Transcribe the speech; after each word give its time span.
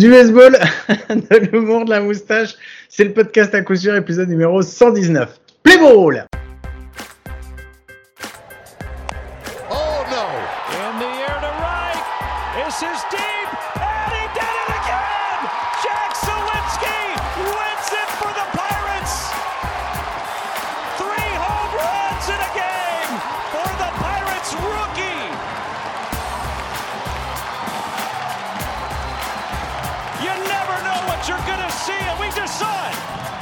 du 0.00 0.08
baseball, 0.08 0.52
de 1.10 1.36
l'humour, 1.36 1.84
de 1.84 1.90
la 1.90 2.00
moustache. 2.00 2.56
C'est 2.88 3.04
le 3.04 3.12
podcast 3.12 3.54
à 3.54 3.60
coup 3.60 3.76
sûr, 3.76 3.94
épisode 3.94 4.30
numéro 4.30 4.62
119. 4.62 5.38
Play 5.62 5.76
ball 5.76 6.24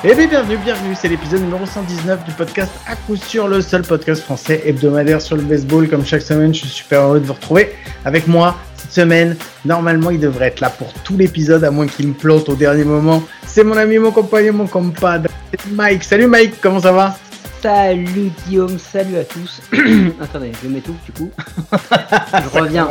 Eh 0.05 0.15
bien, 0.15 0.29
bienvenue, 0.29 0.59
bienvenue. 0.59 0.95
C'est 0.95 1.09
l'épisode 1.09 1.41
numéro 1.41 1.67
119 1.67 2.25
du 2.25 2.31
podcast 2.31 2.71
à 2.87 2.95
coup 2.95 3.17
sûr, 3.17 3.49
le 3.49 3.61
seul 3.61 3.83
podcast 3.83 4.23
français 4.23 4.63
hebdomadaire 4.65 5.21
sur 5.21 5.35
le 5.35 5.43
baseball. 5.43 5.89
Comme 5.89 6.07
chaque 6.07 6.23
semaine, 6.23 6.55
je 6.55 6.61
suis 6.61 6.69
super 6.69 7.01
heureux 7.01 7.19
de 7.19 7.27
vous 7.27 7.33
retrouver 7.33 7.75
avec 8.05 8.29
moi 8.29 8.57
cette 8.77 8.93
semaine. 8.93 9.37
Normalement, 9.65 10.11
il 10.11 10.21
devrait 10.21 10.47
être 10.47 10.61
là 10.61 10.71
pour 10.71 10.93
tout 11.03 11.17
l'épisode, 11.17 11.65
à 11.65 11.73
moins 11.73 11.89
qu'il 11.89 12.07
me 12.07 12.15
plante 12.15 12.49
au 12.49 12.55
dernier 12.55 12.85
moment. 12.85 13.25
C'est 13.45 13.65
mon 13.65 13.77
ami, 13.77 13.99
mon 13.99 14.13
compagnon, 14.13 14.53
mon 14.53 14.67
compadre, 14.69 15.31
Mike. 15.73 16.05
Salut 16.05 16.29
Mike, 16.29 16.61
comment 16.61 16.79
ça 16.79 16.93
va? 16.93 17.17
Salut 17.63 18.31
Guillaume, 18.47 18.79
salut 18.79 19.17
à 19.19 19.25
tous. 19.25 19.61
Attendez, 20.21 20.53
je 20.63 20.69
mets 20.69 20.81
tout 20.81 20.95
du 21.05 21.13
coup. 21.13 21.31
je 21.73 22.59
reviens, 22.59 22.89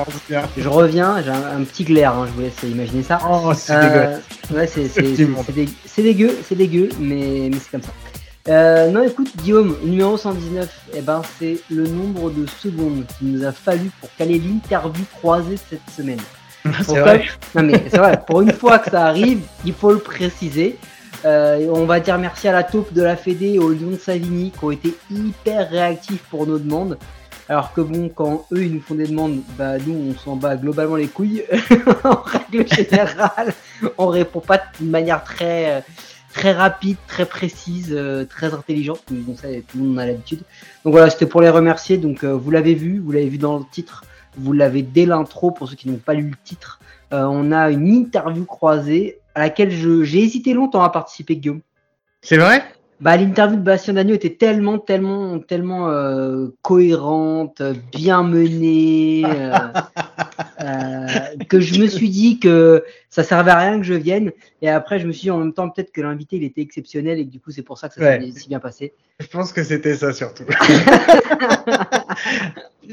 je 0.57 0.67
reviens, 0.67 1.21
j'ai 1.23 1.29
un, 1.31 1.59
un 1.59 1.63
petit 1.63 1.85
glaire, 1.85 2.13
hein, 2.13 2.25
je 2.27 2.31
vous 2.33 2.41
laisse 2.41 2.61
imaginer 2.63 3.03
ça. 3.03 3.19
Oh, 3.29 3.53
c'est 3.55 3.73
Euh, 3.73 3.81
dégueulasse. 3.81 4.21
Ouais, 4.51 4.67
c'est 5.85 6.01
dégueu, 6.03 6.37
c'est 6.43 6.55
dégueu, 6.55 6.89
mais, 6.99 7.49
mais 7.51 7.57
c'est 7.61 7.71
comme 7.71 7.81
ça. 7.81 7.91
Euh, 8.49 8.89
non, 8.91 9.03
écoute, 9.03 9.29
Guillaume, 9.37 9.77
numéro 9.83 10.17
119, 10.17 10.69
eh 10.95 11.01
ben, 11.01 11.21
c'est 11.39 11.57
le 11.69 11.87
nombre 11.87 12.29
de 12.31 12.45
secondes 12.45 13.05
qu'il 13.17 13.31
nous 13.31 13.45
a 13.45 13.51
fallu 13.53 13.89
pour 14.01 14.09
caler 14.17 14.39
l'interview 14.39 15.03
croisée 15.17 15.57
cette 15.69 15.89
semaine. 15.95 16.19
C'est 16.85 16.99
vrai. 16.99 17.23
Non 17.55 17.63
mais 17.63 17.81
c'est 17.89 17.97
vrai, 17.97 18.19
pour 18.27 18.41
une 18.41 18.51
fois 18.51 18.79
que 18.79 18.91
ça 18.91 19.05
arrive, 19.05 19.39
il 19.63 19.73
faut 19.73 19.91
le 19.93 19.99
préciser. 19.99 20.77
Euh, 21.25 21.67
on 21.71 21.85
va 21.85 21.99
dire 21.99 22.17
merci 22.17 22.47
à 22.47 22.51
la 22.51 22.63
taupe 22.63 22.93
de 22.93 23.01
la 23.01 23.15
Fédé 23.15 23.53
et 23.53 23.59
au 23.59 23.71
Lyon 23.71 23.91
de 23.91 23.97
Savigny 23.97 24.51
qui 24.51 24.63
ont 24.63 24.71
été 24.71 24.93
hyper 25.09 25.69
réactifs 25.69 26.23
pour 26.29 26.45
nos 26.45 26.59
demandes. 26.59 26.97
Alors 27.49 27.73
que 27.73 27.81
bon, 27.81 28.09
quand 28.09 28.45
eux 28.51 28.65
ils 28.65 28.73
nous 28.73 28.81
font 28.81 28.95
des 28.95 29.07
demandes, 29.07 29.39
bah 29.57 29.77
nous 29.77 29.93
on 29.93 30.15
s'en 30.19 30.35
bat 30.35 30.57
globalement 30.57 30.95
les 30.95 31.07
couilles. 31.07 31.43
en 32.03 32.21
règle 32.21 32.67
générale, 32.67 33.53
on 33.97 34.07
répond 34.07 34.41
pas 34.41 34.61
de 34.79 34.85
manière 34.85 35.23
très 35.23 35.83
très 36.33 36.51
rapide, 36.51 36.97
très 37.07 37.25
précise, 37.25 37.89
euh, 37.91 38.25
très 38.25 38.53
intelligente. 38.53 39.01
Bon 39.09 39.35
ça 39.35 39.47
tout 39.67 39.77
le 39.77 39.85
monde 39.85 39.99
a 39.99 40.05
l'habitude. 40.05 40.41
Donc 40.83 40.93
voilà, 40.93 41.09
c'était 41.09 41.25
pour 41.25 41.41
les 41.41 41.49
remercier. 41.49 41.97
Donc 41.97 42.23
euh, 42.23 42.33
vous 42.33 42.51
l'avez 42.51 42.75
vu, 42.75 42.99
vous 42.99 43.11
l'avez 43.11 43.29
vu 43.29 43.37
dans 43.37 43.57
le 43.57 43.65
titre, 43.71 44.03
vous 44.37 44.53
l'avez 44.53 44.83
dès 44.83 45.05
l'intro 45.05 45.51
pour 45.51 45.67
ceux 45.67 45.75
qui 45.75 45.89
n'ont 45.89 45.97
pas 45.97 46.13
lu 46.13 46.29
le 46.29 46.37
titre. 46.43 46.79
On 47.09 47.53
a 47.53 47.71
une 47.71 47.87
interview 47.87 48.43
croisée 48.43 49.19
à 49.37 49.39
laquelle 49.39 49.69
je- 49.69 50.03
j'ai 50.03 50.23
hésité 50.23 50.53
longtemps 50.53 50.81
à 50.81 50.89
participer, 50.89 51.35
Guillaume. 51.35 51.61
C'est 52.23 52.37
vrai? 52.37 52.63
Bah, 52.99 53.15
l'interview 53.15 53.57
de 53.57 53.61
Bastien 53.61 53.93
Dagneau 53.93 54.15
était 54.15 54.33
tellement, 54.33 54.79
tellement, 54.79 55.37
tellement 55.37 55.89
euh, 55.91 56.47
cohérente, 56.63 57.61
bien 57.91 58.23
menée, 58.23 59.21
euh, 59.25 59.51
euh, 60.63 61.07
que 61.47 61.59
je 61.59 61.79
me 61.79 61.85
suis 61.85 62.09
dit 62.09 62.39
que 62.39 62.83
ça 63.17 63.23
servait 63.23 63.49
à 63.49 63.57
rien 63.57 63.79
que 63.79 63.83
je 63.83 63.95
vienne. 63.95 64.31
Et 64.61 64.69
après, 64.69 64.99
je 64.99 65.07
me 65.07 65.11
suis 65.11 65.23
dit 65.23 65.31
en 65.31 65.39
même 65.39 65.51
temps 65.51 65.67
peut-être 65.71 65.91
que 65.91 66.01
l'invité 66.01 66.35
il 66.35 66.43
était 66.43 66.61
exceptionnel 66.61 67.17
et 67.17 67.25
que 67.25 67.31
du 67.31 67.39
coup 67.39 67.49
c'est 67.49 67.63
pour 67.63 67.79
ça 67.79 67.89
que 67.89 67.95
ça 67.95 68.01
Ouais. 68.01 68.21
s'est 68.31 68.41
si 68.41 68.47
bien 68.47 68.59
passé. 68.59 68.93
Je 69.19 69.25
pense 69.25 69.51
que 69.51 69.63
c'était 69.63 69.95
ça 69.95 70.13
surtout. 70.13 70.43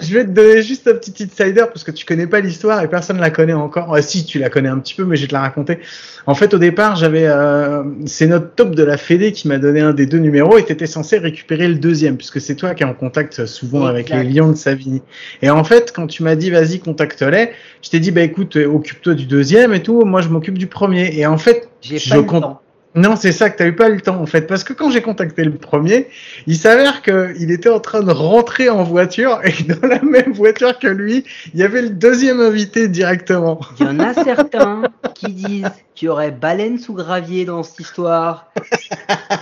je 0.01 0.15
vais 0.15 0.25
te 0.25 0.31
donner 0.31 0.63
juste 0.63 0.89
un 0.89 0.95
petit 0.95 1.25
insider 1.25 1.65
parce 1.67 1.85
que 1.85 1.91
tu 1.91 2.05
connais 2.07 2.27
pas 2.27 2.41
l'histoire 2.41 2.83
et 2.83 2.89
personne 2.89 3.19
la 3.19 3.31
connaît 3.31 3.53
encore. 3.53 3.97
Si, 4.03 4.25
tu 4.25 4.39
la 4.39 4.49
connais 4.51 4.71
un 4.71 4.79
petit 4.79 4.95
peu, 4.95 5.05
mais 5.05 5.17
je 5.17 5.23
vais 5.23 5.29
te 5.29 5.35
la 5.35 5.41
raconter. 5.41 5.79
En 6.27 6.35
fait, 6.35 6.53
au 6.55 6.59
départ, 6.59 6.97
j'avais, 6.97 7.27
euh, 7.27 7.83
c'est 8.07 8.27
notre 8.27 8.55
top 8.55 8.75
de 8.75 8.83
la 8.83 8.97
Fédé 8.97 9.33
qui 9.33 9.47
m'a 9.47 9.59
donné 9.59 9.81
un 9.81 9.93
des 9.93 10.07
deux 10.07 10.19
numéros 10.19 10.57
et 10.59 10.65
t'étais 10.65 10.87
censé 10.87 11.19
récupérer 11.19 11.69
le 11.69 11.75
deuxième 11.75 12.17
puisque 12.17 12.41
c'est 12.41 12.57
toi 12.57 12.75
qui 12.75 12.83
es 12.83 12.87
en 12.87 12.95
contact 12.95 13.45
souvent 13.47 13.85
avec 13.85 14.09
les 14.09 14.25
Lions 14.25 14.51
de 14.51 14.57
Savigny. 14.57 15.03
Et 15.43 15.51
en 15.51 15.63
fait, 15.63 15.93
quand 15.95 16.07
tu 16.07 16.23
m'as 16.23 16.35
dit 16.37 16.51
vas-y 16.51 16.81
contacte-les, 16.81 17.51
je 17.83 17.91
t'ai 17.91 18.01
dit 18.01 18.11
bah 18.11 18.23
écoute, 18.23 18.57
euh, 18.57 18.67
occupe-toi 18.67 19.15
du 19.15 19.27
deuxième 19.27 19.75
et 19.75 19.83
tout, 19.83 20.05
moi 20.15 20.23
je 20.23 20.29
m'occupe 20.29 20.59
du 20.59 20.69
premier. 20.69 21.19
Et 21.19 21.27
en 21.27 21.39
fait, 21.39 21.69
J'ai 21.83 21.99
Je 21.99 22.15
temps. 22.15 22.61
non, 22.95 23.17
c'est 23.17 23.33
ça 23.33 23.51
que 23.51 23.59
t'as 23.59 23.67
eu 23.67 23.75
pas 23.75 23.89
eu 23.89 23.97
le 23.97 24.01
temps 24.01 24.21
en 24.21 24.27
fait, 24.27 24.43
parce 24.43 24.63
que 24.63 24.73
quand 24.73 24.89
j'ai 24.89 25.03
contacté 25.03 25.43
le 25.43 25.51
premier, 25.51 26.07
il 26.47 26.57
s'avère 26.57 27.03
que 27.03 27.35
il 27.41 27.51
était 27.51 27.69
en 27.69 27.81
train 27.81 28.01
de 28.05 28.13
rentrer 28.13 28.69
en 28.69 28.85
voiture 28.85 29.41
et 29.43 29.51
que 29.51 29.73
dans 29.75 29.89
la 29.89 30.01
même 30.03 30.33
voiture 30.33 30.79
que 30.79 30.87
lui, 30.87 31.25
il 31.53 31.59
y 31.59 31.65
avait 31.65 31.83
le 31.83 31.91
deuxième 31.91 32.41
invité 32.41 32.87
directement. 32.87 33.59
Il 33.81 33.87
y 33.87 33.89
en 33.89 33.99
a 33.99 34.15
certains 34.31 34.83
qui 35.17 35.33
disent 35.33 35.73
qu'il 35.97 36.07
y 36.07 36.09
aurait 36.09 36.31
baleine 36.31 36.79
sous 36.79 36.95
gravier 36.95 37.45
dans 37.45 37.65
cette 37.65 37.81
histoire 37.81 38.53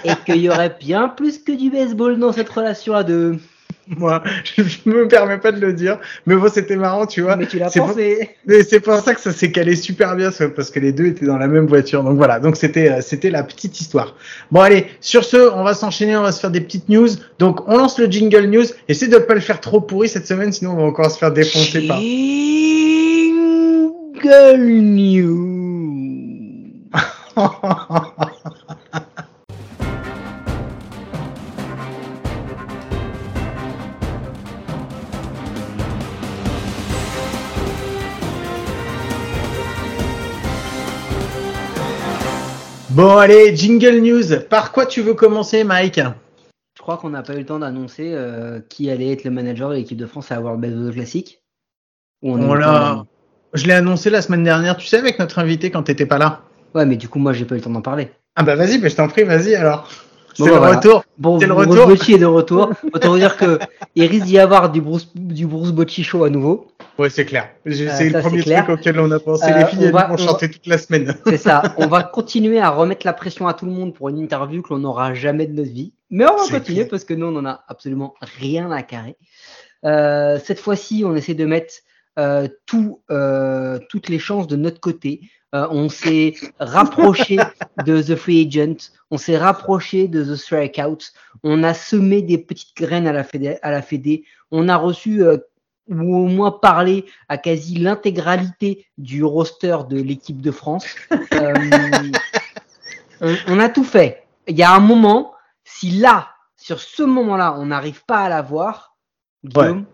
et 0.04 0.12
qu'il 0.24 0.38
y 0.38 0.48
aurait 0.48 0.74
bien 0.80 1.08
plus 1.10 1.38
que 1.38 1.52
du 1.52 1.68
baseball 1.68 2.18
dans 2.18 2.32
cette 2.32 2.48
relation 2.48 2.94
à 2.94 3.02
deux. 3.04 3.36
Moi, 3.98 4.22
je, 4.56 4.62
me 4.88 5.08
permets 5.08 5.38
pas 5.38 5.50
de 5.50 5.60
le 5.60 5.72
dire, 5.72 5.98
mais 6.26 6.36
bon, 6.36 6.48
c'était 6.52 6.76
marrant, 6.76 7.06
tu 7.06 7.22
vois. 7.22 7.36
Mais 7.36 7.46
tu 7.46 7.58
l'as 7.58 7.70
pensé. 7.70 8.30
Mais 8.46 8.62
c'est 8.62 8.78
pour 8.80 8.96
ça 8.98 9.14
que 9.14 9.20
ça 9.20 9.32
s'est 9.32 9.50
calé 9.50 9.74
super 9.74 10.14
bien, 10.14 10.30
parce 10.54 10.70
que 10.70 10.78
les 10.78 10.92
deux 10.92 11.06
étaient 11.06 11.26
dans 11.26 11.38
la 11.38 11.48
même 11.48 11.66
voiture. 11.66 12.04
Donc 12.04 12.16
voilà, 12.16 12.38
donc 12.38 12.56
c'était 12.56 12.90
euh, 12.90 13.00
c'était 13.00 13.30
la 13.30 13.42
petite 13.42 13.80
histoire. 13.80 14.14
Bon 14.52 14.60
allez, 14.60 14.86
sur 15.00 15.24
ce, 15.24 15.52
on 15.52 15.64
va 15.64 15.74
s'enchaîner, 15.74 16.16
on 16.16 16.22
va 16.22 16.32
se 16.32 16.40
faire 16.40 16.52
des 16.52 16.60
petites 16.60 16.88
news. 16.88 17.08
Donc 17.38 17.68
on 17.68 17.76
lance 17.76 17.98
le 17.98 18.06
jingle 18.06 18.46
news. 18.46 18.66
Essaye 18.88 19.08
de 19.08 19.18
pas 19.18 19.34
le 19.34 19.40
faire 19.40 19.60
trop 19.60 19.80
pourri 19.80 20.08
cette 20.08 20.26
semaine, 20.26 20.52
sinon 20.52 20.72
on 20.72 20.76
va 20.76 20.84
encore 20.84 21.10
se 21.10 21.18
faire 21.18 21.32
défoncer 21.32 21.86
par. 21.88 21.98
Jingle 24.22 24.62
News. 24.68 25.72
Bon 42.94 43.16
allez, 43.16 43.56
jingle 43.56 44.00
news. 44.00 44.38
Par 44.50 44.70
quoi 44.70 44.84
tu 44.84 45.00
veux 45.00 45.14
commencer, 45.14 45.64
Mike 45.64 45.98
Je 46.76 46.82
crois 46.82 46.98
qu'on 46.98 47.08
n'a 47.08 47.22
pas 47.22 47.32
eu 47.32 47.38
le 47.38 47.46
temps 47.46 47.58
d'annoncer 47.58 48.12
euh, 48.12 48.60
qui 48.68 48.90
allait 48.90 49.12
être 49.12 49.24
le 49.24 49.30
manager 49.30 49.70
de 49.70 49.76
l'équipe 49.76 49.96
de 49.96 50.04
France 50.04 50.30
à 50.30 50.38
World 50.38 50.60
Baseball 50.60 50.92
Classic. 50.92 51.42
Ou 52.20 52.36
on 52.36 52.50
Oh 52.50 53.04
je 53.54 53.66
l'ai 53.66 53.72
annoncé 53.72 54.10
la 54.10 54.20
semaine 54.20 54.44
dernière, 54.44 54.76
tu 54.76 54.86
sais, 54.86 54.98
avec 54.98 55.18
notre 55.18 55.38
invité 55.38 55.70
quand 55.70 55.84
t'étais 55.84 56.04
pas 56.04 56.18
là. 56.18 56.42
Ouais, 56.74 56.84
mais 56.84 56.96
du 56.96 57.08
coup, 57.08 57.18
moi, 57.18 57.32
j'ai 57.32 57.46
pas 57.46 57.54
eu 57.54 57.58
le 57.58 57.64
temps 57.64 57.70
d'en 57.70 57.80
parler. 57.80 58.10
Ah 58.36 58.42
bah 58.42 58.56
vas-y, 58.56 58.78
mais 58.78 58.90
je 58.90 58.96
t'en 58.96 59.08
prie, 59.08 59.24
vas-y 59.24 59.54
alors. 59.54 59.88
C'est 60.34 60.42
Bon, 60.42 60.46
le 60.46 60.52
bah, 60.52 60.58
voilà. 60.58 60.76
retour. 60.76 61.04
Bon, 61.18 61.38
C'est 61.40 61.46
le 61.46 61.54
Bruce 61.54 61.66
retour. 61.68 61.86
Bocci 61.86 62.14
est 62.14 62.18
de 62.18 62.26
retour. 62.26 62.70
Autant 62.94 63.10
vous 63.10 63.18
dire 63.18 63.36
que 63.36 63.58
il 63.94 64.06
risque 64.06 64.24
d'y 64.26 64.38
avoir 64.38 64.70
du 64.70 64.80
Bruce, 64.80 65.08
du 65.14 65.46
Bruce 65.46 65.72
Bocci 65.72 66.02
show 66.04 66.24
à 66.24 66.30
nouveau. 66.30 66.68
Ouais, 66.98 67.10
c'est 67.10 67.24
clair. 67.24 67.48
Euh, 67.66 67.72
c'est 67.72 68.10
le 68.10 68.20
premier 68.20 68.42
truc 68.42 68.68
auquel 68.68 69.00
on 69.00 69.10
a 69.10 69.18
pensé. 69.18 69.44
Euh, 69.50 69.58
les 69.58 69.64
filles, 69.66 69.78
on 69.80 69.84
elles 69.86 69.92
va- 69.92 70.06
vont 70.08 70.14
on 70.14 70.16
chanter 70.18 70.50
toute 70.50 70.66
la 70.66 70.78
semaine. 70.78 71.14
C'est 71.26 71.38
ça. 71.38 71.62
On 71.78 71.86
va 71.86 72.02
continuer 72.02 72.60
à 72.60 72.68
remettre 72.70 73.06
la 73.06 73.12
pression 73.14 73.48
à 73.48 73.54
tout 73.54 73.64
le 73.64 73.72
monde 73.72 73.94
pour 73.94 74.08
une 74.10 74.18
interview 74.18 74.60
que 74.62 74.72
l'on 74.74 74.80
n'aura 74.80 75.14
jamais 75.14 75.46
de 75.46 75.52
notre 75.54 75.70
vie. 75.70 75.94
Mais 76.10 76.24
on 76.26 76.36
va 76.36 76.42
continuer 76.58 76.80
clair. 76.80 76.88
parce 76.90 77.04
que 77.04 77.14
nous, 77.14 77.26
on 77.26 77.30
n'en 77.32 77.46
a 77.46 77.64
absolument 77.68 78.14
rien 78.38 78.70
à 78.70 78.82
carrer. 78.82 79.16
Euh, 79.84 80.38
cette 80.44 80.60
fois-ci, 80.60 81.02
on 81.06 81.16
essaie 81.16 81.34
de 81.34 81.46
mettre 81.46 81.72
euh, 82.18 82.46
tout, 82.66 83.00
euh, 83.10 83.78
toutes 83.88 84.08
les 84.10 84.18
chances 84.18 84.46
de 84.46 84.56
notre 84.56 84.78
côté. 84.80 85.20
Euh, 85.54 85.68
on 85.70 85.90
s'est 85.90 86.34
rapproché 86.58 87.36
de 87.84 88.00
The 88.00 88.16
Free 88.16 88.46
Agent, 88.46 88.90
on 89.10 89.18
s'est 89.18 89.36
rapproché 89.36 90.08
de 90.08 90.24
The 90.24 90.36
Strikeout, 90.36 91.12
on 91.42 91.62
a 91.62 91.74
semé 91.74 92.22
des 92.22 92.38
petites 92.38 92.74
graines 92.74 93.06
à 93.06 93.12
la 93.12 93.22
Fédé, 93.22 93.58
à 93.60 93.70
la 93.70 93.82
Fédé. 93.82 94.24
on 94.50 94.68
a 94.70 94.76
reçu 94.76 95.22
euh, 95.22 95.36
ou 95.88 96.16
au 96.16 96.26
moins 96.26 96.52
parlé 96.52 97.04
à 97.28 97.36
quasi 97.36 97.74
l'intégralité 97.76 98.86
du 98.96 99.24
roster 99.24 99.76
de 99.90 100.00
l'équipe 100.00 100.40
de 100.40 100.50
France. 100.50 100.86
Euh, 101.34 101.52
on, 103.20 103.34
on 103.48 103.58
a 103.58 103.68
tout 103.68 103.84
fait. 103.84 104.24
Il 104.46 104.56
y 104.56 104.62
a 104.62 104.72
un 104.72 104.80
moment, 104.80 105.34
si 105.64 105.90
là, 105.90 106.28
sur 106.56 106.80
ce 106.80 107.02
moment-là, 107.02 107.56
on 107.58 107.66
n'arrive 107.66 108.04
pas 108.06 108.20
à 108.20 108.28
l'avoir, 108.28 108.96
Guillaume, 109.44 109.84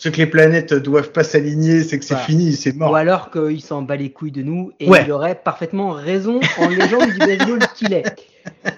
Ce 0.00 0.08
que 0.08 0.16
les 0.18 0.26
planètes 0.26 0.72
doivent 0.74 1.10
pas 1.10 1.24
s'aligner, 1.24 1.82
c'est 1.82 1.98
que 1.98 2.04
c'est 2.04 2.14
Voilà. 2.14 2.26
fini, 2.26 2.52
c'est 2.54 2.72
mort. 2.74 2.92
ou 2.92 2.94
alors 2.94 3.30
qu'il 3.32 3.60
s'en 3.60 3.82
bat 3.82 3.96
les 3.96 4.10
couilles 4.12 4.30
de 4.32 4.42
nous 4.42 4.70
et 4.78 4.88
Ouais. 4.88 5.02
il 5.04 5.10
aurait 5.12 5.34
parfaitement 5.34 5.90
raison 5.90 6.38
en 6.58 6.68
légende 6.68 7.10
du 7.10 7.18
baseball 7.18 7.58
qu'il 7.76 7.92
est. 7.92 8.04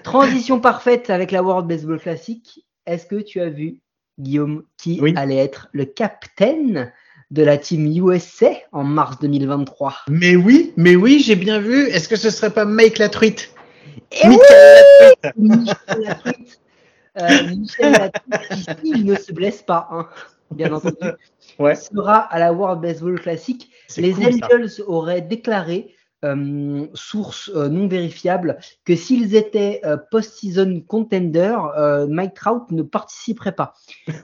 Transition 0.03 0.59
parfaite 0.59 1.09
avec 1.11 1.31
la 1.31 1.43
World 1.43 1.67
Baseball 1.67 1.99
Classic. 1.99 2.65
Est-ce 2.87 3.05
que 3.05 3.21
tu 3.21 3.39
as 3.39 3.49
vu, 3.49 3.77
Guillaume, 4.19 4.63
qui 4.77 4.99
Oui. 5.01 5.13
allait 5.15 5.37
être 5.37 5.67
le 5.73 5.85
capitaine 5.85 6.91
de 7.29 7.43
la 7.43 7.57
team 7.57 7.85
USA 7.85 8.49
en 8.71 8.83
mars 8.83 9.17
2023. 9.21 9.93
Mais 10.09 10.35
oui, 10.35 10.73
mais 10.75 10.95
oui, 10.95 11.21
j'ai 11.23 11.35
bien 11.35 11.59
vu. 11.59 11.87
Est-ce 11.89 12.09
que 12.09 12.15
ce 12.15 12.29
serait 12.31 12.49
pas 12.49 12.65
Mike 12.65 12.97
la 12.97 13.09
truite 13.09 13.53
Et 14.11 14.27
oui 14.27 14.37
Michel 15.37 16.01
Latruite. 16.01 16.59
Euh, 17.21 17.27
Michel 17.55 17.91
Latruite, 17.91 18.49
qui, 18.49 18.87
s'il 18.93 19.05
ne 19.05 19.15
se 19.15 19.31
blesse 19.31 19.61
pas, 19.61 19.87
hein, 19.91 20.07
bien 20.51 20.71
entendu, 20.73 20.95
Ouais. 21.59 21.75
sera 21.75 22.17
à 22.17 22.39
la 22.39 22.53
World 22.53 22.81
Baseball 22.81 23.19
Classic. 23.19 23.69
Les 23.97 24.13
cool, 24.13 24.23
ça. 24.39 24.45
Angels 24.45 24.83
auraient 24.87 25.21
déclaré, 25.21 25.95
euh, 26.23 26.85
source 26.93 27.49
euh, 27.55 27.67
non 27.67 27.87
vérifiable, 27.87 28.59
que 28.85 28.95
s'ils 28.95 29.35
étaient 29.35 29.81
euh, 29.85 29.97
post-season 30.11 30.81
contender, 30.87 31.55
Mike 32.07 32.35
Trout 32.35 32.69
ne 32.71 32.83
participerait 32.83 33.55
pas. 33.55 33.73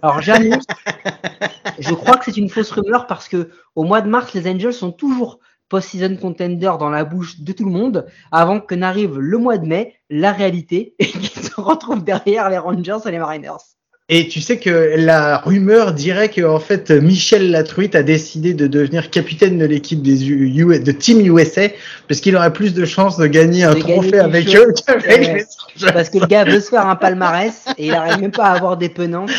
Alors 0.02 0.22
j'annonce, 0.22 0.64
je 1.80 1.94
crois 1.94 2.18
que 2.18 2.26
c'est 2.26 2.38
une 2.38 2.50
fausse 2.50 2.72
rumeur 2.72 3.08
parce 3.08 3.28
que 3.28 3.50
au 3.76 3.84
mois 3.84 4.02
de 4.02 4.10
mars, 4.10 4.34
les 4.34 4.50
Angels 4.50 4.74
sont 4.74 4.92
toujours 4.92 5.40
post-season 5.70 6.16
contender 6.18 6.72
dans 6.80 6.90
la 6.90 7.04
bouche 7.04 7.42
de 7.42 7.52
tout 7.52 7.66
le 7.66 7.72
monde 7.72 8.06
avant 8.32 8.62
que 8.62 8.76
n'arrive 8.76 9.18
le 9.20 9.38
mois 9.38 9.58
de 9.58 9.66
mai, 9.68 9.96
la 10.10 10.32
réalité, 10.32 10.96
et 11.00 11.08
qu'ils 11.08 11.28
se 11.28 11.60
retrouvent 11.60 12.04
derrière 12.04 12.50
les 12.50 12.58
Rangers 12.58 13.00
et 13.06 13.12
les 13.12 13.20
Mariners. 13.20 13.77
Et 14.10 14.30
tu 14.30 14.40
sais 14.40 14.58
que 14.58 14.94
la 14.96 15.38
rumeur 15.40 15.92
dirait 15.94 16.30
que 16.30 16.42
en 16.42 16.60
fait 16.62 16.92
Michel 16.92 17.52
Latruite 17.52 17.94
a 17.94 18.04
décidé 18.04 18.54
de 18.54 18.66
devenir 18.66 19.10
capitaine 19.10 19.58
de 19.58 19.66
l'équipe 19.66 20.02
des 20.02 20.30
U- 20.30 20.48
U- 20.48 20.80
de 20.80 20.92
Team 20.94 21.20
USA 21.20 21.64
parce 22.08 22.22
qu'il 22.22 22.34
aurait 22.38 22.54
plus 22.54 22.74
de 22.74 22.86
chances 22.86 23.18
de 23.18 23.28
gagner 23.28 23.66
un 23.66 23.74
De 23.74 23.80
trophée 23.82 24.20
avec 24.20 24.56
eux 24.56 24.74
qu'avec 24.86 25.06
Ouais. 25.08 25.18
les 25.20 25.28
Rangers. 25.34 25.94
Parce 25.94 26.10
que 26.10 26.20
le 26.20 26.26
gars 26.26 26.46
veut 26.46 26.62
se 26.62 26.70
faire 26.70 26.88
un 26.88 26.96
palmarès 26.96 27.66
et 27.78 27.88
il 27.88 27.92
n'arrive 27.92 28.22
même 28.22 28.32
pas 28.32 28.46
à 28.46 28.54
avoir 28.56 28.78
des 28.78 28.88
penances. 28.88 29.32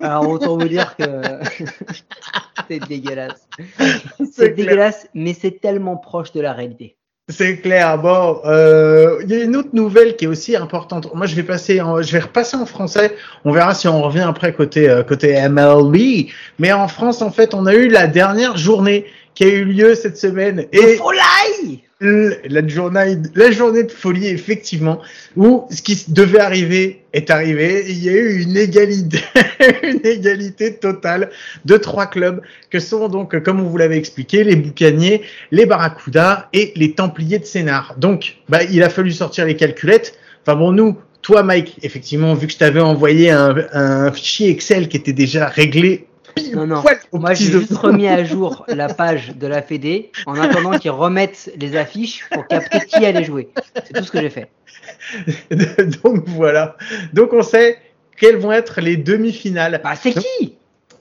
Alors 0.00 0.28
autant 0.28 0.56
vous 0.56 0.68
dire 0.68 0.94
que 0.96 1.04
c'est 2.68 2.78
dégueulasse. 2.88 3.48
C'est 4.32 4.50
dégueulasse, 4.54 5.08
mais 5.14 5.34
c'est 5.34 5.60
tellement 5.60 5.96
proche 5.96 6.30
de 6.32 6.40
la 6.40 6.52
réalité. 6.52 6.96
C'est 7.28 7.58
clair. 7.58 7.98
Bon, 7.98 8.40
euh, 8.44 9.20
il 9.22 9.30
y 9.30 9.34
a 9.34 9.44
une 9.44 9.54
autre 9.54 9.68
nouvelle 9.72 10.16
qui 10.16 10.24
est 10.24 10.28
aussi 10.28 10.56
importante. 10.56 11.14
Moi, 11.14 11.26
je 11.26 11.36
vais 11.36 11.44
passer, 11.44 11.80
en, 11.80 12.02
je 12.02 12.12
vais 12.12 12.18
repasser 12.18 12.56
en 12.56 12.66
français. 12.66 13.16
On 13.44 13.52
verra 13.52 13.74
si 13.74 13.86
on 13.86 14.02
revient 14.02 14.26
après 14.28 14.52
côté 14.52 14.90
euh, 14.90 15.04
côté 15.04 15.40
MLB. 15.48 16.28
Mais 16.58 16.72
en 16.72 16.88
France, 16.88 17.22
en 17.22 17.30
fait, 17.30 17.54
on 17.54 17.66
a 17.66 17.74
eu 17.74 17.88
la 17.88 18.08
dernière 18.08 18.56
journée 18.56 19.06
qui 19.34 19.44
a 19.44 19.48
eu 19.48 19.64
lieu 19.64 19.94
cette 19.94 20.16
semaine 20.16 20.66
Et 20.72 20.96
Folie 20.96 21.82
la 22.02 22.66
journée, 22.66 23.16
la 23.34 23.50
journée 23.50 23.84
de 23.84 23.92
folie, 23.92 24.26
effectivement, 24.26 25.00
où 25.36 25.66
ce 25.70 25.82
qui 25.82 26.04
devait 26.08 26.40
arriver 26.40 27.04
est 27.12 27.30
arrivé. 27.30 27.84
Il 27.88 28.02
y 28.02 28.08
a 28.08 28.12
eu 28.12 28.42
une 28.42 28.56
égalité, 28.56 29.20
une 29.82 30.04
égalité 30.04 30.74
totale 30.74 31.30
de 31.64 31.76
trois 31.76 32.06
clubs 32.06 32.40
que 32.70 32.80
sont 32.80 33.08
donc, 33.08 33.40
comme 33.42 33.60
on 33.60 33.68
vous 33.68 33.76
l'avait 33.76 33.98
expliqué, 33.98 34.42
les 34.42 34.56
Boucaniers, 34.56 35.22
les 35.52 35.66
Barracudas 35.66 36.48
et 36.52 36.72
les 36.74 36.92
Templiers 36.92 37.38
de 37.38 37.44
Sénart. 37.44 37.94
Donc, 37.98 38.38
bah, 38.48 38.64
il 38.64 38.82
a 38.82 38.88
fallu 38.88 39.12
sortir 39.12 39.46
les 39.46 39.56
calculettes. 39.56 40.18
Enfin 40.44 40.56
bon, 40.56 40.72
nous, 40.72 40.96
toi, 41.20 41.44
Mike, 41.44 41.78
effectivement, 41.82 42.34
vu 42.34 42.48
que 42.48 42.52
je 42.52 42.58
t'avais 42.58 42.80
envoyé 42.80 43.30
un, 43.30 43.54
un 43.72 44.10
fichier 44.10 44.50
Excel 44.50 44.88
qui 44.88 44.96
était 44.96 45.12
déjà 45.12 45.46
réglé. 45.46 46.06
Pile 46.34 46.56
Non, 46.56 46.66
non. 46.66 46.82
poil 46.82 46.98
Moi, 47.12 47.34
j'ai 47.34 47.50
juste 47.52 47.74
remis 47.74 48.06
à 48.06 48.24
jour 48.24 48.64
la 48.68 48.92
page 48.92 49.34
de 49.36 49.46
la 49.46 49.62
Fédé 49.62 50.10
en 50.26 50.34
attendant 50.34 50.78
qu'ils 50.78 50.90
remettent 50.90 51.50
les 51.56 51.76
affiches 51.76 52.26
pour 52.30 52.46
capter 52.46 52.80
qui 52.86 53.04
allait 53.04 53.24
jouer. 53.24 53.50
C'est 53.74 53.92
tout 53.94 54.04
ce 54.04 54.10
que 54.10 54.20
j'ai 54.20 54.30
fait. 54.30 54.48
donc 56.02 56.24
voilà. 56.26 56.76
Donc 57.12 57.32
on 57.32 57.42
sait 57.42 57.78
quelles 58.16 58.36
vont 58.36 58.52
être 58.52 58.80
les 58.80 58.96
demi-finales. 58.96 59.80
Bah, 59.82 59.94
c'est 60.00 60.12
qui? 60.12 60.56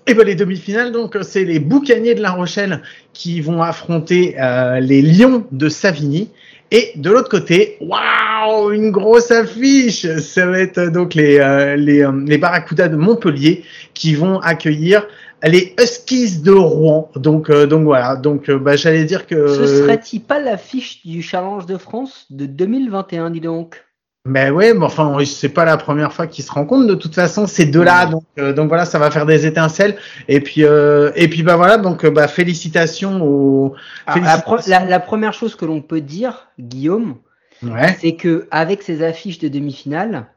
Et 0.08 0.14
ben 0.16 0.26
les 0.26 0.36
demi-finales, 0.36 0.92
donc 0.92 1.16
c'est 1.22 1.46
les 1.46 1.60
Boucaniers 1.60 2.16
de 2.16 2.22
La 2.22 2.32
Rochelle 2.32 2.82
qui 3.14 3.40
vont 3.40 3.62
affronter 3.62 4.36
euh, 4.40 4.80
les 4.80 5.02
Lions 5.02 5.46
de 5.52 5.70
Savigny. 5.70 6.32
Et 6.72 6.94
de 6.96 7.12
l'autre 7.12 7.30
côté, 7.30 7.78
waouh, 7.82 8.72
une 8.72 8.92
grosse 8.92 9.30
affiche. 9.30 10.08
Ça 10.20 10.46
va 10.46 10.60
être 10.60 10.78
euh, 10.78 10.90
donc 10.90 11.14
les 11.14 11.38
euh, 11.40 11.76
les, 11.76 12.02
euh, 12.02 12.38
Barracudas 12.38 12.88
de 12.88 12.96
Montpellier 12.96 13.64
qui 13.94 14.16
vont 14.16 14.40
accueillir 14.40 15.06
les 15.44 15.76
Huskies 15.80 16.40
de 16.40 16.52
Rouen. 16.52 17.10
Donc 17.16 17.50
euh, 17.50 17.68
donc 17.68 17.84
voilà. 17.84 18.16
Donc 18.16 18.50
euh, 18.50 18.58
bah, 18.58 18.76
j'allais 18.76 19.04
dire 19.06 19.28
que 19.28 19.48
Ce 19.48 19.66
serait-il 19.66 20.22
pas 20.22 20.40
l'affiche 20.40 21.06
du 21.06 21.22
Challenge 21.22 21.66
de 21.66 21.78
France 21.78 22.26
de 22.30 22.46
2021, 22.46 23.32
dis 23.32 23.42
donc? 23.42 23.84
Ben 24.26 24.52
ouais, 24.54 24.76
mais 24.76 24.86
enfin, 24.86 25.18
c'est 25.26 25.50
pas 25.50 25.66
la 25.66 25.78
première 25.78 26.14
fois 26.14 26.28
qu'ils 26.28 26.44
se 26.44 26.52
rencontrent. 26.52 26.86
De 26.86 26.94
toute 26.94 27.16
façon, 27.16 27.48
ces 27.48 27.66
deux-là, 27.66 28.06
Ouais. 28.06 28.12
donc, 28.12 28.24
euh, 28.38 28.54
donc 28.54 28.68
voilà, 28.68 28.86
ça 28.86 29.00
va 29.00 29.10
faire 29.10 29.26
des 29.26 29.48
étincelles. 29.48 29.98
Et 30.28 30.40
puis, 30.42 30.64
euh, 30.64 31.12
et 31.16 31.28
puis, 31.28 31.42
bah 31.42 31.56
voilà, 31.56 31.78
donc, 31.78 32.06
euh, 32.06 32.12
bah 32.12 32.28
félicitations 32.28 33.24
aux. 33.24 33.74
Alors, 34.06 34.60
la, 34.68 35.00
première 35.00 35.34
chose 35.34 35.56
que 35.56 35.66
l'on 35.66 35.82
peut 35.82 36.02
dire, 36.02 36.50
Guillaume, 36.60 37.16
Ouais. 37.64 37.96
c'est 38.00 38.16
que 38.16 38.48
avec 38.52 38.84
ces 38.84 39.04
affiches 39.04 39.40
de 39.40 39.48
demi-finale, 39.48 40.28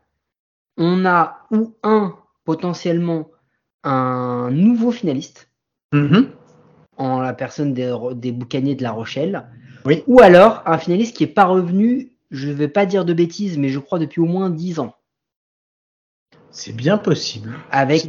on 0.79 1.05
a 1.05 1.39
ou 1.51 1.75
un 1.83 2.15
potentiellement 2.45 3.29
un 3.83 4.49
nouveau 4.51 4.93
finaliste 4.93 5.49
Mhm. 5.93 6.29
en 6.97 7.21
la 7.21 7.35
personne 7.35 7.75
des, 7.75 7.95
des 8.15 8.33
boucaniers 8.33 8.75
de 8.75 8.83
La 8.83 8.93
Rochelle, 8.93 9.45
Oui. 9.85 10.03
ou 10.07 10.21
alors 10.21 10.63
un 10.67 10.79
finaliste 10.79 11.17
qui 11.17 11.25
est 11.25 11.29
pas 11.29 11.45
revenu, 11.45 12.13
je 12.35 12.51
vais 12.51 12.69
pas 12.69 12.85
dire 12.87 13.05
de 13.05 13.13
bêtises, 13.15 13.57
mais 13.59 13.69
je 13.69 13.79
crois 13.79 13.99
depuis 13.99 14.21
au 14.21 14.27
moins 14.27 14.51
10 14.51 14.81
ans, 14.81 14.95
C'est 16.51 16.73
bien 16.75 16.99
possible. 16.99 17.59
avec 17.71 18.05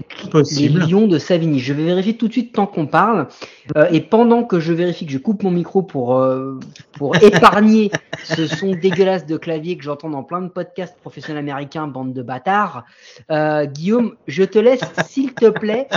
les. 0.52 0.70
Lions 0.70 1.08
de 1.08 1.18
Savigny. 1.18 1.60
Je 1.60 1.74
vais 1.74 1.84
vérifier 1.86 2.16
tout 2.18 2.28
de 2.28 2.32
suite 2.32 2.54
tant 2.54 2.68
qu'on 2.68 2.86
parle, 2.88 3.28
Euh, 3.76 3.88
et 3.92 4.02
pendant 4.02 4.44
que 4.44 4.60
je 4.60 4.72
vérifie 4.74 5.06
que 5.08 5.12
je 5.12 5.18
coupe 5.18 5.42
mon 5.44 5.50
micro 5.52 5.82
pour 5.82 6.18
euh, 6.18 6.60
pour 6.94 7.16
épargner 7.24 7.92
ce 8.24 8.46
son 8.48 8.72
dégueulasse 8.76 9.26
de 9.26 9.38
clavier 9.38 9.78
que 9.78 9.84
j'entends 9.84 10.10
dans 10.12 10.24
plein 10.24 10.42
de 10.42 10.50
podcasts 10.50 10.98
professionnels 11.00 11.40
américains, 11.40 11.88
bande 11.88 12.14
de 12.14 12.22
bâtards. 12.22 12.84
Euh, 13.32 13.66
Guillaume, 13.66 14.16
je 14.28 14.44
te 14.44 14.60
laisse, 14.60 14.82
s'il 15.08 15.34
te 15.34 15.50
plaît, 15.50 15.88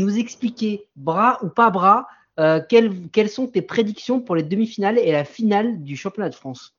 nous 0.00 0.18
expliquer, 0.18 0.86
bras 0.96 1.38
ou 1.42 1.48
pas 1.48 1.70
bras, 1.70 2.06
quelles, 2.68 2.92
quelles 3.12 3.30
sont 3.30 3.46
tes 3.48 3.62
prédictions 3.62 4.20
pour 4.20 4.36
les 4.36 4.42
demi-finales 4.42 4.98
et 4.98 5.10
la 5.12 5.24
finale 5.24 5.82
du 5.82 5.96
championnat 5.96 6.28
de 6.28 6.34
France? 6.34 6.77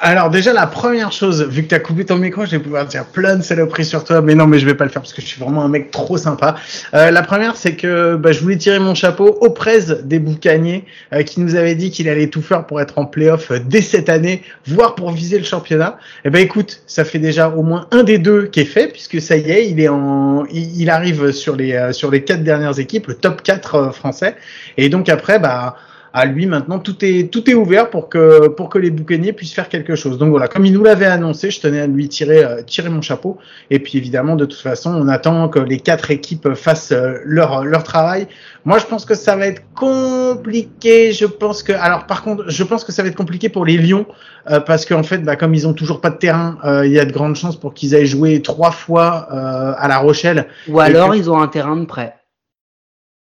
Alors 0.00 0.28
déjà 0.28 0.52
la 0.52 0.66
première 0.66 1.12
chose, 1.12 1.46
vu 1.48 1.62
que 1.62 1.68
tu 1.68 1.74
as 1.74 1.80
coupé 1.80 2.04
ton 2.04 2.16
micro, 2.16 2.44
je 2.44 2.50
vais 2.52 2.58
pouvoir 2.58 2.86
dire 2.86 3.04
plein 3.04 3.36
de 3.36 3.42
saloperies 3.42 3.84
sur 3.84 4.04
toi, 4.04 4.20
mais 4.22 4.34
non, 4.34 4.46
mais 4.46 4.58
je 4.58 4.66
vais 4.66 4.74
pas 4.74 4.84
le 4.84 4.90
faire 4.90 5.02
parce 5.02 5.14
que 5.14 5.22
je 5.22 5.26
suis 5.26 5.40
vraiment 5.40 5.64
un 5.64 5.68
mec 5.68 5.90
trop 5.90 6.16
sympa. 6.16 6.56
Euh, 6.94 7.10
la 7.10 7.22
première, 7.22 7.56
c'est 7.56 7.76
que 7.76 8.16
bah, 8.16 8.32
je 8.32 8.40
voulais 8.40 8.56
tirer 8.56 8.80
mon 8.80 8.94
chapeau 8.94 9.38
au 9.40 9.50
presse 9.50 9.86
des 9.86 10.18
boucaniers 10.18 10.84
euh, 11.12 11.22
qui 11.22 11.40
nous 11.40 11.54
avait 11.54 11.74
dit 11.76 11.90
qu'il 11.90 12.08
allait 12.08 12.26
tout 12.26 12.42
faire 12.42 12.66
pour 12.66 12.80
être 12.80 12.98
en 12.98 13.06
playoff 13.06 13.50
euh, 13.50 13.60
dès 13.64 13.82
cette 13.82 14.08
année, 14.08 14.42
voire 14.66 14.94
pour 14.94 15.12
viser 15.12 15.38
le 15.38 15.44
championnat. 15.44 15.98
Et 16.24 16.30
ben 16.30 16.40
écoute, 16.40 16.82
ça 16.86 17.04
fait 17.04 17.20
déjà 17.20 17.48
au 17.48 17.62
moins 17.62 17.86
un 17.92 18.02
des 18.02 18.18
deux 18.18 18.46
qui 18.46 18.60
est 18.60 18.64
fait 18.64 18.88
puisque 18.88 19.20
ça 19.20 19.36
y 19.36 19.50
est, 19.50 19.68
il 19.68 19.80
est 19.80 19.88
en, 19.88 20.44
il 20.50 20.90
arrive 20.90 21.32
sur 21.32 21.56
les 21.56 21.72
euh, 21.72 21.92
sur 21.92 22.10
les 22.10 22.24
quatre 22.24 22.42
dernières 22.42 22.78
équipes, 22.78 23.08
le 23.08 23.14
top 23.14 23.42
4 23.42 23.74
euh, 23.74 23.90
français. 23.90 24.36
Et 24.76 24.88
donc 24.88 25.08
après, 25.08 25.38
bah 25.38 25.76
à 26.16 26.26
lui 26.26 26.46
maintenant 26.46 26.78
tout 26.78 27.04
est 27.04 27.28
tout 27.30 27.50
est 27.50 27.54
ouvert 27.54 27.90
pour 27.90 28.08
que 28.08 28.46
pour 28.46 28.68
que 28.68 28.78
les 28.78 28.90
boucaniers 28.90 29.32
puissent 29.32 29.52
faire 29.52 29.68
quelque 29.68 29.96
chose. 29.96 30.16
Donc 30.16 30.30
voilà, 30.30 30.46
comme 30.46 30.64
il 30.64 30.72
nous 30.72 30.84
l'avait 30.84 31.06
annoncé, 31.06 31.50
je 31.50 31.60
tenais 31.60 31.80
à 31.80 31.88
lui 31.88 32.08
tirer 32.08 32.44
euh, 32.44 32.62
tirer 32.62 32.88
mon 32.88 33.02
chapeau. 33.02 33.36
Et 33.70 33.80
puis 33.80 33.98
évidemment, 33.98 34.36
de 34.36 34.44
toute 34.44 34.60
façon, 34.60 34.94
on 34.94 35.08
attend 35.08 35.48
que 35.48 35.58
les 35.58 35.80
quatre 35.80 36.12
équipes 36.12 36.54
fassent 36.54 36.92
euh, 36.92 37.18
leur 37.24 37.64
leur 37.64 37.82
travail. 37.82 38.28
Moi, 38.64 38.78
je 38.78 38.86
pense 38.86 39.04
que 39.04 39.16
ça 39.16 39.34
va 39.34 39.48
être 39.48 39.62
compliqué. 39.74 41.12
Je 41.12 41.26
pense 41.26 41.64
que 41.64 41.72
alors 41.72 42.06
par 42.06 42.22
contre, 42.22 42.44
je 42.48 42.62
pense 42.62 42.84
que 42.84 42.92
ça 42.92 43.02
va 43.02 43.08
être 43.08 43.16
compliqué 43.16 43.48
pour 43.48 43.64
les 43.64 43.76
Lions 43.76 44.06
euh, 44.50 44.60
parce 44.60 44.86
qu'en 44.86 45.02
fait, 45.02 45.18
bah, 45.18 45.34
comme 45.34 45.52
ils 45.52 45.66
ont 45.66 45.74
toujours 45.74 46.00
pas 46.00 46.10
de 46.10 46.16
terrain, 46.16 46.58
euh, 46.64 46.86
il 46.86 46.92
y 46.92 47.00
a 47.00 47.04
de 47.04 47.12
grandes 47.12 47.34
chances 47.34 47.56
pour 47.56 47.74
qu'ils 47.74 47.96
aillent 47.96 48.06
jouer 48.06 48.40
trois 48.40 48.70
fois 48.70 49.26
euh, 49.32 49.72
à 49.76 49.88
La 49.88 49.98
Rochelle. 49.98 50.46
Ou 50.68 50.78
alors 50.78 51.14
ils 51.16 51.28
ont 51.28 51.40
un 51.40 51.48
terrain 51.48 51.76
de 51.76 51.86
prêt 51.86 52.14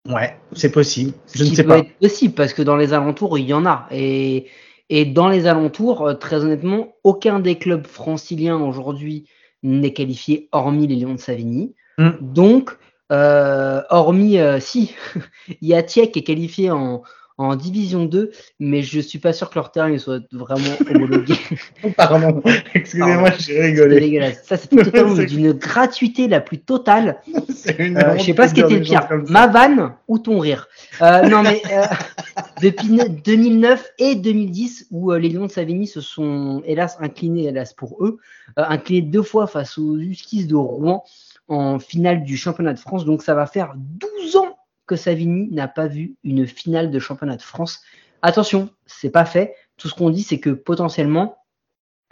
Ouais, 0.08 0.38
c'est 0.54 0.72
possible. 0.72 1.14
Ce 1.26 1.40
Je 1.40 1.50
ne 1.50 1.56
sais 1.56 1.64
peut 1.64 1.70
pas. 1.70 1.78
être 1.80 1.98
possible 2.00 2.34
parce 2.34 2.54
que 2.54 2.62
dans 2.62 2.76
les 2.76 2.94
alentours, 2.94 3.38
il 3.38 3.46
y 3.46 3.54
en 3.54 3.66
a. 3.66 3.88
Et, 3.92 4.48
et 4.90 5.06
dans 5.06 5.30
les 5.30 5.48
alentours, 5.48 6.08
euh, 6.08 6.14
très 6.14 6.44
honnêtement, 6.44 6.96
aucun 7.04 7.40
des 7.40 7.58
clubs 7.58 7.88
franciliens 7.88 8.58
aujourd'hui 8.58 9.28
n'est 9.64 9.94
qualifié 9.94 10.48
hormis 10.52 10.88
les 10.88 10.96
Lions 10.96 11.16
de 11.16 11.20
Savigny. 11.20 11.74
Mm. 11.98 12.10
Donc, 12.22 12.78
euh, 13.12 13.82
hormis, 13.90 14.40
euh, 14.40 14.60
si, 14.60 14.94
il 15.62 15.68
y 15.68 15.74
a 15.74 15.82
Thiers 15.82 16.12
qui 16.12 16.20
est 16.20 16.24
qualifié 16.24 16.70
en, 16.72 17.02
en 17.38 17.56
Division 17.58 18.06
2, 18.06 18.32
mais 18.60 18.82
je 18.82 19.00
suis 19.00 19.20
pas 19.20 19.34
sûr 19.34 19.50
que 19.50 19.56
leur 19.56 19.72
terrain 19.72 19.98
soit 19.98 20.22
vraiment 20.32 20.63
homologué. 20.89 21.36
Pardon. 21.98 22.42
Excusez-moi, 22.74 23.30
j'ai 23.38 23.54
C'est 23.56 23.62
rigolé. 23.62 24.00
dégueulasse. 24.00 24.44
Ça, 24.46 24.56
c'est 24.58 24.70
totalement 24.70 25.15
C'est- 25.18 25.25
d'une 25.25 25.51
gratuité 25.51 26.27
la 26.30 26.39
plus 26.39 26.60
totale. 26.60 27.18
C'est 27.54 27.77
une 27.80 27.98
Euh, 27.98 28.18
je 28.18 28.24
sais 28.24 28.34
pas 28.34 28.48
ce 28.48 28.54
qui 28.54 28.62
était 28.62 28.75
des 28.80 28.82
pire, 28.82 29.08
ma 29.30 29.48
vanne 29.48 29.94
ou 30.08 30.18
ton 30.20 30.39
rire. 30.39 30.68
Euh, 31.01 31.24
non 31.27 31.44
mais 31.44 31.62
euh, 31.74 31.84
depuis 32.62 32.89
ne- 32.89 33.08
2009 33.08 33.86
et 34.00 34.15
2010 34.15 34.88
où 34.92 35.12
euh, 35.12 35.20
les 35.20 35.27
Lions 35.30 35.48
de 35.48 35.51
Savigny 35.51 35.88
se 35.88 36.00
sont 36.01 36.62
hélas 36.65 36.98
inclinés, 37.01 37.46
hélas 37.48 37.74
pour 37.74 37.98
eux, 38.04 38.18
euh, 38.58 38.63
inclinés 38.70 39.01
deux 39.01 39.24
fois 39.24 39.46
face 39.48 39.77
aux 39.77 39.98
Huskies 39.98 40.46
de 40.46 40.56
Rouen 40.56 41.04
en 41.48 41.80
finale 41.80 42.24
du 42.24 42.38
championnat 42.38 42.74
de 42.74 42.80
France. 42.80 43.04
Donc 43.06 43.22
ça 43.24 43.36
va 43.36 43.46
faire 43.46 43.74
12 43.75 44.38
ans 44.38 44.55
que 44.86 44.96
Savigny 44.96 45.50
n'a 45.51 45.68
pas 45.68 45.88
vu 45.88 46.15
une 46.24 46.48
finale 46.48 46.92
de 46.92 47.00
championnat 47.00 47.38
de 47.38 47.42
France. 47.42 47.82
Attention, 48.22 48.70
c'est 48.86 49.10
pas 49.10 49.25
fait. 49.25 49.56
Tout 49.77 49.88
ce 49.88 49.94
qu'on 49.94 50.10
dit, 50.10 50.24
c'est 50.24 50.39
que 50.39 50.50
potentiellement, 50.50 51.38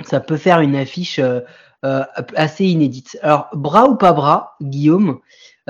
ça 0.03 0.19
peut 0.19 0.37
faire 0.37 0.59
une 0.59 0.75
affiche 0.75 1.19
euh, 1.19 1.41
euh, 1.85 2.03
assez 2.35 2.65
inédite. 2.65 3.17
Alors, 3.21 3.49
bras 3.53 3.87
ou 3.87 3.95
pas 3.95 4.13
bras, 4.13 4.55
Guillaume, 4.61 5.19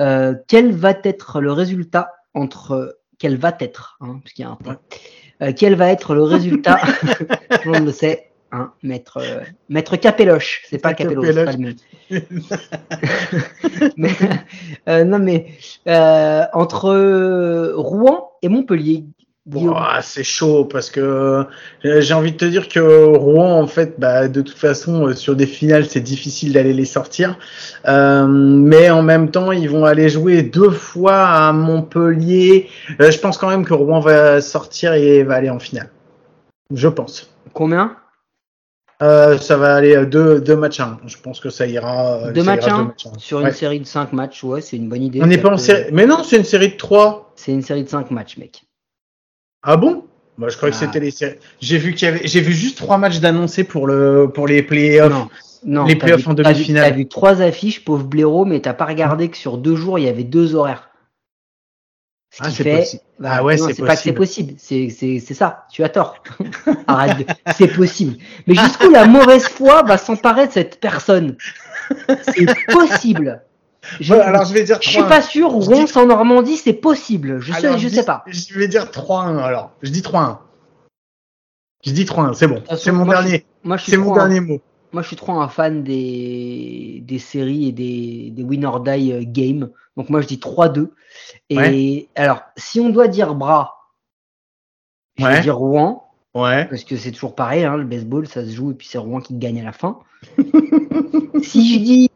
euh, 0.00 0.34
quel 0.48 0.72
va 0.72 0.92
être 1.02 1.40
le 1.40 1.52
résultat 1.52 2.12
entre 2.34 2.98
quel 3.18 3.36
va 3.36 3.54
être, 3.60 3.96
hein, 4.00 4.18
parce 4.22 4.32
qu'il 4.32 4.44
y 4.44 4.48
a 4.48 4.50
un 4.50 4.56
point. 4.56 4.78
Quel 5.56 5.74
va 5.74 5.90
être 5.90 6.14
le 6.14 6.22
résultat? 6.22 6.78
Tout 7.62 7.70
le 7.70 7.72
monde 7.72 7.86
le 7.86 7.92
sait, 7.92 8.32
hein, 8.54 8.72
maître, 8.82 9.18
euh, 9.18 9.40
maître 9.68 9.96
Capelloche, 9.96 10.62
c'est 10.68 10.78
pas 10.78 10.94
Capelloche, 10.94 11.26
c'est 11.26 11.44
pas 11.44 11.52
le 11.52 11.58
même. 11.58 11.74
mais, 13.96 14.10
euh, 14.88 15.04
non 15.04 15.18
mais 15.18 15.46
euh, 15.88 16.44
entre 16.52 17.72
Rouen 17.74 18.30
et 18.42 18.48
Montpellier, 18.48 19.04
c'est 20.00 20.24
chaud 20.24 20.64
parce 20.64 20.88
que 20.88 21.44
j'ai 21.82 22.14
envie 22.14 22.32
de 22.32 22.38
te 22.38 22.46
dire 22.46 22.66
que 22.66 22.80
Rouen, 22.80 23.60
en 23.60 23.66
fait, 23.66 24.00
bah, 24.00 24.26
de 24.26 24.40
toute 24.40 24.56
façon, 24.56 25.14
sur 25.14 25.36
des 25.36 25.44
finales, 25.46 25.84
c'est 25.84 26.00
difficile 26.00 26.54
d'aller 26.54 26.72
les 26.72 26.86
sortir. 26.86 27.38
Mais 27.84 28.88
en 28.88 29.02
même 29.02 29.30
temps, 29.30 29.52
ils 29.52 29.68
vont 29.68 29.84
aller 29.84 30.08
jouer 30.08 30.42
deux 30.42 30.70
fois 30.70 31.26
à 31.26 31.52
Montpellier. 31.52 32.70
Je 32.98 33.18
pense 33.18 33.36
quand 33.36 33.50
même 33.50 33.66
que 33.66 33.74
Rouen 33.74 34.00
va 34.00 34.40
sortir 34.40 34.94
et 34.94 35.22
va 35.24 35.34
aller 35.34 35.50
en 35.50 35.58
finale. 35.58 35.90
Je 36.72 36.88
pense. 36.88 37.30
Combien? 37.52 37.96
Euh, 39.02 39.38
ça 39.38 39.56
va 39.56 39.74
aller 39.74 39.96
euh, 39.96 40.06
deux, 40.06 40.40
deux 40.40 40.56
matchs 40.56 40.80
à 40.80 40.84
un. 40.84 40.98
Je 41.06 41.16
pense 41.18 41.40
que 41.40 41.50
ça 41.50 41.66
ira. 41.66 42.14
euh, 42.26 42.32
Deux 42.32 42.42
ça 42.44 42.46
matchs 42.54 42.66
ira 42.66 42.74
à 42.74 42.78
deux 42.78 42.82
un 42.82 42.86
matchs 42.86 43.06
à 43.06 43.08
un. 43.10 43.18
sur 43.18 43.38
Ouais. 43.38 43.44
une 43.44 43.52
série 43.52 43.80
de 43.80 43.86
5 43.86 44.12
matchs, 44.12 44.44
ouais, 44.44 44.60
c'est 44.60 44.76
une 44.76 44.88
bonne 44.88 45.02
idée. 45.02 45.20
On 45.22 45.26
n'est 45.26 45.38
pas 45.38 45.50
en 45.50 45.58
série. 45.58 45.90
Mais 45.92 46.06
non, 46.06 46.22
c'est 46.22 46.36
une 46.36 46.44
série 46.44 46.68
de 46.70 46.76
trois. 46.76 47.32
C'est 47.36 47.52
une 47.52 47.62
série 47.62 47.82
de 47.82 47.88
5 47.88 48.10
matchs, 48.12 48.36
mec. 48.38 48.62
Ah 49.62 49.76
bon? 49.76 50.04
Moi, 50.38 50.48
je 50.48 50.56
que 50.58 50.66
Ah. 50.66 50.72
c'était 50.72 51.00
les 51.00 51.10
séries. 51.10 51.36
J'ai 51.60 51.78
vu 51.78 51.94
qu'il 51.94 52.06
y 52.06 52.10
avait. 52.10 52.26
J'ai 52.26 52.40
vu 52.40 52.52
juste 52.52 52.78
trois 52.78 52.98
matchs 52.98 53.20
d'annoncés 53.20 53.64
pour 53.64 53.86
le 53.86 54.30
pour 54.32 54.46
les 54.46 54.62
playoffs. 54.62 55.12
Non, 55.12 55.28
non. 55.64 55.84
Les 55.86 55.96
playoffs 55.96 56.26
en 56.28 56.34
demi-finale. 56.34 56.90
T'as 56.90 56.96
vu 56.96 57.06
trois 57.08 57.40
affiches, 57.42 57.84
pauvre 57.84 58.04
blaireau, 58.04 58.44
mais 58.44 58.60
t'as 58.60 58.74
pas 58.74 58.84
regardé 58.84 59.28
que 59.28 59.36
sur 59.36 59.58
deux 59.58 59.74
jours, 59.76 59.98
il 59.98 60.04
y 60.04 60.08
avait 60.08 60.24
deux 60.24 60.54
horaires. 60.54 60.90
Ce 62.36 62.42
Ah, 62.42 62.50
c'est 62.50 62.64
possible. 62.78 63.02
Bah, 63.20 63.28
Ah 63.34 63.44
ouais, 63.44 63.56
c'est 63.56 63.80
pas 63.84 63.94
que 63.94 64.02
c'est 64.02 64.12
possible. 64.12 64.54
C'est, 64.58 64.88
c'est, 64.90 65.20
c'est 65.20 65.34
ça. 65.34 65.66
Tu 65.70 65.84
as 65.84 65.88
tort. 65.88 66.16
Arrête. 66.88 67.18
de- 67.18 67.24
C'est 67.56 67.68
possible. 67.68 68.16
Mais 68.48 68.54
jusqu'où 68.56 68.90
la 68.90 69.06
mauvaise 69.06 69.46
foi 69.46 69.82
va 69.84 69.96
s'emparer 69.98 70.48
de 70.48 70.52
cette 70.52 70.80
personne? 70.80 71.36
C'est 72.22 72.46
possible. 72.72 73.42
Je, 74.00 74.14
Ouais, 74.14 74.20
alors 74.20 74.46
je 74.46 74.54
vais 74.54 74.64
dire 74.64 74.78
je 74.80 74.88
suis 74.88 74.98
3-1. 75.00 75.08
pas 75.08 75.22
sûr. 75.22 75.50
Rouen 75.50 75.84
dis- 75.84 75.92
sans 75.92 76.06
Normandie, 76.06 76.56
c'est 76.56 76.72
possible. 76.72 77.38
Je 77.40 77.52
sais, 77.52 77.66
Alors, 77.66 77.78
je 77.78 77.86
dis- 77.88 77.94
sais 77.94 78.04
pas. 78.04 78.24
Je 78.26 78.58
vais 78.58 78.66
dire 78.66 78.90
3-1 78.90 79.36
alors. 79.38 79.70
Je 79.82 79.90
dis 79.90 80.00
3-1. 80.02 80.38
Je 81.84 81.92
dis 81.92 82.04
3-1, 82.04 82.32
c'est 82.34 82.46
bon. 82.48 82.62
C'est 82.78 82.90
mon 82.92 83.04
moi, 83.04 83.14
dernier. 83.14 83.44
Moi, 83.62 83.76
je 83.76 83.82
suis 83.82 83.92
C'est 83.92 83.98
mon 83.98 84.14
dernier 84.14 84.40
mot. 84.40 84.60
Moi, 84.92 85.02
je 85.02 85.08
suis 85.08 85.16
trop 85.16 85.32
un 85.40 85.48
fan 85.48 85.82
des, 85.84 87.00
des 87.04 87.18
séries 87.18 87.68
et 87.68 87.72
des, 87.72 88.30
des 88.32 88.42
win 88.42 88.64
or 88.64 88.80
die 88.80 89.12
euh, 89.12 89.22
games. 89.26 89.68
Donc, 89.96 90.10
moi, 90.10 90.20
je 90.20 90.26
dis 90.26 90.38
3-2. 90.38 90.90
Et 91.50 91.56
Ouais. 91.56 92.08
alors, 92.14 92.42
si 92.56 92.80
on 92.80 92.88
doit 92.90 93.08
dire 93.08 93.34
bras, 93.34 93.74
je 95.18 95.24
vais 95.26 95.40
dire 95.40 95.56
Rouen, 95.56 96.02
Ouais. 96.34 96.64
parce 96.66 96.82
que 96.84 96.96
c'est 96.96 97.12
toujours 97.12 97.34
pareil, 97.36 97.64
hein, 97.64 97.76
le 97.76 97.84
baseball, 97.84 98.26
ça 98.26 98.44
se 98.44 98.50
joue 98.50 98.72
et 98.72 98.74
puis 98.74 98.88
c'est 98.88 98.98
Rouen 98.98 99.20
qui 99.20 99.34
gagne 99.34 99.60
à 99.60 99.64
la 99.64 99.72
fin. 99.72 100.00
si 101.42 101.74
je 101.74 101.78
dis 101.84 102.10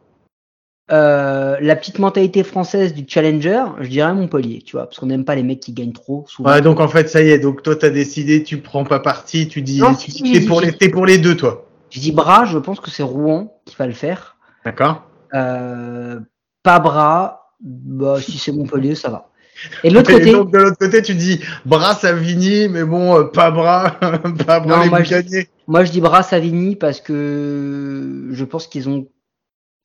euh, 0.91 1.57
la 1.61 1.75
petite 1.75 1.99
mentalité 1.99 2.43
française 2.43 2.93
du 2.93 3.05
challenger, 3.07 3.63
je 3.79 3.87
dirais 3.87 4.13
Montpellier, 4.13 4.61
tu 4.63 4.75
vois, 4.75 4.87
parce 4.87 4.99
qu'on 4.99 5.05
n'aime 5.05 5.23
pas 5.23 5.35
les 5.35 5.43
mecs 5.43 5.59
qui 5.59 5.71
gagnent 5.71 5.93
trop 5.93 6.25
souvent. 6.27 6.49
Ouais, 6.49 6.61
donc 6.61 6.79
en 6.79 6.87
fait, 6.87 7.07
ça 7.07 7.21
y 7.21 7.29
est. 7.29 7.39
Donc 7.39 7.61
toi, 7.63 7.75
t'as 7.75 7.91
décidé, 7.91 8.43
tu 8.43 8.59
prends 8.59 8.83
pas 8.83 8.99
parti, 8.99 9.47
tu 9.47 9.61
dis, 9.61 9.79
Non, 9.79 9.93
tu 9.93 10.11
si, 10.11 10.23
dis 10.23 10.33
si, 10.33 10.41
t'es 10.41 10.45
pour 10.47 10.59
si. 10.59 10.65
les, 10.65 10.73
t'es 10.73 10.89
pour 10.89 11.05
les 11.05 11.17
deux, 11.19 11.37
toi. 11.37 11.65
Je 11.91 11.99
dis 11.99 12.11
bras, 12.11 12.43
je 12.45 12.57
pense 12.57 12.79
que 12.79 12.89
c'est 12.91 13.03
Rouen 13.03 13.53
qui 13.65 13.75
va 13.75 13.87
le 13.87 13.93
faire. 13.93 14.35
D'accord. 14.65 15.03
Euh, 15.33 16.19
pas 16.63 16.79
bras, 16.79 17.38
bah, 17.61 18.19
si 18.21 18.37
c'est 18.37 18.51
Montpellier, 18.51 18.95
ça 18.95 19.09
va. 19.09 19.29
Et 19.83 19.89
de 19.89 19.95
l'autre 19.95 20.11
côté, 20.13 20.31
donc 20.31 20.51
de 20.53 20.57
l'autre 20.57 20.77
côté, 20.77 21.01
tu 21.01 21.15
dis 21.15 21.41
bras 21.65 21.93
Savigny, 21.93 22.69
mais 22.69 22.85
bon, 22.85 23.19
euh, 23.19 23.23
pas 23.25 23.51
bras, 23.51 23.91
pas 24.47 24.59
bras 24.61 24.77
Non, 24.77 24.83
les 24.83 24.89
moi, 24.89 25.03
je- 25.03 25.15
Boucaniers. 25.17 25.49
moi 25.67 25.83
je 25.83 25.91
dis 25.91 25.99
bras 25.99 26.23
Savigny 26.23 26.75
parce 26.77 27.01
que 27.01 28.29
je 28.31 28.43
pense 28.45 28.67
qu'ils 28.67 28.87
ont 28.89 29.07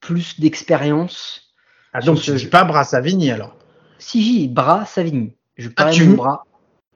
plus 0.00 0.38
d'expérience. 0.40 1.52
Ah 1.92 2.00
donc 2.00 2.20
tu 2.20 2.32
dis 2.34 2.46
pas 2.46 2.64
bras 2.64 2.84
Savigny 2.84 3.30
alors. 3.30 3.56
Si 3.98 4.22
j'ai 4.42 4.48
bras 4.48 4.84
Savigny, 4.86 5.34
je 5.56 5.68
Ah, 5.76 5.90
tu- 5.90 6.04
mon 6.04 6.14
bras. 6.16 6.44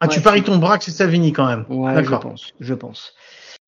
Ah, 0.01 0.07
tu 0.07 0.21
paries 0.21 0.45
ton 0.45 0.59
bras 0.59 0.79
que 0.79 0.85
c'est 0.85 0.93
Savigny 0.93 1.33
quand 1.33 1.47
même. 1.47 1.65
Ouais, 1.69 2.05
je 2.05 2.15
pense, 2.15 2.53
je 2.61 2.75
pense. 2.75 3.15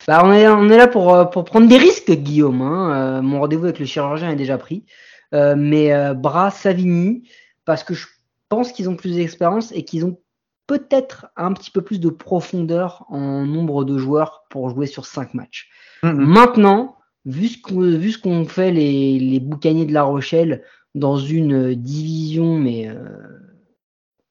Bah, 0.07 0.23
on 0.25 0.33
est, 0.33 0.49
on 0.49 0.69
est 0.69 0.76
là 0.76 0.87
pour, 0.87 1.12
euh, 1.14 1.25
pour 1.25 1.45
prendre 1.45 1.69
des 1.69 1.76
risques, 1.76 2.11
Guillaume. 2.12 2.62
hein. 2.62 3.19
Euh, 3.19 3.23
mon 3.23 3.40
rendez-vous 3.40 3.64
avec 3.64 3.81
le 3.81 3.87
chirurgien 3.87 4.31
est 4.31 4.37
déjà 4.37 4.57
pris. 4.57 4.85
Euh, 5.34 5.54
mais 5.56 5.92
euh, 5.92 6.14
bras 6.14 6.50
Savigny, 6.50 7.28
parce 7.64 7.84
que 7.84 7.94
je 7.94 8.06
pense 8.49 8.72
qu'ils 8.72 8.88
ont 8.88 8.96
plus 8.96 9.14
d'expérience 9.14 9.72
et 9.72 9.84
qu'ils 9.84 10.04
ont 10.04 10.18
peut-être 10.66 11.26
un 11.37 11.52
petit 11.52 11.70
peu 11.70 11.82
plus 11.82 12.00
de 12.00 12.08
profondeur 12.08 13.04
en 13.08 13.44
nombre 13.44 13.84
de 13.84 13.99
joueurs 13.99 14.44
pour 14.50 14.70
jouer 14.70 14.87
sur 14.87 15.06
5 15.06 15.34
matchs. 15.34 15.68
Mhm. 16.02 16.14
Maintenant, 16.14 16.96
vu 17.25 17.49
ce 17.49 18.18
qu'ont 18.18 18.44
fait 18.44 18.70
les, 18.70 19.18
les 19.18 19.40
boucaniers 19.40 19.87
de 19.87 19.92
La 19.92 20.02
Rochelle 20.02 20.62
dans 20.94 21.16
une 21.16 21.75
division 21.75 22.58
mais 22.58 22.88
euh, 22.88 22.96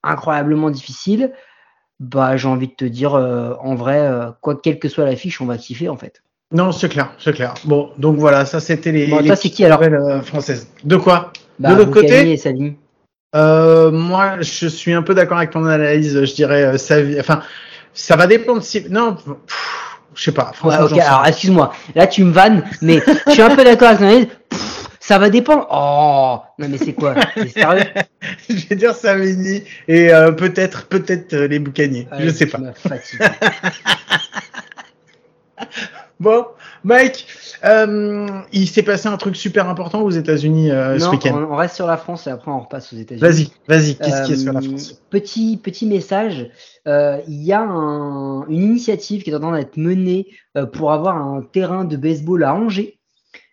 incroyablement 0.03 0.69
difficile, 0.69 1.33
bah 1.99 2.37
j'ai 2.37 2.47
envie 2.47 2.67
de 2.67 2.73
te 2.73 2.85
dire 2.85 3.15
euh, 3.15 3.55
en 3.59 3.75
vrai, 3.75 3.99
euh, 3.99 4.31
quoi 4.41 4.59
quelle 4.59 4.79
que 4.79 4.89
soit 4.89 5.05
l'affiche, 5.05 5.41
on 5.41 5.45
va 5.45 5.57
kiffer 5.57 5.89
en 5.89 5.97
fait. 5.97 6.23
Non, 6.51 6.71
c'est 6.71 6.89
clair, 6.89 7.11
c'est 7.19 7.33
clair. 7.33 7.53
Bon, 7.65 7.91
donc 7.97 8.17
voilà, 8.17 8.43
ça 8.45 8.59
c'était 8.59 8.91
les, 8.91 9.07
Bon, 9.07 9.19
les 9.19 9.35
c'est 9.35 9.49
qui, 9.49 9.63
alors 9.65 9.79
nouvelles, 9.81 9.99
euh, 10.01 10.21
françaises. 10.21 10.67
De 10.83 10.95
quoi? 10.95 11.31
Bah, 11.59 11.69
De 11.69 11.75
l'autre 11.75 11.91
Boucanier 11.91 12.37
côté 12.37 12.49
et 12.63 12.75
euh, 13.35 13.91
Moi, 13.91 14.37
je 14.41 14.67
suis 14.67 14.93
un 14.93 15.03
peu 15.03 15.13
d'accord 15.13 15.37
avec 15.37 15.51
ton 15.51 15.65
analyse. 15.65 16.25
Je 16.25 16.33
dirais, 16.33 16.63
euh, 16.63 16.73
Savi- 16.77 17.19
enfin, 17.19 17.43
ça 17.93 18.15
va 18.15 18.25
dépendre 18.25 18.63
si. 18.63 18.83
Non, 18.89 19.13
pff, 19.13 19.99
je 20.15 20.23
sais 20.23 20.31
pas. 20.31 20.51
Alors 20.63 21.25
excuse-moi, 21.27 21.71
là 21.95 22.07
tu 22.07 22.23
me 22.23 22.31
vannes, 22.31 22.63
mais 22.81 22.99
je 23.27 23.31
suis 23.31 23.41
un 23.43 23.55
peu 23.55 23.63
d'accord 23.63 23.89
avec 23.89 23.99
ton 23.99 24.05
analyse. 24.05 24.27
Pff, 24.49 24.87
Ça 24.99 25.19
va 25.19 25.29
dépendre. 25.29 25.67
Oh, 25.71 26.39
non 26.57 26.67
mais 26.67 26.77
c'est 26.79 26.93
quoi? 26.93 27.13
Sérieux? 27.53 27.83
Je 28.49 28.67
vais 28.67 28.75
dire 28.75 28.95
Savigny 28.95 29.63
et 29.87 30.11
euh, 30.11 30.31
peut-être, 30.31 30.87
peut-être 30.87 31.33
euh, 31.33 31.47
les 31.47 31.59
Boucaniers. 31.59 32.07
je 32.17 32.25
Ouais, 32.25 32.31
sais 32.33 32.47
pas. 32.47 32.59
Bon, 36.19 36.45
Mike, 36.83 37.27
euh, 37.63 38.27
il 38.51 38.67
s'est 38.67 38.83
passé 38.83 39.07
un 39.07 39.15
truc 39.15 39.37
super 39.37 39.69
important 39.69 40.01
aux 40.01 40.09
États-Unis 40.09 40.69
euh, 40.69 40.99
ce 40.99 41.07
week-end. 41.09 41.33
on, 41.47 41.53
on 41.53 41.55
reste 41.55 41.75
sur 41.75 41.87
la 41.87 41.95
France 41.95 42.27
et 42.27 42.29
après 42.29 42.51
on 42.51 42.59
repasse 42.59 42.91
aux 42.91 42.97
États-Unis. 42.97 43.21
Vas-y, 43.21 43.51
vas-y. 43.69 43.95
Qu'est-ce 43.95 44.23
qui 44.25 44.33
est 44.33 44.35
sur 44.35 44.51
la 44.51 44.59
Euh, 44.59 44.63
France 44.63 45.01
Petit, 45.09 45.55
petit 45.63 45.85
message, 45.85 46.49
euh, 46.87 47.19
il 47.29 47.41
y 47.43 47.53
a 47.53 47.61
un- 47.61 48.45
une 48.47 48.63
initiative 48.63 49.23
qui 49.23 49.29
est 49.29 49.35
en 49.35 49.39
train 49.39 49.57
d'être 49.57 49.77
menée 49.77 50.27
euh, 50.57 50.65
pour 50.65 50.91
avoir 50.91 51.15
un 51.15 51.41
terrain 51.41 51.85
de 51.85 51.95
baseball 51.95 52.43
à 52.43 52.53
Angers. 52.53 52.99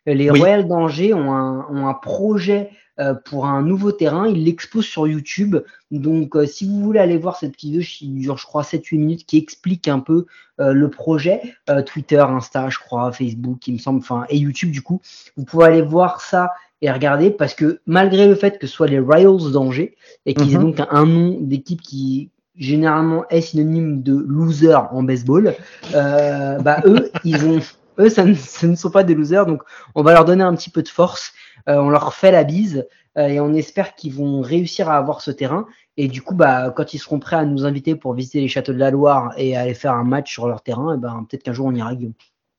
Euh, 0.09 0.15
Les 0.15 0.29
Oui. 0.31 0.39
Royals 0.41 0.67
d'Angers 0.67 1.15
ont 1.15 1.33
un, 1.33 1.67
ont 1.71 1.87
un 1.87 1.95
projet 1.95 2.71
euh, 2.71 2.75
pour 3.25 3.47
un 3.47 3.63
nouveau 3.63 3.93
terrain. 3.93 4.27
Ils 4.27 4.45
l'exposent 4.45 4.87
sur 4.87 5.07
YouTube. 5.07 5.57
Donc, 5.91 6.35
euh, 6.37 6.47
si 6.47 6.67
vous 6.67 6.81
voulez 6.81 6.99
aller 6.99 7.17
voir 7.17 7.37
cette 7.37 7.53
petite 7.53 7.71
vidéo 7.71 7.83
qui 7.87 8.09
dure, 8.09 8.39
je 8.39 8.45
crois, 8.45 8.63
7-8 8.63 8.99
minutes, 8.99 9.27
qui 9.27 9.39
explique 9.39 9.87
un 9.89 10.01
peu 10.01 10.27
euh, 10.61 10.73
le 10.73 10.91
projet, 10.91 11.55
euh, 11.71 11.83
Twitter, 11.83 12.19
Insta, 12.21 12.69
je 12.71 12.79
crois, 12.79 13.13
Facebook, 13.13 13.67
il 13.69 13.75
me 13.75 13.79
semble, 13.79 14.01
enfin, 14.01 14.25
et 14.29 14.37
YouTube, 14.39 14.71
du 14.71 14.83
coup, 14.83 15.01
vous 15.37 15.45
pouvez 15.45 15.67
aller 15.67 15.83
voir 15.83 16.21
ça 16.21 16.53
et 16.83 16.91
regarder 16.91 17.31
parce 17.31 17.55
que 17.55 17.81
malgré 17.87 18.27
le 18.27 18.35
fait 18.35 18.59
que 18.59 18.67
ce 18.67 18.73
soit 18.75 18.87
les 18.87 18.99
Royals 18.99 19.51
d'Angers 19.53 19.97
et 20.27 20.35
qu'ils 20.35 20.53
aient 20.55 20.59
Mhm. 20.59 20.63
donc 20.63 20.87
un 20.91 21.07
nom 21.07 21.39
d'équipe 21.41 21.81
qui 21.81 22.31
généralement 22.57 23.25
est 23.29 23.41
synonyme 23.41 24.03
de 24.03 24.15
loser 24.15 24.75
en 24.75 25.03
baseball, 25.03 25.55
euh, 25.95 26.59
bah 26.59 26.83
eux, 26.85 27.11
ils 27.25 27.45
ont, 27.47 27.61
eux, 27.99 28.09
ça 28.09 28.25
ne, 28.25 28.35
ce 28.35 28.67
ne 28.67 28.77
sont 28.77 28.91
pas 28.91 29.05
des 29.05 29.15
losers, 29.15 29.47
donc 29.47 29.63
on 29.95 30.03
va 30.03 30.13
leur 30.13 30.25
donner 30.25 30.45
un 30.45 30.55
petit 30.55 30.71
peu 30.71 30.83
de 30.83 30.89
force, 30.89 31.33
euh, 31.69 31.77
on 31.77 31.89
leur 31.89 32.15
fait 32.15 32.31
la 32.31 32.45
bise 32.45 32.87
euh, 33.19 33.27
et 33.29 33.41
on 33.41 33.55
espère 33.55 33.95
qu'ils 33.95 34.15
vont 34.15 34.41
réussir 34.41 34.89
à 34.89 34.97
avoir 34.97 35.21
ce 35.21 35.31
terrain. 35.31 35.67
Et 35.97 36.09
du 36.09 36.21
coup, 36.21 36.35
bah, 36.35 36.73
quand 36.77 36.93
ils 36.93 36.99
seront 36.99 37.19
prêts 37.19 37.37
à 37.37 37.45
nous 37.45 37.65
inviter 37.65 37.95
pour 37.95 38.13
visiter 38.13 38.41
les 38.41 38.49
châteaux 38.49 38.75
de 38.75 38.79
la 38.79 38.91
Loire 38.91 39.33
et 39.39 39.57
aller 39.57 39.75
faire 39.75 39.93
un 39.93 40.05
match 40.05 40.33
sur 40.33 40.47
leur 40.47 40.63
terrain, 40.63 40.95
et 40.95 40.99
ben 40.99 41.27
peut-être 41.29 41.43
qu'un 41.43 41.55
jour 41.55 41.67
on 41.67 41.75
ira. 41.75 41.95
Guillaume. 41.95 42.13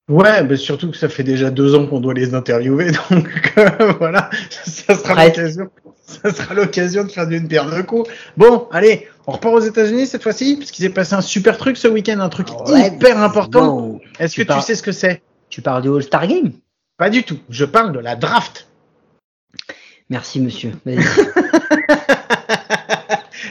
Ouais, 0.10 0.42
bah 0.44 0.56
surtout 0.56 0.90
que 0.90 0.98
ça 0.98 1.10
fait 1.10 1.24
déjà 1.24 1.52
deux 1.52 1.76
ans 1.76 1.86
qu'on 1.86 2.00
doit 2.00 2.14
les 2.14 2.34
interviewer, 2.34 2.92
donc 3.12 3.54
euh, 3.58 3.94
voilà, 4.00 4.30
ça 4.50 4.96
sera 4.96 5.26
l'occasion. 5.26 5.70
Ça 6.08 6.34
sera 6.34 6.54
l'occasion 6.54 7.04
de 7.04 7.12
faire 7.12 7.28
d'une 7.28 7.50
pierre 7.50 7.70
deux 7.70 7.84
coups. 7.84 8.10
Bon, 8.38 8.70
allez, 8.72 9.10
on 9.28 9.34
repart 9.34 9.54
aux 9.54 9.60
États-Unis 9.60 10.08
cette 10.08 10.24
fois-ci, 10.24 10.56
parce 10.56 10.72
qu'il 10.72 10.86
s'est 10.86 10.94
passé 10.94 11.14
un 11.16 11.22
super 11.22 11.58
truc 11.58 11.76
ce 11.76 11.90
week-end, 11.90 12.20
un 12.20 12.30
truc 12.30 12.48
Ouais, 12.68 12.88
hyper 12.88 13.22
important. 13.22 14.00
Est-ce 14.18 14.36
que 14.38 14.42
Tu 14.44 14.62
sais 14.62 14.76
ce 14.76 14.82
que 14.82 14.94
c'est? 14.94 15.22
Tu 15.50 15.62
parles 15.62 15.82
du 15.82 15.90
All-Star 15.90 16.28
Game? 16.28 16.52
Pas 16.98 17.10
du 17.10 17.24
tout. 17.24 17.40
Je 17.50 17.66
parle 17.66 17.92
de 17.94 18.00
la 18.00 18.16
draft. 18.16 18.68
Merci 20.10 20.40
monsieur. 20.40 20.74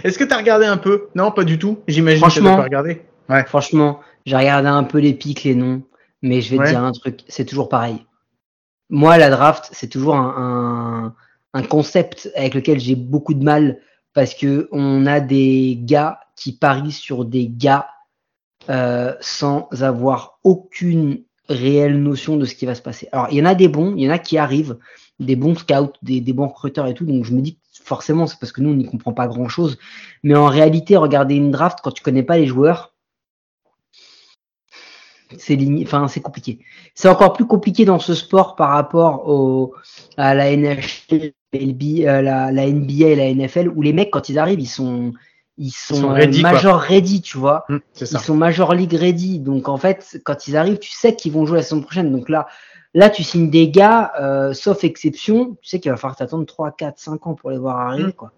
Est-ce 0.04 0.18
que 0.18 0.24
tu 0.24 0.32
as 0.32 0.36
regardé 0.38 0.66
un 0.66 0.76
peu? 0.76 1.08
Non, 1.14 1.30
pas 1.30 1.44
du 1.44 1.58
tout. 1.58 1.80
J'imagine 1.88 2.20
que 2.22 2.26
tu 2.26 2.30
Franchement- 2.40 2.56
pas 2.56 2.62
regardé. 2.64 3.02
Ouais. 3.28 3.44
Franchement, 3.44 4.00
j'ai 4.24 4.36
regardé 4.36 4.68
un 4.68 4.84
peu 4.84 4.98
les 4.98 5.14
pics, 5.14 5.42
les 5.44 5.54
noms, 5.54 5.82
mais 6.22 6.40
je 6.40 6.50
vais 6.50 6.58
Ouais. 6.58 6.64
te 6.66 6.70
dire 6.70 6.82
un 6.82 6.92
truc, 6.92 7.20
c'est 7.28 7.44
toujours 7.44 7.68
pareil. 7.68 8.04
Moi, 8.88 9.18
la 9.18 9.30
draft, 9.30 9.68
c'est 9.72 9.88
toujours 9.88 10.14
un, 10.16 10.34
un- 11.54 11.58
un 11.58 11.62
concept 11.62 12.30
avec 12.36 12.54
lequel 12.54 12.78
j'ai 12.78 12.94
beaucoup 12.94 13.34
de 13.34 13.42
mal 13.42 13.80
parce 14.12 14.34
que 14.34 14.68
on 14.70 15.06
a 15.06 15.20
des 15.20 15.76
gars 15.80 16.20
qui 16.36 16.52
parient 16.52 16.92
sur 16.92 17.24
des 17.24 17.48
gars 17.48 17.88
euh, 18.70 19.14
sans 19.20 19.68
avoir 19.82 20.38
aucune 20.44 21.22
réelle 21.48 22.02
notion 22.02 22.36
de 22.36 22.44
ce 22.44 22.54
qui 22.54 22.66
va 22.66 22.74
se 22.74 22.82
passer. 22.82 23.08
Alors, 23.12 23.28
il 23.30 23.38
y 23.38 23.42
en 23.42 23.46
a 23.46 23.54
des 23.54 23.68
bons, 23.68 23.94
il 23.96 24.04
y 24.04 24.08
en 24.08 24.12
a 24.12 24.18
qui 24.18 24.38
arrivent, 24.38 24.78
des 25.20 25.36
bons 25.36 25.54
scouts, 25.54 25.92
des, 26.02 26.20
bons 26.32 26.48
recruteurs 26.48 26.86
et 26.86 26.94
tout, 26.94 27.04
donc 27.04 27.24
je 27.24 27.32
me 27.32 27.40
dis 27.40 27.58
forcément, 27.82 28.26
c'est 28.26 28.38
parce 28.38 28.52
que 28.52 28.60
nous, 28.60 28.70
on 28.70 28.74
n'y 28.74 28.86
comprend 28.86 29.12
pas 29.12 29.26
grand-chose. 29.26 29.78
Mais 30.22 30.34
en 30.34 30.46
réalité, 30.46 30.96
regarder 30.96 31.36
une 31.36 31.50
draft 31.50 31.78
quand 31.82 31.92
tu 31.92 32.02
connais 32.02 32.22
pas 32.22 32.36
les 32.36 32.46
joueurs, 32.46 32.94
c'est 35.38 36.20
compliqué. 36.22 36.60
C'est 36.94 37.08
encore 37.08 37.32
plus 37.32 37.46
compliqué 37.46 37.84
dans 37.84 37.98
ce 37.98 38.14
sport 38.14 38.56
par 38.56 38.70
rapport 38.70 39.72
à 40.16 40.34
la 40.34 40.46
euh, 40.46 40.76
la 41.52 42.70
NBA 42.70 43.06
et 43.06 43.16
la 43.16 43.34
NFL 43.34 43.72
où 43.74 43.82
les 43.82 43.92
mecs 43.92 44.10
quand 44.10 44.28
ils 44.28 44.38
arrivent 44.38 44.60
ils 44.60 44.66
sont 44.66 45.12
ils 45.58 45.70
sont, 45.70 45.94
sont 45.94 46.08
ready, 46.12 46.42
quoi. 46.42 46.52
major 46.52 46.78
ready, 46.78 47.22
tu 47.22 47.38
vois. 47.38 47.64
Hum. 47.68 47.80
Ils 48.00 48.06
sont 48.06 48.34
major 48.34 48.74
league 48.74 48.94
ready. 48.94 49.38
Donc 49.38 49.68
en 49.68 49.76
fait, 49.76 50.20
quand 50.24 50.48
ils 50.48 50.56
arrivent, 50.56 50.78
tu 50.78 50.92
sais 50.92 51.14
qu'ils 51.14 51.32
vont 51.32 51.46
jouer 51.46 51.58
la 51.58 51.62
saison 51.62 51.80
prochaine. 51.80 52.12
Donc 52.12 52.28
là, 52.28 52.46
là 52.94 53.10
tu 53.10 53.22
signes 53.22 53.50
des 53.50 53.68
gars, 53.68 54.12
euh, 54.20 54.52
sauf 54.52 54.84
exception, 54.84 55.56
tu 55.62 55.68
sais 55.68 55.80
qu'il 55.80 55.90
va 55.90 55.96
falloir 55.96 56.16
t'attendre 56.16 56.46
3, 56.46 56.72
4, 56.72 56.98
5 56.98 57.26
ans 57.26 57.34
pour 57.34 57.50
les 57.50 57.58
voir 57.58 57.78
arriver. 57.78 58.04
Hum. 58.04 58.12
Quoi. 58.12 58.32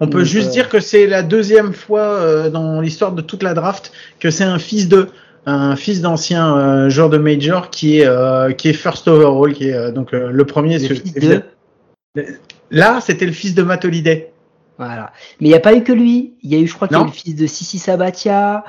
On 0.00 0.08
peut 0.08 0.24
juste 0.24 0.48
euh, 0.48 0.52
dire 0.52 0.68
que 0.68 0.80
c'est 0.80 1.06
la 1.06 1.22
deuxième 1.22 1.72
fois 1.72 2.00
euh, 2.02 2.50
dans 2.50 2.80
l'histoire 2.80 3.12
de 3.12 3.22
toute 3.22 3.42
la 3.42 3.54
draft 3.54 3.92
que 4.20 4.30
c'est 4.30 4.44
un 4.44 4.58
fils 4.58 4.88
de 4.88 5.08
un 5.46 5.76
fils 5.76 6.00
d'ancien 6.00 6.56
euh, 6.56 6.88
joueur 6.88 7.10
de 7.10 7.18
major 7.18 7.70
qui 7.70 7.98
est 7.98 8.06
euh, 8.06 8.52
qui 8.52 8.68
est 8.68 8.72
first 8.72 9.08
overall 9.08 9.52
qui 9.52 9.68
est 9.68 9.74
euh, 9.74 9.90
donc 9.90 10.14
euh, 10.14 10.30
le 10.30 10.44
premier 10.44 10.78
Le 10.78 10.94
fils 10.94 11.14
de... 11.14 11.42
là 12.70 13.00
c'était 13.00 13.26
le 13.26 13.32
fils 13.32 13.54
de 13.54 13.62
Matt 13.62 13.84
Holiday 13.84 14.32
Voilà. 14.78 15.12
Mais 15.40 15.48
il 15.48 15.50
n'y 15.50 15.54
a 15.56 15.60
pas 15.60 15.74
eu 15.74 15.84
que 15.84 15.92
lui. 15.92 16.34
Il 16.42 16.50
y 16.50 16.56
a 16.56 16.58
eu, 16.58 16.66
je 16.66 16.74
crois 16.74 16.88
qu'il 16.88 16.96
y 16.96 17.00
a 17.00 17.04
eu 17.04 17.06
le 17.06 17.12
fils 17.12 17.36
de 17.36 17.46
Sissi 17.46 17.78
Sabatia. 17.78 18.64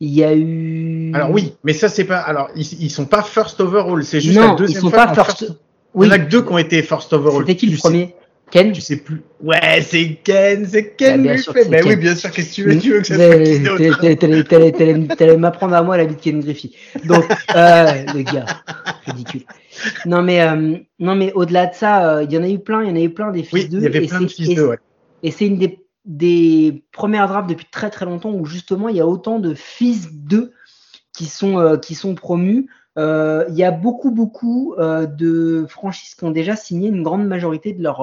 Il 0.00 0.08
y 0.08 0.24
a 0.24 0.34
eu. 0.34 1.12
alors 1.14 1.30
oui 1.30 1.52
mais 1.62 1.74
ça 1.74 1.90
c'est 1.90 2.04
pas 2.04 2.18
alors 2.20 2.48
ils, 2.56 2.84
ils 2.84 2.88
sont 2.90 3.04
pas 3.04 3.22
first 3.22 3.60
overall 3.60 4.02
c'est 4.02 4.20
juste 4.22 4.38
la 4.38 4.46
Non, 4.48 4.54
ils 4.54 4.58
deuxième 4.60 4.80
sont 4.80 4.90
fois 4.90 5.06
pas 5.08 5.14
first. 5.24 5.42
Il 5.42 5.54
Oui. 5.94 6.06
y 6.06 6.10
en 6.10 6.14
a 6.14 6.18
que 6.18 6.30
deux 6.30 6.40
qui 6.42 6.52
ont 6.52 6.58
été 6.58 6.82
first 6.82 7.12
overall 7.12 7.40
C'était 7.40 7.56
qui 7.56 7.66
Tu 7.66 7.72
le 7.72 7.76
sais- 7.76 7.82
premier? 7.82 8.14
Ken? 8.50 8.72
Tu 8.72 8.80
sais 8.80 8.96
plus 8.96 9.20
ouais 9.42 9.82
c'est 9.82 10.18
Ken 10.24 10.66
c'est 10.66 10.94
Ken 10.96 11.22
Bah, 11.24 11.36
sûr 11.36 11.52
fait 11.52 11.58
que 11.60 11.64
c'est 11.66 11.70
mais 11.70 11.82
oui 11.82 11.90
Ken. 11.90 12.00
bien 12.00 12.14
sûr 12.16 12.30
qu'est-ce 12.30 12.48
que 12.48 12.54
tu 12.54 12.62
veux 12.64 12.78
tu 12.78 12.92
veux 12.92 13.00
que 13.00 13.06
ça 13.06 13.16
soit 13.16 15.16
T'allais- 15.16 15.36
m'apprendre 15.36 15.74
à 15.74 15.82
moi 15.82 15.98
la 15.98 16.04
vie 16.04 16.16
de 16.16 16.20
Ken 16.20 16.40
Griffey. 16.40 16.70
Donc, 17.04 17.24
euh, 17.54 18.02
le 18.14 18.22
gars, 18.22 18.46
ridicule. 19.06 19.42
Non 20.06 20.22
mais, 20.22 20.40
euh, 20.40 20.76
non 20.98 21.14
mais 21.14 21.32
au-delà 21.34 21.66
de 21.66 21.74
ça, 21.74 22.08
euh, 22.16 22.22
il 22.24 22.32
y 22.32 22.38
en 22.38 22.42
a 22.42 22.48
eu 22.48 22.58
plein, 22.58 22.82
il 22.82 22.88
y 22.88 22.92
en 22.92 22.96
a 22.96 23.00
eu 23.00 23.10
plein 23.10 23.30
des 23.30 23.42
fils 23.42 23.52
oui 23.52 23.68
d'eux. 23.68 23.78
il 23.78 23.84
y 23.84 23.86
avait 23.86 24.00
plein 24.06 24.22
de 24.22 24.28
fils 24.28 24.48
et 24.48 24.54
de 24.54 24.62
ouais 24.64 24.78
Et 25.22 25.30
c'est 25.30 25.46
une 25.46 25.58
des, 26.04 26.84
premières 26.92 27.28
drafts 27.28 27.48
depuis 27.48 27.66
très 27.70 27.90
très 27.90 28.04
longtemps 28.04 28.32
où 28.32 28.44
justement 28.46 28.88
il 28.88 28.96
y 28.96 29.00
a 29.00 29.06
autant 29.06 29.38
de 29.38 29.54
fils 29.54 30.12
d'eux 30.12 30.52
qui 31.12 31.26
sont, 31.26 31.58
euh, 31.58 31.76
qui 31.76 31.94
sont 31.94 32.14
promus. 32.14 32.68
Euh, 32.98 33.44
il 33.48 33.54
y 33.54 33.64
a 33.64 33.70
beaucoup 33.70 34.10
beaucoup 34.10 34.74
euh, 34.78 35.06
de 35.06 35.66
franchises 35.68 36.14
qui 36.14 36.24
ont 36.24 36.30
déjà 36.30 36.56
signé 36.56 36.88
une 36.88 37.02
grande 37.02 37.26
majorité 37.26 37.72
de 37.72 37.82
leurs 37.82 38.02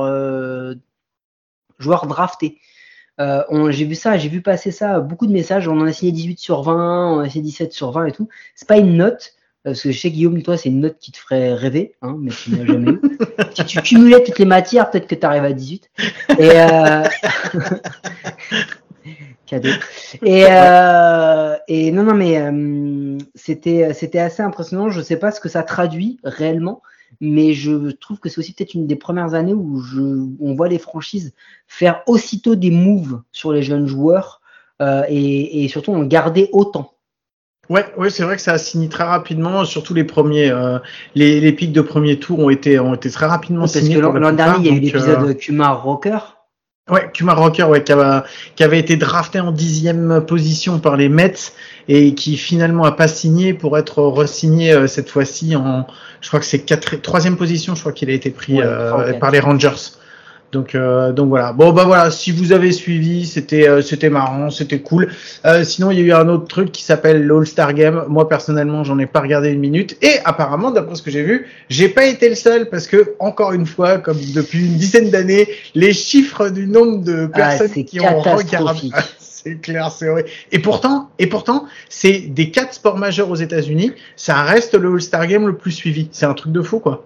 joueurs 1.80 2.08
draftés. 2.08 2.60
J'ai 3.20 3.86
vu 3.86 3.96
ça, 3.96 4.18
j'ai 4.18 4.30
vu 4.30 4.42
passer 4.42 4.72
ça, 4.72 5.00
beaucoup 5.00 5.28
de 5.28 5.34
messages. 5.34 5.68
On 5.68 5.80
en 5.80 5.86
a 5.86 5.94
signé 5.94 6.12
18 6.12 6.40
sur 6.40 6.62
20, 6.62 7.14
on 7.14 7.20
a 7.20 7.30
signé 7.30 7.44
17 7.44 7.74
sur 7.74 7.92
20 7.92 8.06
et 8.06 8.12
tout. 8.12 8.30
C'est 8.56 8.68
pas 8.68 8.78
une 8.78 8.96
note, 8.96 9.37
parce 9.68 9.82
que 9.82 9.92
je 9.92 10.00
sais 10.00 10.12
Guillaume, 10.12 10.42
toi, 10.42 10.56
c'est 10.56 10.70
une 10.70 10.80
note 10.80 10.98
qui 10.98 11.12
te 11.12 11.18
ferait 11.18 11.54
rêver, 11.54 11.96
hein, 12.02 12.16
mais 12.20 12.32
tu 12.32 12.52
n'as 12.52 12.66
jamais 12.66 12.92
eu. 12.92 13.02
si 13.54 13.66
tu 13.66 13.82
cumulais 13.82 14.24
toutes 14.24 14.40
les 14.40 14.46
matières, 14.46 14.89
peut-être 14.89 15.08
que 15.08 15.15
tu 15.15 15.26
arrives 15.26 15.44
à 15.44 15.52
18. 15.52 15.89
Et 16.39 16.52
euh... 16.52 17.04
cadeau. 19.46 19.70
Et, 20.24 20.46
euh... 20.50 21.56
non, 21.91 22.04
non, 22.04 22.13
mais 22.13 22.39
euh, 22.39 23.18
c'était 23.36 23.94
c'était 23.94 24.20
assez 24.20 24.41
impressionnant. 24.41 24.89
Je 24.89 25.02
sais 25.02 25.18
pas 25.18 25.32
ce 25.32 25.41
que 25.41 25.50
ça 25.50 25.63
traduit 25.63 26.20
réellement, 26.24 26.82
mais 27.20 27.54
je 27.54 27.91
trouve 27.91 28.20
que 28.20 28.30
c'est 28.30 28.39
aussi 28.39 28.54
peut-être 28.54 28.74
une 28.74 28.88
des 28.88 28.96
premières 28.96 29.34
années 29.34 29.54
où 29.54 29.82
on 30.39 30.56
voit 30.56 30.70
les 30.70 30.80
franchises 30.80 31.34
faire 31.68 32.04
aussitôt 32.08 32.56
des 32.56 32.72
moves 32.72 33.22
sur 33.34 33.52
les 33.52 33.63
jeunes 33.63 33.88
joueurs 33.88 34.41
euh, 34.82 35.04
et, 35.10 35.65
et 35.65 35.68
surtout 35.68 35.94
en 35.94 36.04
garder 36.04 36.50
autant. 36.54 36.94
Ouais, 37.69 37.86
ouais, 37.97 38.10
c'est 38.10 38.23
vrai 38.23 38.38
que 38.38 38.41
ça 38.41 38.53
a 38.53 38.58
signé 38.58 38.88
très 38.88 39.03
rapidement, 39.03 39.65
surtout 39.65 39.93
les 39.93 40.06
premiers, 40.06 40.49
euh, 40.49 40.80
les, 41.15 41.41
les 41.41 41.51
pics 41.51 41.73
de 41.73 41.82
premier 41.82 42.17
tour 42.17 42.39
ont 42.39 42.49
été, 42.49 42.80
ont 42.80 42.93
été 42.93 43.10
très 43.12 43.25
rapidement 43.25 43.62
Parce 43.62 43.73
signés. 43.73 43.95
que 43.95 43.99
l'an 43.99 44.32
dernier, 44.32 44.60
il 44.60 44.65
y 44.65 44.69
a 44.69 44.77
eu 44.77 44.80
l'épisode 44.80 45.38
Kumar 45.38 45.84
Rocker. 45.84 46.17
euh, 46.89 46.93
ouais, 46.93 47.10
Kumar 47.13 47.38
Rocker, 47.38 47.63
ouais, 47.63 47.84
qui 47.84 47.91
avait, 47.91 48.23
qui 48.56 48.63
avait 48.63 48.80
été 48.80 48.95
drafté 48.95 49.41
en 49.41 49.51
dixième 49.51 50.23
position 50.25 50.80
par 50.80 50.95
les 50.95 51.10
Mets 51.10 51.34
et 51.89 52.13
qui 52.13 52.38
finalement 52.38 52.86
a 52.86 52.93
pas 52.93 53.10
signé 53.10 53.53
pour 53.53 53.77
être 53.77 54.01
re-signé 54.01 54.71
euh, 54.71 54.88
cette 54.88 55.10
fois-ci 55.10 55.58
en, 55.58 55.86
je 56.21 56.27
crois 56.30 56.39
que 56.39 56.45
c'est 56.45 56.60
quatre, 56.60 56.95
troisième 57.01 57.36
position, 57.36 57.75
je 57.75 57.82
crois 57.82 57.91
qu'il 57.91 58.10
a 58.10 58.13
été 58.13 58.30
pris 58.30 58.53
Ouais, 58.60 58.63
euh, 58.63 59.13
par 59.19 59.32
les 59.32 59.41
Rangers. 59.41 59.75
Donc, 60.54 60.76
euh, 60.76 61.12
donc 61.12 61.28
voilà. 61.28 61.52
Bon 61.52 61.74
bah 61.74 61.84
voilà, 61.84 62.10
si 62.10 62.32
vous 62.32 62.54
avez 62.54 62.72
suivi, 62.72 63.26
c'était 63.26 63.68
euh, 63.68 63.82
c'était 63.82 64.10
marrant, 64.10 64.50
c'était 64.50 64.80
cool. 64.80 65.10
Euh, 65.46 65.64
sinon, 65.66 65.92
il 65.92 66.00
y 66.00 66.02
a 66.02 66.06
eu 66.06 66.14
un 66.14 66.30
autre 66.30 66.48
truc 66.48 66.72
qui 66.72 66.84
s'appelle 66.84 67.26
l'All-Star 67.26 67.74
Game. 67.74 68.06
Moi 68.08 68.30
personnellement, 68.30 68.86
j'en 68.86 68.98
ai 68.98 69.08
pas 69.08 69.20
regardé 69.20 69.50
une 69.50 69.60
minute. 69.60 69.98
Et 70.02 70.20
apparemment, 70.24 70.72
d'après 70.72 70.96
ce 70.96 71.02
que 71.02 71.12
j'ai 71.12 71.24
vu, 71.24 71.48
j'ai 71.70 71.90
pas 71.90 72.06
été 72.06 72.30
le 72.30 72.36
seul 72.36 72.70
parce 72.70 72.88
que 72.88 73.16
encore 73.20 73.52
une 73.52 73.66
fois, 73.66 73.98
comme 73.98 74.20
depuis 74.34 74.66
une 74.66 74.78
dizaine 74.78 75.10
d'années, 75.10 75.50
les 75.76 75.92
chiffres 75.92 76.50
du 76.50 76.66
nombre 76.66 77.04
de 77.04 77.26
personnes 77.28 77.68
Ah, 77.70 77.74
c'est 77.76 77.84
qui 77.84 78.00
ont 78.00 78.20
regardé, 78.22 78.90
c'est 79.20 79.60
clair, 79.60 79.92
c'est 79.92 80.08
vrai. 80.08 80.26
Et 80.54 80.60
pourtant, 80.60 81.10
et 81.20 81.28
pourtant, 81.28 81.66
c'est 81.90 82.20
des 82.20 82.52
quatre 82.52 82.74
sports 82.74 82.98
majeurs 82.98 83.30
aux 83.30 83.36
États-Unis, 83.36 83.92
ça 84.16 84.44
reste 84.44 84.76
le 84.76 84.94
All-Star 84.94 85.28
Game 85.28 85.46
le 85.46 85.58
plus 85.58 85.72
suivi. 85.72 86.08
C'est 86.14 86.26
un 86.26 86.34
truc 86.34 86.54
de 86.54 86.62
fou, 86.62 86.80
quoi. 86.80 87.04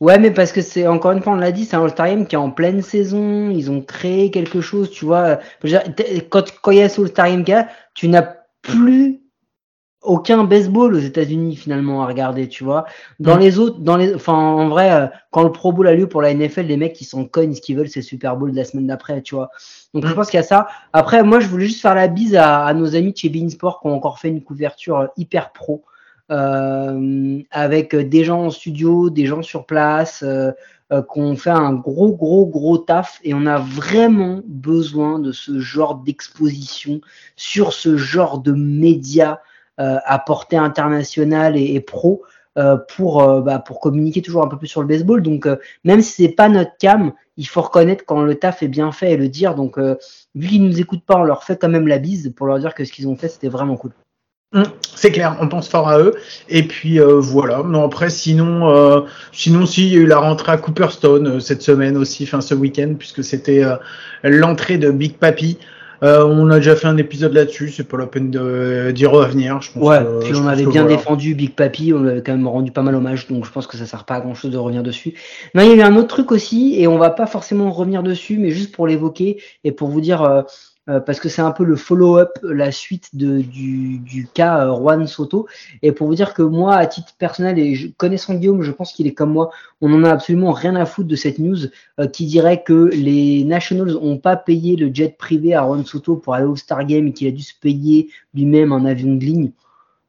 Ouais, 0.00 0.18
mais 0.18 0.30
parce 0.30 0.50
que 0.52 0.62
c'est 0.62 0.86
encore 0.86 1.12
une 1.12 1.22
fois, 1.22 1.34
on 1.34 1.36
l'a 1.36 1.52
dit, 1.52 1.66
c'est 1.66 1.76
un 1.76 1.82
All-Star 1.84 2.06
qui 2.26 2.34
est 2.34 2.38
en 2.38 2.50
pleine 2.50 2.80
saison. 2.80 3.50
Ils 3.50 3.70
ont 3.70 3.82
créé 3.82 4.30
quelque 4.30 4.60
chose, 4.62 4.90
tu 4.90 5.04
vois. 5.04 5.38
Quand, 6.30 6.44
quand 6.62 6.70
il 6.70 6.78
y 6.78 6.82
a 6.82 6.88
ce 6.88 7.02
All-Star 7.02 7.26
Game 7.42 7.66
tu 7.94 8.08
n'as 8.08 8.26
plus 8.62 9.20
aucun 10.02 10.44
baseball 10.44 10.94
aux 10.94 10.98
États-Unis 11.00 11.56
finalement 11.56 12.02
à 12.02 12.06
regarder, 12.06 12.48
tu 12.48 12.64
vois. 12.64 12.86
Dans 13.18 13.36
Mm. 13.36 13.40
les 13.40 13.58
autres, 13.58 13.80
dans 13.80 13.98
les, 13.98 14.14
enfin, 14.14 14.32
en 14.32 14.68
vrai, 14.70 14.90
euh, 14.90 15.06
quand 15.30 15.42
le 15.42 15.52
Pro 15.52 15.72
Bowl 15.74 15.86
a 15.86 15.94
lieu 15.94 16.08
pour 16.08 16.22
la 16.22 16.30
NFL, 16.32 16.62
les 16.62 16.78
mecs 16.78 16.94
qui 16.94 17.04
s'en 17.04 17.26
cognent, 17.26 17.52
ce 17.54 17.60
qu'ils 17.60 17.76
veulent, 17.76 17.90
c'est 17.90 18.00
le 18.00 18.04
Super 18.06 18.34
Bowl 18.38 18.50
de 18.50 18.56
la 18.56 18.64
semaine 18.64 18.86
d'après, 18.86 19.20
tu 19.20 19.34
vois. 19.34 19.50
Donc 19.92 20.06
je 20.06 20.12
Mm. 20.12 20.14
pense 20.14 20.30
qu'il 20.30 20.38
y 20.38 20.40
a 20.40 20.42
ça. 20.44 20.68
Après, 20.94 21.22
moi, 21.22 21.40
je 21.40 21.48
voulais 21.48 21.66
juste 21.66 21.82
faire 21.82 21.94
la 21.94 22.08
bise 22.08 22.34
à, 22.34 22.64
à 22.64 22.72
nos 22.72 22.96
amis 22.96 23.12
de 23.12 23.18
chez 23.18 23.28
Beansport 23.28 23.80
qui 23.82 23.88
ont 23.88 23.94
encore 23.94 24.18
fait 24.18 24.28
une 24.28 24.42
couverture 24.42 24.96
euh, 25.00 25.06
hyper 25.18 25.52
pro. 25.52 25.84
Euh, 26.30 27.42
avec 27.50 27.96
des 27.96 28.22
gens 28.22 28.44
en 28.44 28.50
studio, 28.50 29.10
des 29.10 29.26
gens 29.26 29.42
sur 29.42 29.66
place, 29.66 30.22
euh, 30.22 30.52
euh, 30.92 31.02
qu'on 31.02 31.34
fait 31.34 31.50
un 31.50 31.72
gros, 31.74 32.12
gros, 32.12 32.46
gros 32.46 32.78
taf 32.78 33.20
et 33.24 33.34
on 33.34 33.46
a 33.46 33.58
vraiment 33.58 34.40
besoin 34.46 35.18
de 35.18 35.32
ce 35.32 35.58
genre 35.58 35.96
d'exposition 35.96 37.00
sur 37.34 37.72
ce 37.72 37.96
genre 37.96 38.38
de 38.38 38.52
médias 38.52 39.38
à 39.78 40.18
portée 40.18 40.58
internationale 40.58 41.56
et, 41.56 41.80
pro 41.80 42.22
pour, 42.86 43.40
bah, 43.40 43.58
pour 43.60 43.80
communiquer 43.80 44.20
toujours 44.20 44.44
un 44.44 44.46
peu 44.46 44.58
plus 44.58 44.66
sur 44.66 44.82
le 44.82 44.86
baseball. 44.86 45.22
Donc, 45.22 45.46
euh, 45.46 45.56
même 45.84 46.02
si 46.02 46.24
c'est 46.24 46.32
pas 46.34 46.50
notre 46.50 46.76
cam, 46.78 47.12
il 47.38 47.48
faut 47.48 47.62
reconnaître 47.62 48.04
quand 48.04 48.20
le 48.20 48.34
taf 48.34 48.62
est 48.62 48.68
bien 48.68 48.92
fait 48.92 49.12
et 49.12 49.16
le 49.16 49.28
dire. 49.28 49.54
Donc, 49.54 49.78
vu 49.78 50.48
qu'ils 50.48 50.62
nous 50.62 50.80
écoutent 50.80 51.06
pas, 51.06 51.16
on 51.16 51.24
leur 51.24 51.44
fait 51.44 51.56
quand 51.58 51.70
même 51.70 51.88
la 51.88 51.96
bise 51.96 52.34
pour 52.36 52.46
leur 52.46 52.58
dire 52.58 52.74
que 52.74 52.84
ce 52.84 52.92
qu'ils 52.92 53.08
ont 53.08 53.16
fait, 53.16 53.28
c'était 53.28 53.48
vraiment 53.48 53.78
cool. 53.78 53.92
Hum, 54.52 54.64
C'est 54.96 55.12
clair, 55.12 55.36
on 55.40 55.46
pense 55.48 55.68
fort 55.68 55.88
à 55.88 56.00
eux. 56.00 56.14
Et 56.48 56.64
puis 56.64 56.98
euh, 57.00 57.20
voilà. 57.20 57.62
Non 57.62 57.84
après, 57.84 58.10
sinon, 58.10 58.68
euh, 58.70 59.02
sinon 59.32 59.64
si 59.64 59.86
il 59.86 59.92
y 59.94 59.96
a 59.96 60.00
eu 60.00 60.06
la 60.06 60.18
rentrée 60.18 60.52
à 60.52 60.56
Cooperstone 60.56 61.26
euh, 61.36 61.40
cette 61.40 61.62
semaine 61.62 61.96
aussi, 61.96 62.24
enfin 62.24 62.40
ce 62.40 62.54
week-end, 62.54 62.94
puisque 62.98 63.22
c'était 63.22 63.62
euh, 63.62 63.76
l'entrée 64.24 64.76
de 64.78 64.90
Big 64.90 65.14
Papi. 65.16 65.58
Euh, 66.02 66.24
on 66.26 66.48
a 66.50 66.56
déjà 66.56 66.74
fait 66.76 66.86
un 66.86 66.96
épisode 66.96 67.34
là-dessus. 67.34 67.68
C'est 67.68 67.86
pas 67.86 67.98
la 67.98 68.06
peine 68.06 68.30
de- 68.30 68.90
d'y 68.90 69.04
revenir. 69.04 69.60
Je 69.60 69.70
pense 69.72 69.86
Ouais, 69.86 69.98
que- 69.98 70.20
puis 70.20 70.28
je 70.30 70.34
on 70.34 70.44
pense 70.44 70.48
avait 70.52 70.64
bien 70.66 70.82
voilà. 70.82 70.96
défendu 70.96 71.34
Big 71.34 71.54
Papi, 71.54 71.92
on 71.94 72.06
avait 72.06 72.22
quand 72.22 72.32
même 72.32 72.48
rendu 72.48 72.72
pas 72.72 72.80
mal 72.80 72.94
hommage, 72.94 73.28
donc 73.28 73.44
je 73.44 73.52
pense 73.52 73.66
que 73.66 73.76
ça 73.76 73.84
sert 73.84 74.04
pas 74.04 74.14
à 74.14 74.20
grand 74.20 74.34
chose 74.34 74.50
de 74.50 74.56
revenir 74.56 74.82
dessus. 74.82 75.12
Non, 75.54 75.62
il 75.62 75.68
y 75.68 75.72
a 75.72 75.76
eu 75.76 75.82
un 75.82 75.94
autre 75.96 76.08
truc 76.08 76.32
aussi, 76.32 76.74
et 76.80 76.88
on 76.88 76.96
va 76.96 77.10
pas 77.10 77.26
forcément 77.26 77.70
revenir 77.70 78.02
dessus, 78.02 78.38
mais 78.38 78.50
juste 78.50 78.74
pour 78.74 78.86
l'évoquer 78.86 79.42
et 79.62 79.72
pour 79.72 79.88
vous 79.88 80.00
dire, 80.00 80.22
euh, 80.22 80.40
parce 80.86 81.20
que 81.20 81.28
c'est 81.28 81.42
un 81.42 81.52
peu 81.52 81.64
le 81.64 81.76
follow-up, 81.76 82.30
la 82.42 82.72
suite 82.72 83.14
de, 83.14 83.40
du, 83.40 83.98
du 83.98 84.26
cas 84.26 84.66
euh, 84.66 84.76
Juan 84.76 85.06
Soto. 85.06 85.46
Et 85.82 85.92
pour 85.92 86.06
vous 86.06 86.14
dire 86.14 86.34
que 86.34 86.42
moi, 86.42 86.74
à 86.74 86.86
titre 86.86 87.14
personnel, 87.18 87.58
et 87.58 87.74
je, 87.74 87.88
connaissant 87.96 88.34
Guillaume, 88.34 88.62
je 88.62 88.72
pense 88.72 88.92
qu'il 88.92 89.06
est 89.06 89.14
comme 89.14 89.32
moi, 89.32 89.50
on 89.80 89.92
en 89.92 90.04
a 90.04 90.10
absolument 90.10 90.52
rien 90.52 90.74
à 90.76 90.86
foutre 90.86 91.08
de 91.08 91.16
cette 91.16 91.38
news 91.38 91.58
euh, 91.98 92.06
qui 92.06 92.26
dirait 92.26 92.62
que 92.62 92.90
les 92.92 93.44
Nationals 93.44 93.96
ont 93.96 94.18
pas 94.18 94.36
payé 94.36 94.76
le 94.76 94.92
jet 94.92 95.16
privé 95.16 95.54
à 95.54 95.62
Juan 95.62 95.84
Soto 95.84 96.16
pour 96.16 96.34
aller 96.34 96.46
au 96.46 96.56
Star 96.56 96.84
Game 96.84 97.06
et 97.08 97.12
qu'il 97.12 97.28
a 97.28 97.32
dû 97.32 97.42
se 97.42 97.54
payer 97.60 98.08
lui-même 98.34 98.72
un 98.72 98.84
avion 98.84 99.14
de 99.14 99.24
ligne. 99.24 99.52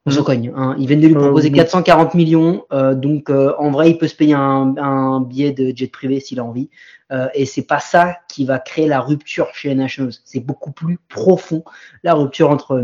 On 0.04 0.10
s'en 0.10 0.24
cogne. 0.24 0.52
Hein. 0.56 0.74
Ils 0.78 0.88
viennent 0.88 1.00
de 1.00 1.06
lui 1.06 1.14
proposer 1.14 1.48
oui. 1.48 1.56
440 1.56 2.14
millions, 2.14 2.64
euh, 2.72 2.94
donc 2.94 3.30
euh, 3.30 3.54
en 3.58 3.70
vrai, 3.70 3.90
il 3.90 3.98
peut 3.98 4.08
se 4.08 4.16
payer 4.16 4.34
un, 4.34 4.74
un 4.76 5.20
billet 5.20 5.52
de 5.52 5.72
jet 5.76 5.86
privé 5.86 6.18
s'il 6.18 6.40
a 6.40 6.44
envie. 6.44 6.70
Euh, 7.12 7.28
et 7.34 7.46
c'est 7.46 7.66
pas 7.66 7.78
ça 7.78 8.16
qui 8.28 8.44
va 8.44 8.58
créer 8.58 8.86
la 8.86 9.00
rupture 9.00 9.48
chez 9.54 9.68
les 9.68 9.74
Nationals. 9.74 10.14
C'est 10.24 10.40
beaucoup 10.40 10.72
plus 10.72 10.98
profond 11.08 11.62
la 12.02 12.14
rupture 12.14 12.50
entre 12.50 12.82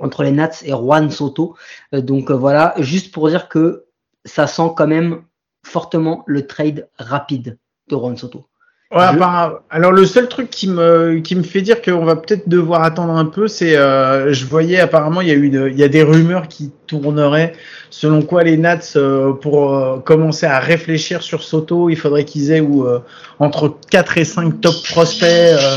entre 0.00 0.24
les 0.24 0.32
Nats 0.32 0.62
et 0.62 0.70
Juan 0.70 1.10
Soto. 1.10 1.56
Euh, 1.94 2.00
donc 2.00 2.30
euh, 2.30 2.34
voilà, 2.34 2.74
juste 2.78 3.12
pour 3.12 3.28
dire 3.28 3.48
que 3.48 3.86
ça 4.24 4.46
sent 4.46 4.70
quand 4.76 4.86
même 4.86 5.22
fortement 5.64 6.22
le 6.26 6.46
trade 6.46 6.88
rapide 6.98 7.58
de 7.88 7.96
Juan 7.96 8.16
Soto. 8.16 8.46
Ouais, 8.92 9.16
bah, 9.16 9.64
alors 9.68 9.90
le 9.90 10.06
seul 10.06 10.28
truc 10.28 10.48
qui 10.48 10.68
me 10.68 11.18
qui 11.18 11.34
me 11.34 11.42
fait 11.42 11.60
dire 11.60 11.82
qu'on 11.82 12.04
va 12.04 12.14
peut-être 12.14 12.48
devoir 12.48 12.84
attendre 12.84 13.14
un 13.14 13.24
peu, 13.24 13.48
c'est 13.48 13.76
euh, 13.76 14.32
je 14.32 14.46
voyais 14.46 14.78
apparemment 14.78 15.20
il 15.20 15.26
y 15.26 15.32
a 15.32 15.34
eu 15.34 15.70
il 15.70 15.76
y 15.76 15.82
a 15.82 15.88
des 15.88 16.04
rumeurs 16.04 16.46
qui 16.46 16.70
tourneraient 16.86 17.52
selon 17.90 18.22
quoi 18.22 18.44
les 18.44 18.56
Nats 18.56 18.78
euh, 18.94 19.32
pour 19.32 19.74
euh, 19.74 19.98
commencer 19.98 20.46
à 20.46 20.60
réfléchir 20.60 21.22
sur 21.22 21.42
Soto, 21.42 21.90
il 21.90 21.96
faudrait 21.96 22.24
qu'ils 22.24 22.52
aient 22.52 22.60
ou 22.60 22.86
euh, 22.86 23.00
entre 23.40 23.76
4 23.90 24.18
et 24.18 24.24
5 24.24 24.60
top 24.60 24.74
prospects 24.90 25.24
euh, 25.24 25.76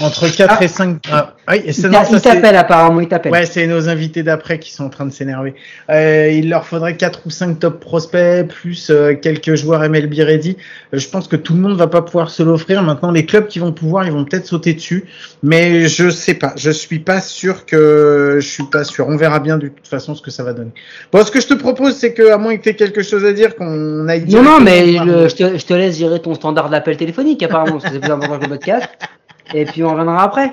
entre 0.00 0.28
4 0.28 0.56
Ah. 0.58 0.64
et 0.64 0.68
5 0.68 0.98
ah, 1.10 1.34
oui, 1.48 1.58
et 1.64 1.70
Il 1.70 1.86
non, 1.86 2.04
ça, 2.04 2.08
il 2.12 2.20
t'appelle 2.20 2.56
apparemment, 2.56 3.00
il 3.00 3.08
t'appelle. 3.08 3.32
Ouais, 3.32 3.46
c'est 3.46 3.66
nos 3.66 3.88
invités 3.88 4.22
d'après 4.22 4.58
qui 4.58 4.72
sont 4.72 4.84
en 4.84 4.88
train 4.88 5.06
de 5.06 5.12
s'énerver. 5.12 5.54
Euh, 5.90 6.28
il 6.30 6.48
leur 6.48 6.66
faudrait 6.66 6.96
quatre 6.96 7.20
ou 7.26 7.30
cinq 7.30 7.60
top 7.60 7.80
prospects 7.80 8.46
plus 8.48 8.90
euh, 8.90 9.14
quelques 9.14 9.54
joueurs 9.54 9.80
MLB 9.88 10.14
ready. 10.18 10.56
Euh, 10.92 10.98
je 10.98 11.08
pense 11.08 11.28
que 11.28 11.36
tout 11.36 11.54
le 11.54 11.60
monde 11.60 11.76
va 11.76 11.86
pas 11.86 12.02
pouvoir 12.02 12.30
se 12.30 12.42
l'offrir. 12.42 12.82
Maintenant, 12.82 13.12
les 13.12 13.26
clubs 13.26 13.46
qui 13.46 13.58
vont 13.58 13.72
pouvoir, 13.72 14.06
ils 14.06 14.12
vont 14.12 14.24
peut-être 14.24 14.46
sauter 14.46 14.74
dessus, 14.74 15.04
mais 15.42 15.86
je 15.86 16.10
sais 16.10 16.34
pas. 16.34 16.52
Je 16.56 16.70
suis 16.70 16.98
pas 16.98 17.20
sûr 17.20 17.64
que 17.64 18.38
je 18.40 18.46
suis 18.46 18.64
pas 18.64 18.84
sûr. 18.84 19.06
On 19.08 19.16
verra 19.16 19.38
bien 19.38 19.56
de 19.56 19.68
toute 19.68 19.86
façon 19.86 20.14
ce 20.14 20.22
que 20.22 20.30
ça 20.30 20.42
va 20.42 20.52
donner. 20.52 20.72
Bon, 21.12 21.24
ce 21.24 21.30
que 21.30 21.40
je 21.40 21.46
te 21.46 21.54
propose, 21.54 21.94
c'est 21.94 22.12
que 22.12 22.32
à 22.32 22.38
moins 22.38 22.56
que 22.56 22.62
tu 22.62 22.70
aies 22.70 22.76
quelque 22.76 23.02
chose 23.02 23.24
à 23.24 23.32
dire, 23.32 23.54
qu'on 23.54 24.08
aille. 24.08 24.24
Non, 24.28 24.42
non, 24.42 24.60
mais 24.60 24.94
je, 24.94 25.28
je 25.28 25.34
te, 25.34 25.58
je 25.58 25.64
te 25.64 25.74
laisse 25.74 25.98
gérer 25.98 26.20
ton 26.20 26.34
standard 26.34 26.70
d'appel 26.70 26.96
téléphonique, 26.96 27.42
apparemment, 27.42 27.72
parce 27.72 27.84
que 27.84 27.90
c'est 27.92 28.00
plus 28.00 28.10
important 28.10 28.38
que 28.38 28.44
le 28.44 28.50
podcast. 28.50 28.88
Et 29.54 29.64
puis 29.64 29.82
on 29.82 29.90
reviendra 29.90 30.22
après. 30.22 30.52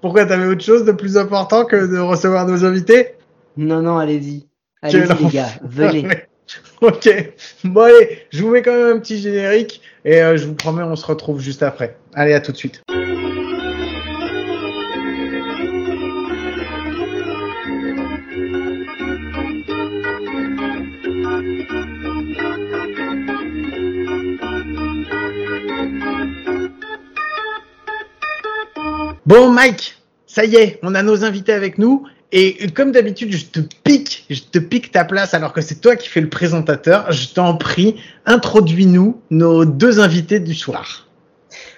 Pourquoi 0.00 0.26
t'avais 0.26 0.46
autre 0.46 0.62
chose 0.62 0.84
de 0.84 0.92
plus 0.92 1.16
important 1.16 1.64
que 1.64 1.90
de 1.90 1.98
recevoir 1.98 2.46
nos 2.46 2.64
invités? 2.64 3.14
Non, 3.56 3.82
non, 3.82 3.98
allez-y. 3.98 4.46
Allez-y, 4.82 5.24
les 5.24 5.30
gars, 5.30 5.48
venez. 5.62 6.08
ok. 6.80 7.32
Bon 7.64 7.82
allez, 7.82 8.26
je 8.30 8.42
vous 8.42 8.50
mets 8.50 8.62
quand 8.62 8.72
même 8.72 8.96
un 8.96 9.00
petit 9.00 9.18
générique 9.18 9.82
et 10.04 10.22
euh, 10.22 10.36
je 10.36 10.46
vous 10.46 10.54
promets, 10.54 10.82
on 10.82 10.96
se 10.96 11.06
retrouve 11.06 11.40
juste 11.40 11.62
après. 11.62 11.96
Allez, 12.14 12.34
à 12.34 12.40
tout 12.40 12.52
de 12.52 12.56
suite. 12.56 12.82
Bon 29.30 29.48
Mike, 29.48 29.96
ça 30.26 30.44
y 30.44 30.56
est, 30.56 30.80
on 30.82 30.96
a 30.96 31.04
nos 31.04 31.24
invités 31.24 31.52
avec 31.52 31.78
nous. 31.78 32.04
Et 32.32 32.68
comme 32.72 32.90
d'habitude, 32.90 33.30
je 33.30 33.44
te 33.44 33.60
pique, 33.60 34.26
je 34.28 34.40
te 34.40 34.58
pique 34.58 34.90
ta 34.90 35.04
place 35.04 35.34
alors 35.34 35.52
que 35.52 35.60
c'est 35.60 35.80
toi 35.80 35.94
qui 35.94 36.08
fais 36.08 36.20
le 36.20 36.28
présentateur. 36.28 37.12
Je 37.12 37.28
t'en 37.28 37.56
prie, 37.56 37.94
introduis-nous 38.26 39.20
nos 39.30 39.64
deux 39.64 40.00
invités 40.00 40.40
du 40.40 40.52
soir. 40.52 41.06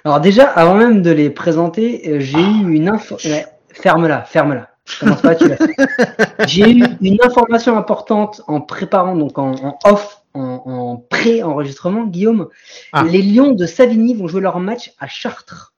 Alors 0.02 0.20
déjà, 0.20 0.44
avant 0.44 0.76
même 0.76 1.02
de 1.02 1.10
les 1.10 1.28
présenter, 1.28 2.08
euh, 2.08 2.20
j'ai 2.20 2.40
eu 2.40 2.74
une 2.74 2.88
info. 2.88 3.18
ouais, 3.22 3.44
ferme-la, 3.68 4.22
ferme-la. 4.22 4.70
Commence 4.98 5.20
pas, 5.20 5.34
tu 5.34 5.46
l'as 5.46 5.58
fait. 5.58 5.76
J'ai 6.48 6.70
eu 6.70 6.86
une 7.02 7.18
information 7.22 7.76
importante 7.76 8.40
en 8.46 8.62
préparant, 8.62 9.14
donc 9.14 9.36
en, 9.36 9.52
en 9.56 9.78
off, 9.84 10.22
en, 10.32 10.62
en 10.64 10.96
pré-enregistrement, 10.96 12.04
Guillaume. 12.04 12.48
Ah. 12.94 13.02
Les 13.02 13.20
Lions 13.20 13.52
de 13.52 13.66
Savigny 13.66 14.14
vont 14.14 14.26
jouer 14.26 14.40
leur 14.40 14.58
match 14.58 14.94
à 14.98 15.06
Chartres. 15.06 15.71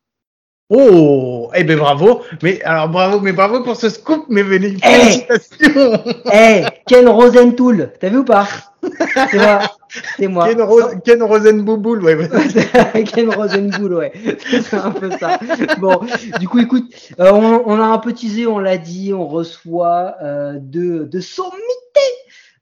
Oh, 0.70 1.50
eh 1.55 1.62
ben 1.64 1.79
bravo. 1.79 2.22
Mais 2.42 2.62
alors 2.62 2.88
bravo, 2.88 3.20
mais 3.20 3.33
bravo 3.33 3.62
pour 3.62 3.77
ce 3.77 3.90
scoop, 3.90 4.24
mais 4.29 4.42
venez, 4.42 4.77
Eh 4.83 4.88
félicitations. 4.88 6.03
Eh, 6.33 6.62
Ken 6.87 7.07
Rosenthal, 7.09 7.92
t'as 8.00 8.09
vu 8.09 8.18
ou 8.18 8.24
pas? 8.24 8.48
C'est 9.31 9.38
moi. 9.38 9.61
C'est 10.18 10.27
moi. 10.27 10.48
Ken, 10.48 10.62
Rose, 10.62 10.96
Ken 11.05 11.22
Rosenbouboul, 11.22 12.03
ouais. 12.03 12.18
Ken 13.14 13.33
Rosenbull, 13.33 13.94
ouais. 13.94 14.12
C'est 14.62 14.74
un 14.77 14.90
peu 14.90 15.11
ça. 15.18 15.38
Bon, 15.79 16.00
du 16.40 16.48
coup, 16.48 16.59
écoute, 16.59 16.92
euh, 17.20 17.31
on, 17.33 17.62
on 17.66 17.81
a 17.81 17.85
un 17.85 17.98
peu 17.98 18.12
teasé, 18.12 18.46
on 18.46 18.59
l'a 18.59 18.79
dit, 18.79 19.12
on 19.14 19.27
reçoit 19.29 20.16
euh, 20.22 20.55
de, 20.61 21.05
de 21.05 21.20
sommités 21.20 21.61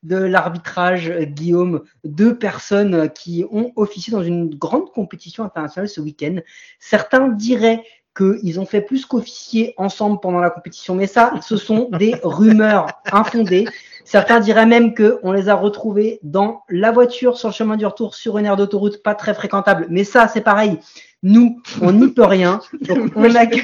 de 0.02 0.16
l'arbitrage, 0.16 1.10
euh, 1.10 1.24
Guillaume, 1.24 1.82
deux 2.04 2.36
personnes 2.36 2.94
euh, 2.94 3.06
qui 3.06 3.44
ont 3.50 3.72
officié 3.76 4.12
dans 4.12 4.22
une 4.22 4.54
grande 4.54 4.90
compétition 4.92 5.44
internationale 5.44 5.88
ce 5.88 6.00
week-end. 6.00 6.36
Certains 6.78 7.28
diraient 7.28 7.82
qu'ils 8.16 8.60
ont 8.60 8.66
fait 8.66 8.82
plus 8.82 9.06
qu'officier 9.06 9.74
ensemble 9.76 10.20
pendant 10.20 10.40
la 10.40 10.50
compétition, 10.50 10.94
mais 10.94 11.06
ça, 11.06 11.32
ce 11.40 11.56
sont 11.56 11.88
des 11.98 12.16
rumeurs 12.22 12.86
infondées. 13.10 13.66
Certains 14.04 14.40
diraient 14.40 14.66
même 14.66 14.94
qu'on 14.94 15.32
les 15.32 15.48
a 15.48 15.54
retrouvés 15.54 16.18
dans 16.22 16.62
la 16.68 16.90
voiture 16.90 17.38
sur 17.38 17.48
le 17.48 17.54
chemin 17.54 17.76
du 17.76 17.86
retour 17.86 18.14
sur 18.14 18.36
une 18.36 18.46
aire 18.46 18.56
d'autoroute 18.56 19.02
pas 19.02 19.14
très 19.14 19.32
fréquentable. 19.32 19.86
Mais 19.88 20.04
ça, 20.04 20.28
c'est 20.28 20.40
pareil. 20.40 20.78
Nous, 21.22 21.62
on 21.80 21.92
n'y 21.92 22.08
peut 22.08 22.24
rien. 22.24 22.60
Donc, 22.80 23.12
on, 23.14 23.22
accueille, 23.36 23.62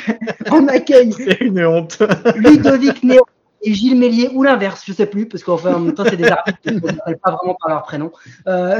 on 0.52 0.68
accueille 0.68 1.12
C'est 1.12 1.40
une 1.40 1.64
honte. 1.66 2.00
Ludovic 2.36 3.02
Néo 3.02 3.24
et 3.62 3.74
Gilles 3.74 3.98
Mélier, 3.98 4.30
ou 4.34 4.42
l'inverse, 4.42 4.82
je 4.86 4.92
sais 4.92 5.06
plus, 5.06 5.26
parce 5.28 5.42
qu'en 5.42 5.56
fait, 5.56 5.68
en 5.68 5.80
même 5.80 5.94
temps, 5.94 6.04
c'est 6.04 6.16
des 6.16 6.28
arbitres, 6.28 6.58
on 6.66 6.72
ne 6.74 6.80
s'appelle 6.80 7.18
pas 7.18 7.32
vraiment 7.32 7.56
par 7.60 7.70
leur 7.70 7.82
prénom. 7.82 8.12
Euh, 8.46 8.78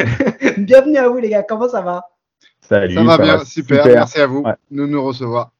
Bienvenue 0.58 0.96
à 0.96 1.08
vous, 1.08 1.18
les 1.18 1.28
gars. 1.30 1.42
Comment 1.42 1.68
ça 1.68 1.80
va? 1.80 2.02
Salut, 2.60 2.94
Ça 2.94 3.02
va 3.04 3.18
bien, 3.18 3.44
super, 3.44 3.86
merci 3.86 4.20
à 4.20 4.26
vous 4.26 4.40
Ouais. 4.42 4.54
de 4.70 4.86
nous 4.86 5.04
recevoir. 5.04 5.52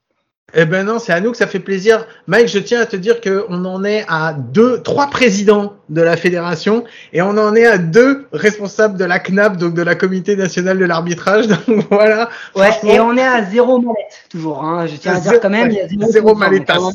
Eh 0.54 0.64
ben 0.64 0.86
non, 0.86 1.00
c'est 1.00 1.12
à 1.12 1.20
nous 1.20 1.32
que 1.32 1.36
ça 1.36 1.48
fait 1.48 1.58
plaisir. 1.58 2.06
Mike, 2.28 2.46
je 2.46 2.60
tiens 2.60 2.80
à 2.80 2.86
te 2.86 2.94
dire 2.94 3.20
qu'on 3.20 3.64
en 3.64 3.82
est 3.84 4.04
à 4.08 4.32
deux, 4.32 4.80
trois 4.80 5.08
présidents 5.08 5.74
de 5.88 6.00
la 6.02 6.16
fédération 6.16 6.84
et 7.12 7.20
on 7.20 7.30
en 7.36 7.56
est 7.56 7.66
à 7.66 7.78
deux 7.78 8.26
responsables 8.32 8.96
de 8.96 9.04
la 9.04 9.18
CNAP, 9.18 9.56
donc 9.56 9.74
de 9.74 9.82
la 9.82 9.96
Comité 9.96 10.36
nationale 10.36 10.78
de 10.78 10.84
l'arbitrage. 10.84 11.48
Donc 11.66 11.84
voilà. 11.90 12.30
Ouais, 12.54 12.70
et 12.84 13.00
on 13.00 13.16
est 13.16 13.24
à 13.26 13.44
zéro 13.44 13.80
mallette, 13.80 14.24
toujours. 14.30 14.62
Hein. 14.64 14.86
Je 14.86 14.94
tiens 14.96 15.16
à 15.16 15.20
dire 15.20 15.30
Zéro- 15.32 15.42
quand 15.42 15.50
même, 15.50 15.70
il 15.72 15.78
y 15.78 15.80
a 15.80 15.88
zéro, 15.88 16.10
zéro 16.12 16.36
sponsor, 16.36 16.92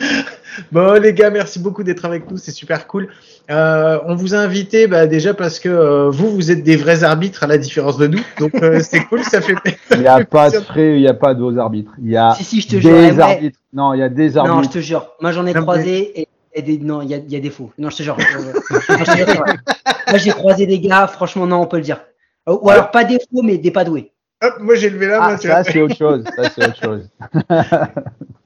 Bon 0.72 1.00
les 1.00 1.12
gars, 1.14 1.30
merci 1.30 1.58
beaucoup 1.58 1.82
d'être 1.82 2.04
avec 2.04 2.30
nous, 2.30 2.36
c'est 2.36 2.50
super 2.50 2.86
cool. 2.86 3.08
Euh, 3.50 3.98
on 4.06 4.14
vous 4.14 4.34
a 4.34 4.38
invité 4.38 4.86
bah, 4.86 5.06
déjà 5.06 5.34
parce 5.34 5.58
que 5.58 5.68
euh, 5.68 6.10
vous, 6.10 6.30
vous 6.30 6.50
êtes 6.50 6.62
des 6.62 6.76
vrais 6.76 7.02
arbitres 7.04 7.42
à 7.42 7.46
la 7.46 7.58
différence 7.58 7.96
de 7.98 8.06
nous, 8.06 8.20
donc 8.38 8.54
euh, 8.62 8.80
c'est 8.82 9.04
cool, 9.04 9.22
ça 9.24 9.40
fait. 9.40 9.54
Il 9.92 10.00
n'y 10.00 10.06
a 10.06 10.24
pas 10.24 10.50
de 10.50 10.60
frais, 10.60 10.94
il 10.96 11.00
n'y 11.00 11.08
a 11.08 11.14
pas 11.14 11.34
de 11.34 11.42
hauts 11.42 11.58
arbitres. 11.58 11.92
Il 12.02 12.10
y 12.10 12.16
a 12.16 12.34
Si, 12.34 12.44
si, 12.44 12.60
je 12.60 12.68
te 12.68 12.76
des 12.76 12.80
jure. 12.82 12.92
ouais. 12.92 13.20
arbitres. 13.20 13.58
Non, 13.72 13.94
il 13.94 13.98
y 14.00 14.02
a 14.02 14.08
des 14.08 14.30
Non, 14.30 14.44
je 14.44 14.50
arbitres. 14.50 14.74
te 14.74 14.78
jure. 14.80 15.08
Moi, 15.20 15.32
j'en 15.32 15.46
ai 15.46 15.54
Non, 15.54 15.62
croisé 15.62 16.20
et, 16.20 16.28
et 16.54 16.62
des, 16.62 16.78
non, 16.78 17.02
il 17.02 17.10
y 17.10 17.14
a, 17.14 17.18
y 17.18 17.36
a 17.36 17.40
des 17.40 17.50
faux. 17.50 17.70
Non, 17.78 17.90
je 17.90 17.96
te 17.98 18.02
jure. 18.02 18.16
Euh. 18.18 18.52
Moi, 20.08 20.18
j'ai 20.18 20.30
croisé 20.30 20.66
des 20.66 20.80
gars, 20.80 21.06
franchement, 21.06 21.46
non, 21.46 21.60
on 21.62 21.66
peut 21.66 21.76
le 21.76 21.82
dire. 21.82 22.00
Euh, 22.48 22.56
Ou 22.60 22.70
alors 22.70 22.90
pas 22.90 23.04
des 23.04 23.18
faux, 23.18 23.42
mais 23.42 23.58
des 23.58 23.70
pas 23.70 23.84
doués. 23.84 24.09
Hop, 24.42 24.54
moi 24.60 24.74
j'ai 24.74 24.88
levé 24.90 25.06
la 25.06 25.18
main. 25.20 25.26
Ah, 25.32 25.36
ça 25.64 25.64
c'est 25.64 25.80
autre 25.82 25.96
chose. 25.96 26.24
Ça 26.36 26.50
c'est 26.54 26.66
autre 26.66 26.82
chose. 26.82 27.08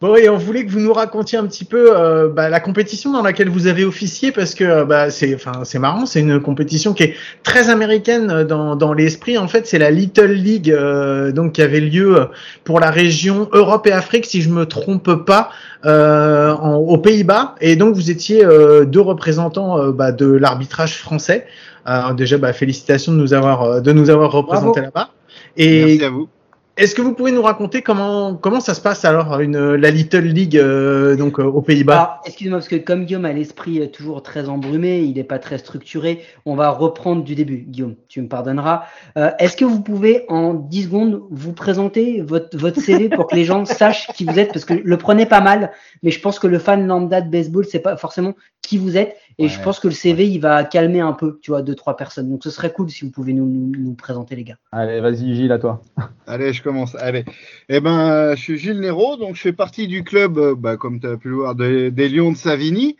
Bon, 0.00 0.16
et 0.16 0.28
on 0.28 0.36
voulait 0.36 0.66
que 0.66 0.70
vous 0.70 0.80
nous 0.80 0.92
racontiez 0.92 1.38
un 1.38 1.46
petit 1.46 1.64
peu 1.64 1.96
euh, 1.96 2.28
bah, 2.28 2.50
la 2.50 2.60
compétition 2.60 3.10
dans 3.10 3.22
laquelle 3.22 3.48
vous 3.48 3.68
avez 3.68 3.86
officié 3.86 4.32
parce 4.32 4.54
que 4.54 4.62
euh, 4.64 4.84
bah, 4.84 5.08
c'est, 5.08 5.34
enfin, 5.34 5.60
c'est 5.64 5.78
marrant, 5.78 6.04
c'est 6.04 6.20
une 6.20 6.40
compétition 6.42 6.92
qui 6.92 7.04
est 7.04 7.14
très 7.42 7.70
américaine 7.70 8.30
euh, 8.30 8.44
dans, 8.44 8.76
dans 8.76 8.92
l'esprit. 8.92 9.38
En 9.38 9.48
fait, 9.48 9.66
c'est 9.66 9.78
la 9.78 9.90
Little 9.90 10.26
League, 10.32 10.70
euh, 10.70 11.32
donc 11.32 11.52
qui 11.52 11.62
avait 11.62 11.80
lieu 11.80 12.28
pour 12.64 12.80
la 12.80 12.90
région 12.90 13.48
Europe 13.52 13.86
et 13.86 13.92
Afrique, 13.92 14.26
si 14.26 14.42
je 14.42 14.50
me 14.50 14.66
trompe 14.66 15.24
pas, 15.24 15.48
euh, 15.86 16.52
en- 16.52 16.74
aux 16.74 16.98
Pays-Bas. 16.98 17.54
Et 17.62 17.76
donc 17.76 17.94
vous 17.94 18.10
étiez 18.10 18.44
euh, 18.44 18.84
deux 18.84 19.00
représentants 19.00 19.78
euh, 19.80 19.90
bah, 19.92 20.12
de 20.12 20.26
l'arbitrage 20.30 20.98
français. 20.98 21.46
Euh, 21.88 22.12
déjà, 22.12 22.36
bah, 22.36 22.52
félicitations 22.52 23.12
de 23.12 23.16
nous 23.18 23.32
avoir 23.32 23.80
de 23.80 23.92
nous 23.92 24.10
avoir 24.10 24.32
représentés 24.32 24.82
là-bas. 24.82 25.08
Et 25.56 25.84
Merci 25.84 26.04
à 26.04 26.10
vous. 26.10 26.28
Est-ce 26.76 26.96
que 26.96 27.02
vous 27.02 27.14
pouvez 27.14 27.30
nous 27.30 27.42
raconter 27.42 27.82
comment 27.82 28.34
comment 28.34 28.58
ça 28.58 28.74
se 28.74 28.80
passe 28.80 29.04
alors 29.04 29.38
une 29.38 29.74
la 29.76 29.90
Little 29.92 30.24
League 30.24 30.56
euh, 30.56 31.14
donc 31.14 31.38
euh, 31.38 31.44
aux 31.44 31.62
Pays-Bas? 31.62 31.94
Alors, 31.94 32.20
excuse-moi, 32.24 32.58
parce 32.58 32.66
que 32.66 32.74
comme 32.74 33.04
Guillaume 33.04 33.26
a 33.26 33.32
l'esprit 33.32 33.80
euh, 33.80 33.86
toujours 33.86 34.24
très 34.24 34.48
embrumé, 34.48 34.98
il 34.98 35.14
n'est 35.14 35.22
pas 35.22 35.38
très 35.38 35.58
structuré, 35.58 36.22
on 36.46 36.56
va 36.56 36.70
reprendre 36.70 37.22
du 37.22 37.36
début. 37.36 37.58
Guillaume, 37.58 37.94
tu 38.08 38.20
me 38.20 38.26
pardonneras. 38.26 38.86
Euh, 39.16 39.30
Est-ce 39.38 39.56
que 39.56 39.64
vous 39.64 39.82
pouvez 39.82 40.24
en 40.26 40.52
10 40.54 40.82
secondes 40.82 41.22
vous 41.30 41.52
présenter 41.52 42.22
votre, 42.22 42.58
votre 42.58 42.80
CV 42.80 43.08
pour 43.08 43.28
que 43.28 43.36
les 43.36 43.44
gens 43.44 43.64
sachent 43.64 44.08
qui 44.08 44.24
vous 44.24 44.36
êtes? 44.40 44.52
Parce 44.52 44.64
que 44.64 44.74
le 44.74 44.96
prenez 44.96 45.26
pas 45.26 45.40
mal, 45.40 45.70
mais 46.02 46.10
je 46.10 46.18
pense 46.18 46.40
que 46.40 46.48
le 46.48 46.58
fan 46.58 46.88
lambda 46.88 47.20
de 47.20 47.30
baseball, 47.30 47.64
c'est 47.64 47.78
pas 47.78 47.96
forcément 47.96 48.34
qui 48.62 48.78
vous 48.78 48.96
êtes. 48.96 49.16
Et 49.38 49.48
je 49.48 49.60
pense 49.64 49.80
que 49.80 49.88
le 49.88 49.94
CV, 49.94 50.28
il 50.28 50.38
va 50.40 50.62
calmer 50.64 51.00
un 51.00 51.12
peu, 51.12 51.38
tu 51.42 51.50
vois, 51.50 51.62
deux, 51.62 51.74
trois 51.74 51.96
personnes. 51.96 52.30
Donc 52.30 52.44
ce 52.44 52.50
serait 52.50 52.72
cool 52.72 52.88
si 52.90 53.04
vous 53.04 53.10
pouvez 53.10 53.32
nous, 53.32 53.46
nous, 53.46 53.72
nous 53.76 53.94
présenter, 53.94 54.36
les 54.36 54.44
gars. 54.44 54.58
Allez, 54.70 55.00
vas-y, 55.00 55.34
Gilles, 55.34 55.50
à 55.52 55.58
toi. 55.58 55.82
Allez, 56.26 56.52
je 56.52 56.62
commence. 56.62 56.94
Allez. 56.94 57.24
Eh 57.68 57.80
ben, 57.80 58.34
je 58.36 58.40
suis 58.40 58.58
Gilles 58.58 58.80
Nero, 58.80 59.16
donc 59.16 59.34
je 59.36 59.40
fais 59.40 59.52
partie 59.52 59.88
du 59.88 60.04
club, 60.04 60.38
euh, 60.38 60.54
bah, 60.54 60.76
comme 60.76 61.00
tu 61.00 61.06
as 61.08 61.16
pu 61.16 61.28
le 61.30 61.36
voir, 61.36 61.54
de- 61.54 61.88
des 61.88 62.08
Lions 62.08 62.32
de 62.32 62.36
Savigny. 62.36 62.96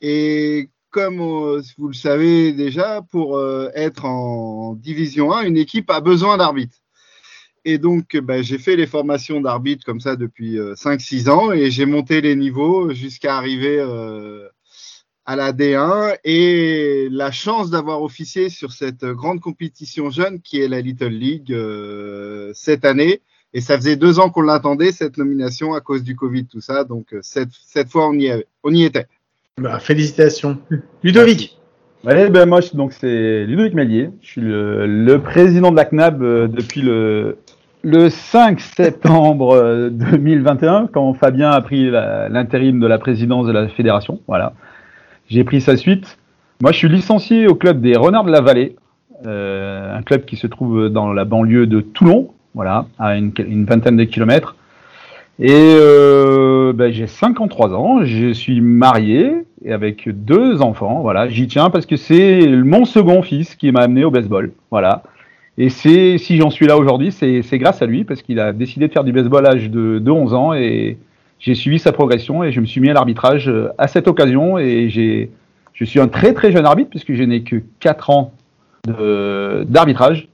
Et 0.00 0.70
comme 0.90 1.20
euh, 1.20 1.60
vous 1.76 1.88
le 1.88 1.94
savez 1.94 2.52
déjà, 2.52 3.02
pour 3.10 3.36
euh, 3.36 3.68
être 3.74 4.04
en 4.04 4.74
Division 4.74 5.32
1, 5.32 5.42
une 5.42 5.56
équipe 5.56 5.90
a 5.90 6.00
besoin 6.00 6.36
d'arbitres. 6.36 6.78
Et 7.64 7.78
donc, 7.78 8.16
bah, 8.18 8.42
j'ai 8.42 8.58
fait 8.58 8.76
les 8.76 8.86
formations 8.86 9.40
d'arbitre 9.40 9.84
comme 9.86 9.98
ça 10.00 10.16
depuis 10.16 10.58
euh, 10.58 10.74
5-6 10.74 11.30
ans 11.30 11.50
et 11.50 11.70
j'ai 11.70 11.86
monté 11.86 12.20
les 12.20 12.36
niveaux 12.36 12.90
jusqu'à 12.92 13.36
arriver 13.38 13.78
euh, 13.80 14.46
à 15.26 15.36
la 15.36 15.52
D1 15.52 16.16
et 16.24 17.08
la 17.10 17.30
chance 17.30 17.70
d'avoir 17.70 18.02
officié 18.02 18.48
sur 18.50 18.72
cette 18.72 19.04
grande 19.04 19.40
compétition 19.40 20.10
jeune 20.10 20.40
qui 20.40 20.60
est 20.60 20.68
la 20.68 20.80
Little 20.80 21.08
League 21.08 21.52
euh, 21.52 22.50
cette 22.54 22.84
année. 22.84 23.20
Et 23.54 23.60
ça 23.60 23.76
faisait 23.76 23.96
deux 23.96 24.18
ans 24.18 24.30
qu'on 24.30 24.42
l'attendait, 24.42 24.90
cette 24.92 25.16
nomination, 25.16 25.74
à 25.74 25.80
cause 25.80 26.02
du 26.02 26.16
Covid, 26.16 26.46
tout 26.46 26.60
ça. 26.60 26.82
Donc, 26.84 27.14
euh, 27.14 27.20
cette, 27.22 27.50
cette 27.52 27.88
fois, 27.88 28.08
on 28.08 28.14
y, 28.14 28.28
avait- 28.28 28.46
on 28.64 28.72
y 28.74 28.82
était. 28.84 29.06
Bah, 29.58 29.78
Félicitations. 29.78 30.58
Ludovic. 31.04 31.56
Ouais, 32.04 32.28
ben 32.28 32.46
moi, 32.46 32.60
je- 32.60 32.76
donc 32.76 32.92
c'est 32.92 33.44
Ludovic 33.46 33.72
Mélier. 33.74 34.10
Je 34.20 34.26
suis 34.26 34.40
le, 34.40 34.86
le 34.86 35.22
président 35.22 35.70
de 35.70 35.76
la 35.76 35.84
CNAB 35.84 36.22
euh, 36.22 36.48
depuis 36.48 36.82
le, 36.82 37.38
le 37.82 38.10
5 38.10 38.60
septembre 38.60 39.54
euh, 39.54 39.88
2021, 39.88 40.88
quand 40.92 41.14
Fabien 41.14 41.50
a 41.50 41.60
pris 41.62 41.88
la- 41.90 42.28
l'intérim 42.28 42.80
de 42.80 42.86
la 42.88 42.98
présidence 42.98 43.46
de 43.46 43.52
la 43.52 43.68
fédération. 43.68 44.20
Voilà. 44.26 44.52
J'ai 45.28 45.44
pris 45.44 45.60
sa 45.60 45.76
suite. 45.76 46.18
Moi, 46.60 46.72
je 46.72 46.78
suis 46.78 46.88
licencié 46.88 47.46
au 47.46 47.54
club 47.54 47.80
des 47.80 47.96
Renards 47.96 48.24
de 48.24 48.30
la 48.30 48.40
Vallée, 48.40 48.76
euh, 49.26 49.96
un 49.96 50.02
club 50.02 50.24
qui 50.24 50.36
se 50.36 50.46
trouve 50.46 50.88
dans 50.88 51.12
la 51.12 51.24
banlieue 51.24 51.66
de 51.66 51.80
Toulon, 51.80 52.30
voilà, 52.54 52.86
à 52.98 53.16
une, 53.16 53.32
vingtaine 53.64 53.96
de 53.96 54.04
kilomètres. 54.04 54.56
Et 55.40 55.50
euh, 55.50 56.72
ben, 56.72 56.92
j'ai 56.92 57.08
53 57.08 57.74
ans, 57.74 58.04
je 58.04 58.32
suis 58.32 58.60
marié 58.60 59.32
et 59.64 59.72
avec 59.72 60.08
deux 60.08 60.62
enfants. 60.62 61.00
Voilà, 61.00 61.28
j'y 61.28 61.48
tiens 61.48 61.70
parce 61.70 61.86
que 61.86 61.96
c'est 61.96 62.46
mon 62.46 62.84
second 62.84 63.22
fils 63.22 63.56
qui 63.56 63.72
m'a 63.72 63.80
amené 63.80 64.04
au 64.04 64.10
baseball. 64.10 64.52
Voilà. 64.70 65.02
Et 65.58 65.70
si 65.70 66.18
j'en 66.36 66.50
suis 66.50 66.66
là 66.66 66.76
aujourd'hui, 66.76 67.10
c'est 67.12 67.42
c'est 67.42 67.58
grâce 67.58 67.80
à 67.82 67.86
lui 67.86 68.04
parce 68.04 68.22
qu'il 68.22 68.38
a 68.40 68.52
décidé 68.52 68.88
de 68.88 68.92
faire 68.92 69.04
du 69.04 69.12
baseball 69.12 69.46
à 69.46 69.54
l'âge 69.54 69.70
de, 69.70 69.98
de 69.98 70.10
11 70.10 70.34
ans 70.34 70.52
et 70.52 70.98
j'ai 71.38 71.54
suivi 71.54 71.78
sa 71.78 71.92
progression 71.92 72.42
et 72.42 72.52
je 72.52 72.60
me 72.60 72.66
suis 72.66 72.80
mis 72.80 72.90
à 72.90 72.94
l'arbitrage 72.94 73.48
euh, 73.48 73.68
à 73.78 73.88
cette 73.88 74.08
occasion. 74.08 74.58
Et 74.58 74.88
je 75.72 75.84
suis 75.84 76.00
un 76.00 76.08
très 76.08 76.32
très 76.32 76.52
jeune 76.52 76.66
arbitre 76.66 76.90
puisque 76.90 77.14
je 77.14 77.22
n'ai 77.22 77.42
que 77.42 77.56
4 77.80 78.10
ans 78.10 78.32
d'arbitrage. 78.86 80.28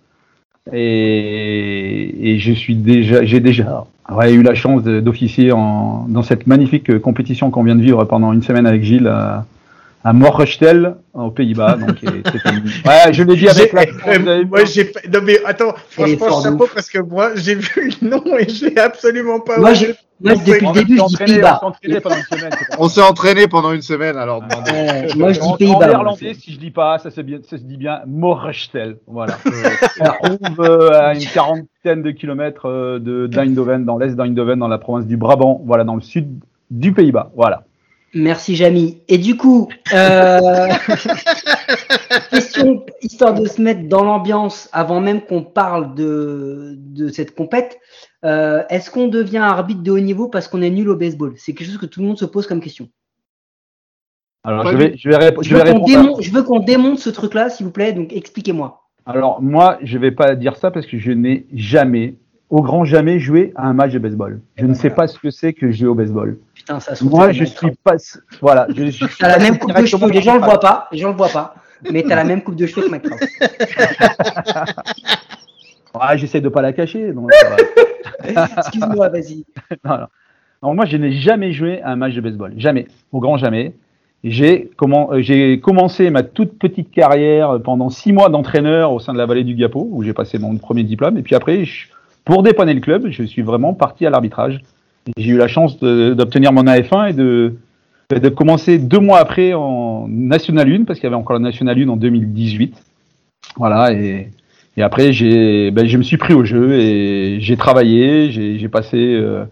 Et, 0.72 2.36
je 2.38 2.52
suis 2.52 2.74
déjà 2.74 3.24
j'ai 3.24 3.40
déjà 3.40 3.86
eu 4.28 4.42
la 4.42 4.54
chance 4.54 4.82
d'officier 4.82 5.48
dans 5.48 6.22
cette 6.22 6.46
magnifique 6.46 6.98
compétition 7.00 7.50
qu'on 7.50 7.62
vient 7.62 7.76
de 7.76 7.82
vivre 7.82 8.04
pendant 8.04 8.32
une 8.32 8.42
semaine 8.42 8.66
avec 8.66 8.82
Gilles 8.82 9.08
à, 9.08 9.46
à 10.02 10.12
Morechtel 10.12 10.96
aux 11.14 11.30
Pays-Bas. 11.30 11.76
Donc, 11.76 11.96
ouais, 12.02 13.12
je 13.12 13.22
l'ai 13.22 13.36
dit 13.36 13.48
avec 13.48 13.72
la. 13.72 13.82
euh, 13.82 13.86
avez 14.06 14.38
vu, 14.40 14.46
moi, 14.46 14.64
j'ai 14.64 14.92
non 15.12 15.20
mais 15.22 15.38
attends, 15.44 15.74
franchement 15.90 16.42
chapeau 16.42 16.64
ouf. 16.64 16.74
parce 16.74 16.88
que 16.88 16.98
moi 17.00 17.30
j'ai 17.36 17.54
vu 17.56 17.92
le 18.00 18.08
nom 18.08 18.22
et 18.38 18.48
j'ai 18.48 18.78
absolument 18.78 19.40
pas. 19.40 19.58
Moi, 19.58 19.74
j'ai- 19.74 19.94
moi, 20.22 20.34
depuis 20.34 20.66
on 20.66 20.72
le 20.72 20.78
début, 20.80 20.98
s'est 20.98 21.04
je 21.08 21.24
dis 21.24 21.32
Pays-Bas. 21.32 21.60
on 21.62 21.72
s'est 21.72 21.80
entraîné 21.90 22.00
pendant 22.00 22.16
une 22.16 22.22
semaine. 22.38 22.50
c'est 22.58 22.68
pas 22.68 22.76
On 22.78 22.88
s'est 22.90 23.00
entraîné 23.02 23.48
pendant 23.48 23.72
une 23.72 23.80
semaine, 23.80 24.16
alors 24.18 24.42
demandez. 24.42 24.70
Euh, 24.74 25.08
moi, 25.16 25.32
je 25.32 25.40
dis 25.40 25.46
en, 25.46 25.50
en 25.52 25.56
Pays-Bas. 25.56 25.76
moi. 25.78 25.86
néerlandais, 25.86 26.34
si 26.34 26.52
je 26.52 26.58
dis 26.58 26.70
pas, 26.70 26.98
ça 26.98 27.10
se, 27.10 27.20
bien, 27.22 27.38
ça 27.42 27.56
se 27.56 27.62
dit 27.62 27.78
bien 27.78 28.00
Morechtel. 28.06 28.98
Voilà. 29.06 29.38
On 29.44 29.50
se 29.50 30.38
trouve 30.44 30.60
euh, 30.60 30.90
à 31.00 31.14
une 31.14 31.24
quarantaine 31.24 32.02
de 32.02 32.10
kilomètres 32.10 32.68
euh, 32.68 32.98
de 32.98 33.26
d'Eindhoven, 33.28 33.86
dans 33.86 33.96
l'est 33.96 34.14
d'Eindhoven, 34.14 34.58
dans 34.58 34.68
la 34.68 34.76
province 34.78 35.06
du 35.06 35.16
Brabant, 35.16 35.62
voilà, 35.64 35.84
dans 35.84 35.94
le 35.94 36.02
sud 36.02 36.28
du 36.70 36.92
Pays-Bas. 36.92 37.30
Voilà. 37.34 37.64
Merci 38.12 38.56
Jamy. 38.56 39.02
Et 39.08 39.18
du 39.18 39.36
coup, 39.36 39.68
euh... 39.94 40.38
question 42.30 42.84
histoire 43.02 43.34
de 43.34 43.46
se 43.46 43.60
mettre 43.62 43.88
dans 43.88 44.02
l'ambiance 44.04 44.68
avant 44.72 45.00
même 45.00 45.20
qu'on 45.22 45.42
parle 45.44 45.94
de, 45.94 46.74
de 46.76 47.08
cette 47.08 47.34
compète. 47.34 47.78
euh, 48.24 48.62
Est-ce 48.68 48.90
qu'on 48.90 49.08
devient 49.08 49.38
arbitre 49.38 49.82
de 49.82 49.90
haut 49.92 50.00
niveau 50.00 50.28
parce 50.28 50.48
qu'on 50.48 50.62
est 50.62 50.70
nul 50.70 50.88
au 50.88 50.96
baseball? 50.96 51.34
C'est 51.36 51.52
quelque 51.54 51.68
chose 51.68 51.78
que 51.78 51.86
tout 51.86 52.00
le 52.00 52.06
monde 52.06 52.18
se 52.18 52.24
pose 52.24 52.46
comme 52.46 52.60
question. 52.60 52.88
Alors, 54.42 54.66
je 54.66 54.76
vais, 54.76 54.94
je 54.96 55.08
vais, 55.08 55.16
rép- 55.16 55.42
Je 55.42 55.48
je 55.50 55.54
veux 55.54 55.62
vais 55.62 55.72
qu'on 55.72 55.84
répondre. 55.84 56.18
à- 56.18 56.22
je 56.22 56.30
veux 56.32 56.42
qu'on 56.42 56.60
démonte 56.60 56.98
ce 56.98 57.10
truc-là, 57.10 57.50
s'il 57.50 57.66
vous 57.66 57.72
plaît. 57.72 57.92
Donc 57.92 58.12
expliquez-moi. 58.12 58.82
Alors, 59.06 59.40
moi, 59.42 59.78
je 59.82 59.98
vais 59.98 60.12
pas 60.12 60.34
dire 60.34 60.56
ça 60.56 60.70
parce 60.70 60.86
que 60.86 60.98
je 60.98 61.12
n'ai 61.12 61.46
jamais, 61.52 62.16
au 62.50 62.62
grand 62.62 62.84
jamais, 62.84 63.18
joué 63.18 63.52
à 63.56 63.66
un 63.66 63.72
match 63.72 63.92
de 63.92 63.98
baseball. 63.98 64.40
Je 64.56 64.66
ne 64.66 64.74
sais 64.74 64.90
pas 64.90 65.06
ce 65.06 65.18
que 65.18 65.30
c'est 65.30 65.52
que 65.52 65.70
jouer 65.70 65.88
au 65.88 65.94
baseball. 65.94 66.36
Putain, 66.54 66.80
ça 66.80 66.92
Moi, 67.04 67.32
je 67.32 67.44
suis 67.44 67.70
pas, 67.84 67.94
voilà, 68.40 68.66
je, 68.76 68.86
je 68.86 68.90
suis 68.90 69.06
la 69.20 69.38
même 69.38 69.58
coupe 69.58 69.72
de 69.74 69.86
cheveux. 69.86 70.10
Les 70.10 70.20
gens 70.20 70.34
le 70.34 70.40
voient 70.44 70.60
pas. 70.60 70.88
Les 70.92 70.98
gens 70.98 71.10
le 71.10 71.16
voient 71.16 71.28
pas. 71.28 71.54
Mais 71.90 72.02
t'as 72.02 72.16
la 72.16 72.24
même 72.24 72.42
coupe 72.42 72.56
de 72.56 72.66
cheveux 72.66 72.86
que 72.86 72.90
McCraw. 72.90 73.16
Ah, 75.98 76.16
j'essaie 76.16 76.40
de 76.40 76.48
pas 76.48 76.62
la 76.62 76.72
cacher. 76.72 77.12
Excuse-moi, 78.24 79.08
vas-y. 79.08 79.44
non, 79.84 79.98
non. 79.98 80.06
Non, 80.62 80.74
moi, 80.74 80.84
je 80.84 80.96
n'ai 80.96 81.12
jamais 81.12 81.52
joué 81.52 81.82
à 81.82 81.90
un 81.90 81.96
match 81.96 82.14
de 82.14 82.20
baseball. 82.20 82.52
Jamais. 82.56 82.86
Au 83.12 83.18
grand 83.18 83.38
jamais. 83.38 83.74
J'ai 84.22 84.70
comment, 84.76 85.12
euh, 85.12 85.22
j'ai 85.22 85.58
commencé 85.60 86.10
ma 86.10 86.22
toute 86.22 86.58
petite 86.58 86.90
carrière 86.90 87.58
pendant 87.64 87.88
six 87.88 88.12
mois 88.12 88.28
d'entraîneur 88.28 88.92
au 88.92 89.00
sein 89.00 89.14
de 89.14 89.18
la 89.18 89.24
vallée 89.26 89.44
du 89.44 89.54
Gapo, 89.54 89.88
où 89.90 90.02
j'ai 90.02 90.12
passé 90.12 90.38
mon 90.38 90.56
premier 90.58 90.84
diplôme. 90.84 91.16
Et 91.16 91.22
puis 91.22 91.34
après, 91.34 91.64
je- 91.64 91.88
pour 92.24 92.42
dépanner 92.42 92.74
le 92.74 92.80
club, 92.80 93.08
je 93.10 93.22
suis 93.22 93.42
vraiment 93.42 93.74
parti 93.74 94.06
à 94.06 94.10
l'arbitrage. 94.10 94.60
J'ai 95.16 95.30
eu 95.30 95.36
la 95.36 95.48
chance 95.48 95.78
d'obtenir 95.78 96.52
mon 96.52 96.64
AF1 96.64 97.10
et 97.10 97.12
de, 97.12 97.54
de 98.10 98.28
commencer 98.28 98.78
deux 98.78 98.98
mois 98.98 99.18
après 99.18 99.54
en 99.54 100.06
National 100.08 100.70
1, 100.70 100.84
parce 100.84 100.98
qu'il 100.98 101.06
y 101.06 101.12
avait 101.12 101.20
encore 101.20 101.34
la 101.34 101.40
National 101.40 101.80
1 101.80 101.88
en 101.88 101.96
2018. 101.96 102.74
Voilà, 103.56 103.92
et, 103.92 104.30
après, 104.78 105.10
ben, 105.10 105.86
je 105.86 105.96
me 105.98 106.02
suis 106.02 106.16
pris 106.16 106.32
au 106.32 106.44
jeu 106.44 106.72
et 106.72 107.38
j'ai 107.40 107.56
travaillé, 107.56 108.30
j'ai 108.30 108.58
j'ai 108.58 108.68
passé 108.68 108.96
euh, 108.96 109.44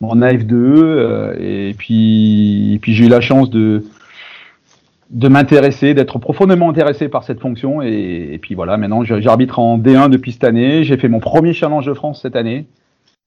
mon 0.00 0.16
AF2, 0.16 0.52
euh, 0.52 1.34
et 1.40 1.74
puis, 1.74 2.74
et 2.74 2.78
puis 2.78 2.92
j'ai 2.94 3.06
eu 3.06 3.08
la 3.08 3.22
chance 3.22 3.48
de, 3.48 3.84
de 5.10 5.28
m'intéresser, 5.28 5.94
d'être 5.94 6.18
profondément 6.18 6.68
intéressé 6.68 7.08
par 7.08 7.24
cette 7.24 7.40
fonction, 7.40 7.82
et, 7.82 8.30
et 8.32 8.38
puis 8.38 8.54
voilà, 8.54 8.76
maintenant 8.76 9.04
j'arbitre 9.04 9.58
en 9.58 9.78
D1 9.78 10.10
depuis 10.10 10.32
cette 10.32 10.44
année, 10.44 10.84
j'ai 10.84 10.96
fait 10.96 11.08
mon 11.08 11.20
premier 11.20 11.52
challenge 11.52 11.86
de 11.86 11.94
France 11.94 12.22
cette 12.22 12.36
année, 12.36 12.66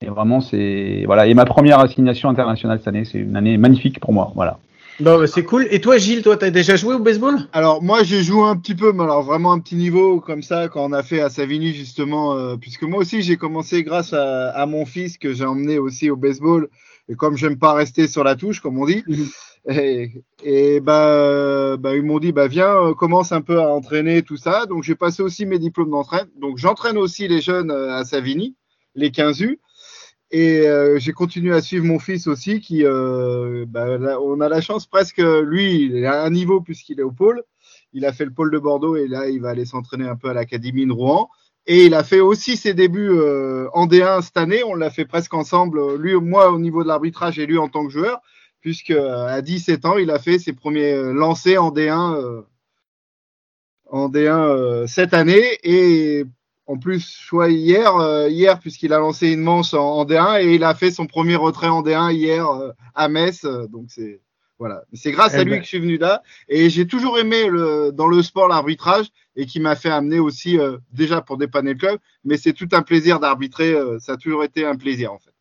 et 0.02 0.08
vraiment 0.08 0.42
c'est, 0.42 1.04
voilà, 1.06 1.28
et 1.28 1.34
ma 1.34 1.46
première 1.46 1.80
assignation 1.80 2.30
internationale 2.30 2.80
cette 2.80 2.90
année, 2.90 3.06
c'est 3.06 3.20
une 3.20 3.36
année 3.36 3.58
magnifique 3.58 4.00
pour 4.00 4.14
moi, 4.14 4.32
voilà. 4.36 4.60
Bon, 5.00 5.18
bah, 5.18 5.28
c'est 5.28 5.44
cool. 5.44 5.66
Et 5.72 5.80
toi, 5.80 5.98
Gilles, 5.98 6.24
toi, 6.24 6.36
t'as 6.36 6.50
déjà 6.50 6.76
joué 6.76 6.96
au 6.96 7.00
baseball? 7.00 7.38
Alors 7.54 7.82
moi 7.82 8.04
j'ai 8.04 8.22
joué 8.22 8.44
un 8.44 8.58
petit 8.58 8.76
peu, 8.76 8.92
mais 8.92 9.04
alors 9.04 9.24
vraiment 9.24 9.54
un 9.54 9.60
petit 9.60 9.76
niveau 9.76 10.20
comme 10.20 10.42
ça 10.42 10.68
quand 10.68 10.84
on 10.84 10.92
a 10.92 11.04
fait 11.04 11.22
à 11.22 11.30
Savigny 11.30 11.74
justement, 11.74 12.36
euh, 12.36 12.58
puisque 12.58 12.84
moi 12.84 13.00
aussi 13.00 13.22
j'ai 13.22 13.38
commencé 13.38 13.84
grâce 13.84 14.12
à, 14.12 14.50
à 14.50 14.66
mon 14.66 14.86
fils 14.86 15.18
que 15.18 15.34
j'ai 15.34 15.46
emmené 15.46 15.80
aussi 15.80 16.10
au 16.10 16.18
baseball. 16.18 16.68
Et 17.08 17.16
comme 17.16 17.38
j'aime 17.38 17.58
pas 17.58 17.74
rester 17.74 18.10
sur 18.10 18.26
la 18.26 18.36
touche 18.36 18.60
comme 18.60 18.78
on 18.78 18.86
dit, 18.86 19.04
Mhm. 19.08 19.26
Et, 19.70 20.24
et 20.44 20.80
bah, 20.80 21.14
euh, 21.14 21.78
bah, 21.78 21.96
ils 21.96 22.04
m'ont 22.04 22.20
dit 22.20 22.32
bah 22.32 22.48
viens 22.48 22.76
euh, 22.76 22.94
commence 22.94 23.32
un 23.32 23.42
peu 23.42 23.60
à 23.60 23.68
entraîner 23.68 24.24
tout 24.24 24.38
ça, 24.38 24.66
donc 24.66 24.84
j'ai 24.84 24.96
passé 24.96 25.22
aussi 25.22 25.46
mes 25.46 25.60
diplômes 25.60 25.92
d'entraîne, 25.92 26.28
donc 26.38 26.58
j'entraîne 26.58 26.98
aussi 26.98 27.28
les 27.28 27.42
jeunes 27.42 27.70
euh, 27.70 27.94
à 27.94 28.04
Savigny, 28.04 28.56
les 28.96 29.12
15 29.12 29.42
U. 29.42 29.60
Et 30.32 30.68
j'ai 30.98 31.12
continué 31.12 31.56
à 31.56 31.60
suivre 31.60 31.86
mon 31.86 31.98
fils 31.98 32.28
aussi, 32.28 32.62
qui, 32.62 32.84
bah, 32.84 34.20
on 34.22 34.42
a 34.42 34.48
la 34.48 34.62
chance 34.62 34.86
presque, 34.86 35.18
lui, 35.18 35.86
il 35.86 36.06
à 36.06 36.24
un 36.24 36.30
niveau 36.30 36.62
puisqu'il 36.62 37.00
est 37.00 37.04
au 37.04 37.12
pôle. 37.12 37.42
Il 37.94 38.06
a 38.06 38.14
fait 38.14 38.26
le 38.26 38.32
pôle 38.32 38.52
de 38.52 38.60
Bordeaux 38.60 38.96
et 38.96 39.08
là, 39.08 39.28
il 39.28 39.42
va 39.42 39.50
aller 39.50 39.66
s'entraîner 39.66 40.08
un 40.08 40.16
peu 40.16 40.30
à 40.30 40.36
l'Académie 40.36 40.86
de 40.86 40.92
Rouen. 40.92 41.32
Et 41.66 41.86
il 41.86 41.96
a 41.96 42.04
fait 42.04 42.20
aussi 42.20 42.58
ses 42.58 42.76
débuts 42.76 43.10
en 43.10 43.88
D1 43.88 44.22
cette 44.22 44.38
année. 44.38 44.64
On 44.64 44.76
l'a 44.76 44.92
fait 44.92 45.06
presque 45.06 45.34
ensemble, 45.34 45.96
lui, 45.96 46.14
moi 46.14 46.52
au 46.52 46.60
niveau 46.60 46.84
de 46.84 46.88
l'arbitrage 46.88 47.40
et 47.40 47.48
lui 47.48 47.58
en 47.58 47.68
tant 47.68 47.88
que 47.88 47.92
joueur, 47.92 48.22
puisque 48.62 48.92
euh, 48.92 49.26
à 49.28 49.42
17 49.42 49.86
ans, 49.86 49.98
il 49.98 50.12
a 50.12 50.20
fait 50.20 50.40
ses 50.40 50.54
premiers 50.54 50.94
euh, 50.94 51.12
lancers 51.14 51.64
en 51.64 51.72
D1, 51.72 52.16
euh, 52.16 52.42
en 53.90 54.10
D1 54.10 54.28
euh, 54.48 54.88
cette 54.88 55.14
année. 55.14 55.58
Et 55.64 56.26
en 56.68 56.78
plus, 56.78 57.02
soit 57.02 57.50
hier, 57.50 57.96
euh, 57.96 58.30
hier 58.30 58.60
puisqu'il 58.60 58.94
a 58.94 59.00
lancé 59.00 59.30
une 59.32 59.42
manche 59.42 59.74
en, 59.74 59.80
en, 59.98 60.06
D1 60.06 60.42
et 60.44 60.56
il 60.56 60.64
a 60.64 60.76
fait 60.76 60.92
son 60.92 61.08
premier 61.08 61.36
retrait 61.36 61.68
en 61.68 61.82
D1 61.82 62.14
hier 62.14 62.48
euh, 62.48 62.72
à 62.96 63.08
Metz. 63.10 63.44
Euh, 63.46 63.68
donc 63.68 63.86
c'est 63.90 64.22
voilà, 64.60 64.84
c'est 64.92 65.14
grâce 65.14 65.32
Eh 65.36 65.38
à 65.38 65.44
lui 65.46 65.52
ben. 65.52 65.60
que 65.60 65.64
je 65.64 65.70
suis 65.70 65.80
venu 65.80 65.98
là 65.98 66.22
et 66.50 66.70
j'ai 66.70 66.86
toujours 66.86 67.18
aimé 67.18 67.48
le, 67.48 67.92
dans 67.94 68.08
le 68.08 68.22
sport 68.22 68.50
l'arbitrage 68.50 69.08
et 69.38 69.46
qui 69.46 69.62
m'a 69.62 69.78
fait 69.78 69.90
amener 69.90 70.20
aussi 70.20 70.60
euh, 70.60 70.78
déjà 70.92 71.22
pour 71.22 71.38
dépanner 71.38 71.72
le 71.72 71.80
club, 71.80 71.98
mais 72.26 72.36
c'est 72.36 72.52
tout 72.52 72.68
un 72.74 72.82
plaisir 72.82 73.22
d'arbitrer. 73.22 73.72
euh, 73.72 74.00
ça 74.00 74.12
a 74.14 74.18
toujours 74.18 74.44
été 74.44 74.66
un 74.66 74.76
plaisir 74.76 75.14
en 75.14 75.18
fait. 75.20 75.32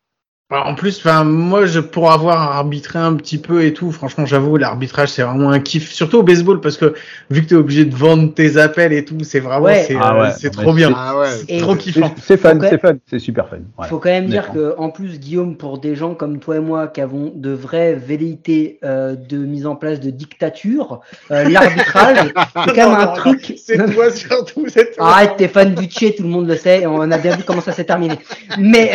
En 0.51 0.73
plus, 0.73 0.97
enfin, 0.97 1.23
moi, 1.25 1.67
je 1.67 1.79
pour 1.79 2.11
avoir 2.11 2.41
arbitré 2.57 2.97
un 2.97 3.13
petit 3.13 3.37
peu 3.37 3.63
et 3.63 3.71
tout, 3.71 3.91
franchement, 3.91 4.25
j'avoue, 4.25 4.57
l'arbitrage, 4.57 5.09
c'est 5.09 5.21
vraiment 5.21 5.51
un 5.51 5.59
kiff, 5.59 5.91
surtout 5.91 6.17
au 6.17 6.23
baseball, 6.23 6.59
parce 6.59 6.75
que 6.75 6.95
vu 7.29 7.43
que 7.43 7.49
t'es 7.49 7.55
obligé 7.55 7.85
de 7.85 7.95
vendre 7.95 8.33
tes 8.33 8.57
appels 8.57 8.91
et 8.91 9.05
tout, 9.05 9.17
c'est 9.21 9.41
vraiment, 9.41 9.65
Ouais. 9.67 9.83
c'est, 9.87 9.95
Ah 10.01 10.17
ouais, 10.19 10.49
trop 10.49 10.73
bien. 10.73 10.91
Ah 10.95 11.19
ouais. 11.19 11.27
C'est 11.47 11.57
trop 11.59 11.75
C'est 11.75 11.77
kiffant. 11.77 12.15
c'est 12.19 12.37
fun, 12.37 12.57
c'est 12.67 12.81
fun, 12.81 12.93
c'est 13.07 13.19
super 13.19 13.47
fun. 13.47 13.57
Il 13.79 13.85
faut 13.85 13.99
quand 13.99 14.09
même 14.09 14.25
dire 14.25 14.51
que, 14.51 14.73
en 14.79 14.89
plus, 14.89 15.19
Guillaume, 15.19 15.55
pour 15.55 15.77
des 15.77 15.95
gens 15.95 16.15
comme 16.15 16.39
toi 16.39 16.55
et 16.55 16.59
moi 16.61 16.87
qui 16.87 17.01
avons 17.01 17.31
de 17.35 17.51
vraies 17.51 17.93
velléités 17.93 18.79
euh, 18.83 19.15
de 19.15 19.37
mise 19.37 19.67
en 19.67 19.75
place 19.75 19.99
de 19.99 20.09
dictature, 20.09 21.01
euh, 21.29 21.47
l'arbitrage, 21.47 22.33
c'est 22.65 22.73
quand 22.73 22.75
même 22.75 22.89
Non, 22.89 22.95
un 22.97 23.05
non, 23.05 23.13
truc. 23.13 23.53
C'est 23.63 23.77
toi 23.93 24.09
surtout, 24.09 24.65
c'est 24.67 24.95
toi. 24.95 25.09
Arrête, 25.09 25.33
t'es 25.37 25.47
fan 25.47 25.75
du 25.75 25.85
Tché, 25.85 26.15
tout 26.15 26.23
le 26.23 26.29
monde 26.29 26.47
le 26.47 26.55
sait, 26.55 26.81
et 26.81 26.87
on 26.87 27.01
a 27.01 27.17
bien 27.19 27.35
vu 27.35 27.43
comment 27.45 27.61
ça 27.61 27.71
s'est 27.71 27.83
terminé. 27.83 28.15
Mais, 28.57 28.93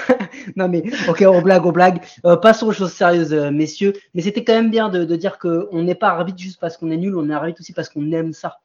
non 0.56 0.68
mais, 0.68 0.82
ok, 1.08 1.24
on 1.26 1.42
blague, 1.42 1.66
on 1.66 1.72
blague. 1.72 2.00
Euh, 2.24 2.36
passons 2.36 2.66
aux 2.68 2.72
choses 2.72 2.92
sérieuses, 2.92 3.32
euh, 3.32 3.50
messieurs. 3.50 3.92
Mais 4.14 4.22
c'était 4.22 4.44
quand 4.44 4.54
même 4.54 4.70
bien 4.70 4.88
de, 4.88 5.04
de 5.04 5.16
dire 5.16 5.38
qu'on 5.38 5.82
n'est 5.82 5.94
pas 5.94 6.08
arbitre 6.08 6.38
juste 6.38 6.60
parce 6.60 6.76
qu'on 6.76 6.90
est 6.90 6.96
nul, 6.96 7.16
on 7.16 7.28
est 7.30 7.34
arbitre 7.34 7.60
aussi 7.60 7.72
parce 7.72 7.88
qu'on 7.88 8.10
aime 8.12 8.32
ça. 8.32 8.58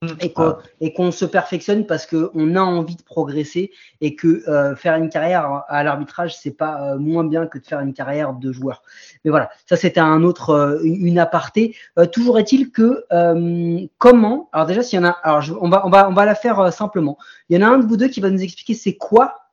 Mm. 0.00 0.06
Et 0.20 0.32
qu'on 0.32 0.56
et 0.80 0.92
qu'on 0.92 1.10
se 1.10 1.24
perfectionne 1.24 1.84
parce 1.84 2.06
qu'on 2.06 2.54
a 2.54 2.60
envie 2.60 2.94
de 2.94 3.02
progresser 3.02 3.72
et 4.00 4.14
que 4.14 4.48
euh, 4.48 4.76
faire 4.76 4.94
une 4.94 5.08
carrière 5.08 5.64
à 5.66 5.82
l'arbitrage, 5.82 6.36
c'est 6.36 6.52
pas 6.52 6.92
euh, 6.92 6.98
moins 6.98 7.24
bien 7.24 7.48
que 7.48 7.58
de 7.58 7.66
faire 7.66 7.80
une 7.80 7.92
carrière 7.92 8.32
de 8.32 8.52
joueur. 8.52 8.84
Mais 9.24 9.32
voilà, 9.32 9.50
ça 9.66 9.74
c'était 9.74 9.98
un 9.98 10.22
autre, 10.22 10.50
euh, 10.50 10.78
une 10.84 11.18
aparté. 11.18 11.74
Euh, 11.98 12.06
toujours 12.06 12.38
est-il 12.38 12.70
que 12.70 13.06
euh, 13.12 13.80
comment 13.98 14.48
Alors 14.52 14.68
déjà, 14.68 14.84
s'il 14.84 15.00
y 15.00 15.02
en 15.02 15.06
a, 15.06 15.16
alors 15.24 15.40
je- 15.40 15.54
on 15.60 15.68
va, 15.68 15.84
on 15.84 15.90
va, 15.90 16.08
on 16.08 16.12
va 16.14 16.24
la 16.24 16.36
faire 16.36 16.60
euh, 16.60 16.70
simplement. 16.70 17.18
Il 17.48 17.58
y 17.60 17.64
en 17.64 17.66
a 17.66 17.70
un 17.74 17.78
de 17.78 17.86
vous 17.86 17.96
deux 17.96 18.06
qui 18.08 18.20
va 18.20 18.30
nous 18.30 18.40
expliquer 18.42 18.74
c'est 18.74 18.94
quoi 18.94 19.47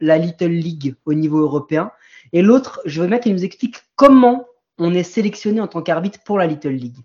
la 0.00 0.18
Little 0.18 0.48
League 0.50 0.94
au 1.04 1.14
niveau 1.14 1.38
européen, 1.40 1.90
et 2.32 2.42
l'autre, 2.42 2.80
je 2.84 3.00
veux 3.00 3.06
bien 3.08 3.18
qu'il 3.18 3.32
nous 3.32 3.44
explique 3.44 3.76
comment 3.94 4.46
on 4.78 4.94
est 4.94 5.02
sélectionné 5.02 5.60
en 5.60 5.68
tant 5.68 5.82
qu'arbitre 5.82 6.20
pour 6.24 6.38
la 6.38 6.46
Little 6.46 6.70
League. 6.70 6.98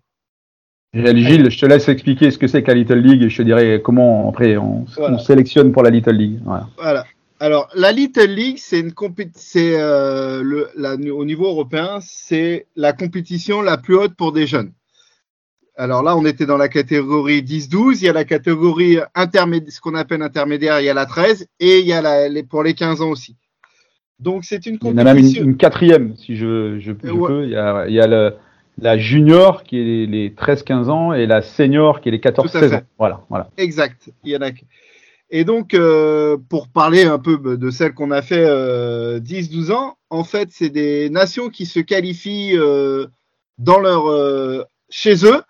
Gilles, 0.94 1.50
je 1.50 1.60
te 1.60 1.66
laisse 1.66 1.88
expliquer 1.88 2.32
ce 2.32 2.38
que 2.38 2.48
c'est 2.48 2.64
que 2.64 2.68
la 2.68 2.74
Little 2.74 3.00
League 3.00 3.24
et 3.24 3.30
je 3.30 3.38
te 3.38 3.44
dirai 3.44 3.82
comment 3.82 4.28
après 4.30 4.58
on, 4.58 4.86
Voilà. 4.98 5.16
on 5.16 5.20
sélectionne 5.20 5.72
pour 5.72 5.84
la 5.84 5.90
Little 5.90 6.12
League. 6.16 6.40
Voilà. 6.44 6.68
Voilà. 6.78 7.06
Alors, 7.40 7.70
la 7.74 7.92
Little 7.92 8.28
League, 8.30 8.58
c'est 8.60 8.80
une 8.82 8.94
c'est 9.34 9.80
euh, 9.80 10.44
au 11.12 11.26
niveau 11.26 11.46
européen, 11.46 12.00
c'est 12.02 12.68
la 12.76 12.94
compétition 12.94 13.62
la 13.62 13.78
plus 13.78 13.96
haute 13.96 14.16
pour 14.16 14.32
des 14.32 14.46
jeunes. 14.46 14.74
Alors 15.82 16.04
là, 16.04 16.16
on 16.16 16.24
était 16.26 16.46
dans 16.46 16.58
la 16.58 16.70
catégorie 16.70 17.42
10-12, 17.42 17.98
il 18.02 18.04
y 18.06 18.08
a 18.10 18.14
la 18.14 18.24
catégorie 18.24 19.00
intermédiaire, 19.16 19.74
ce 19.74 19.82
qu'on 19.82 19.96
appelle 19.96 20.22
intermédiaire, 20.22 20.80
il 20.80 20.86
y 20.86 20.90
a 20.90 20.94
la 20.94 21.08
13, 21.08 21.48
et 21.60 21.80
il 21.80 21.88
y 21.88 21.92
a 21.94 22.04
la, 22.04 22.30
les, 22.30 22.44
pour 22.44 22.62
les 22.62 22.76
15 22.76 23.02
ans 23.02 23.10
aussi. 23.10 23.36
Donc 24.20 24.44
c'est 24.46 24.68
une 24.68 24.78
Il 24.84 24.88
y 24.90 24.92
en 24.92 24.98
a 25.00 25.04
même 25.04 25.18
une, 25.18 25.24
compétition. 25.24 25.44
une 25.44 25.58
quatrième, 25.58 26.16
si 26.18 26.36
je, 26.36 26.78
je, 26.80 26.92
je 27.04 27.12
Ouais. 27.12 27.28
peux. 27.28 27.44
Il 27.46 27.50
y 27.50 27.56
a, 27.56 27.88
il 27.88 27.96
y 27.96 28.00
a 28.00 28.06
le- 28.06 28.36
la 28.78 29.00
junior 29.00 29.64
qui 29.64 29.80
est 29.80 29.84
les, 29.84 30.06
les 30.06 30.30
13-15 30.30 30.90
ans 30.92 31.14
et 31.14 31.26
la 31.26 31.42
senior 31.42 32.00
qui 32.00 32.10
est 32.10 32.12
les 32.12 32.22
Tout 32.22 32.28
à 32.30 32.32
14-16 32.32 32.70
fait. 32.70 32.76
ans. 32.76 32.82
Voilà, 33.00 33.26
voilà. 33.32 33.50
Exact. 33.58 34.12
Il 34.24 34.32
y 34.34 34.38
en 34.38 34.42
a. 34.44 34.52
Et 35.32 35.44
donc, 35.46 35.74
euh, 35.74 36.38
pour 36.48 36.68
parler 36.68 37.06
un 37.06 37.18
peu 37.18 37.40
de 37.58 37.72
celles 37.72 37.96
qu'on 37.96 38.12
a 38.12 38.22
fait 38.22 38.46
euh, 38.46 39.20
10-12 39.20 39.72
ans, 39.72 39.98
en 40.12 40.24
fait, 40.24 40.50
c'est 40.52 40.70
des 40.70 41.10
nations 41.10 41.50
qui 41.50 41.66
se 41.66 41.80
qualifient 41.80 42.56
euh, 42.56 43.08
dans 43.58 43.80
leur 43.80 44.08
euh, 44.12 44.62
chez 44.92 45.26
eux, 45.26 45.38
euh, 45.38 45.42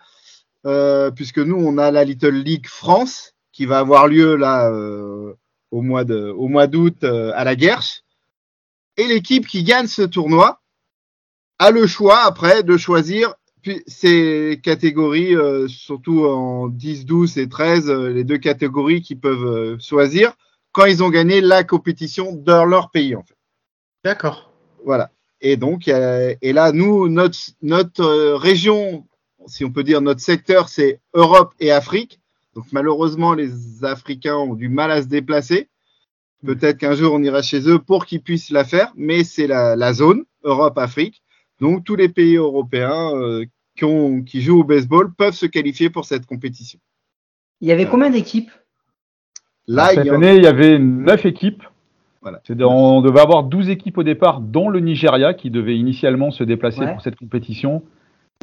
puisque 1.15 1.39
nous, 1.39 1.57
on 1.57 1.77
a 1.77 1.91
la 1.91 2.03
Little 2.03 2.35
League 2.35 2.67
France 2.67 3.33
qui 3.51 3.65
va 3.65 3.79
avoir 3.79 4.07
lieu 4.07 4.35
là 4.35 4.69
euh, 4.69 5.33
au 5.71 5.81
mois 5.81 6.03
de 6.03 6.31
au 6.31 6.47
mois 6.47 6.67
d'août 6.67 7.03
euh, 7.03 7.31
à 7.35 7.43
la 7.43 7.55
Guerche. 7.55 8.03
Et 8.97 9.07
l'équipe 9.07 9.47
qui 9.47 9.63
gagne 9.63 9.87
ce 9.87 10.01
tournoi 10.01 10.61
a 11.59 11.71
le 11.71 11.87
choix 11.87 12.21
après 12.23 12.63
de 12.63 12.77
choisir 12.77 13.35
puis 13.61 13.83
ces 13.85 14.59
catégories, 14.63 15.35
euh, 15.35 15.67
surtout 15.67 16.25
en 16.25 16.67
10, 16.67 17.05
12 17.05 17.37
et 17.37 17.47
13, 17.47 17.89
euh, 17.89 18.09
les 18.09 18.23
deux 18.23 18.39
catégories 18.39 19.01
qui 19.01 19.15
peuvent 19.15 19.45
euh, 19.45 19.77
choisir 19.79 20.33
quand 20.71 20.85
ils 20.85 21.03
ont 21.03 21.09
gagné 21.09 21.41
la 21.41 21.63
compétition 21.63 22.33
dans 22.33 22.65
leur 22.65 22.89
pays, 22.89 23.15
en 23.15 23.23
fait. 23.23 23.37
D'accord. 24.03 24.51
Voilà. 24.83 25.11
Et 25.41 25.57
donc, 25.57 25.87
euh, 25.87 26.33
et 26.41 26.53
là, 26.53 26.71
nous, 26.71 27.07
notre, 27.07 27.37
notre 27.61 28.03
euh, 28.03 28.35
région, 28.35 29.05
si 29.47 29.65
on 29.65 29.71
peut 29.71 29.83
dire 29.83 30.01
notre 30.01 30.21
secteur, 30.21 30.69
c'est 30.69 30.99
Europe 31.13 31.53
et 31.59 31.71
Afrique. 31.71 32.19
Donc, 32.55 32.65
malheureusement, 32.71 33.33
les 33.33 33.83
Africains 33.83 34.35
ont 34.35 34.55
du 34.55 34.69
mal 34.69 34.91
à 34.91 35.01
se 35.01 35.07
déplacer. 35.07 35.69
Peut-être 36.45 36.77
qu'un 36.79 36.95
jour, 36.95 37.13
on 37.13 37.21
ira 37.23 37.41
chez 37.41 37.69
eux 37.69 37.79
pour 37.79 38.05
qu'ils 38.05 38.21
puissent 38.21 38.49
la 38.49 38.63
faire, 38.65 38.91
mais 38.95 39.23
c'est 39.23 39.47
la, 39.47 39.75
la 39.75 39.93
zone 39.93 40.23
Europe-Afrique. 40.43 41.21
Donc, 41.59 41.83
tous 41.83 41.95
les 41.95 42.09
pays 42.09 42.35
européens 42.35 43.15
euh, 43.15 43.45
qui, 43.77 43.85
ont, 43.85 44.21
qui 44.23 44.41
jouent 44.41 44.61
au 44.61 44.63
baseball 44.63 45.13
peuvent 45.13 45.35
se 45.35 45.45
qualifier 45.45 45.89
pour 45.89 46.05
cette 46.05 46.25
compétition. 46.25 46.79
Il 47.61 47.67
y 47.67 47.71
avait 47.71 47.85
combien 47.85 48.09
d'équipes? 48.09 48.49
Là, 49.67 49.89
Cette 49.89 49.99
il 49.99 50.07
y 50.07 50.09
a- 50.09 50.15
année, 50.15 50.35
il 50.37 50.43
y 50.43 50.47
avait 50.47 50.79
9 50.79 51.25
équipes. 51.27 51.63
Voilà. 52.21 52.41
On 52.67 53.01
devait 53.01 53.19
avoir 53.21 53.43
12 53.43 53.69
équipes 53.69 53.97
au 53.99 54.03
départ, 54.03 54.41
dont 54.41 54.69
le 54.69 54.79
Nigeria 54.79 55.33
qui 55.33 55.49
devait 55.51 55.77
initialement 55.77 56.31
se 56.31 56.43
déplacer 56.43 56.81
Ouais. 56.81 56.91
pour 56.91 57.01
cette 57.01 57.15
compétition. 57.15 57.83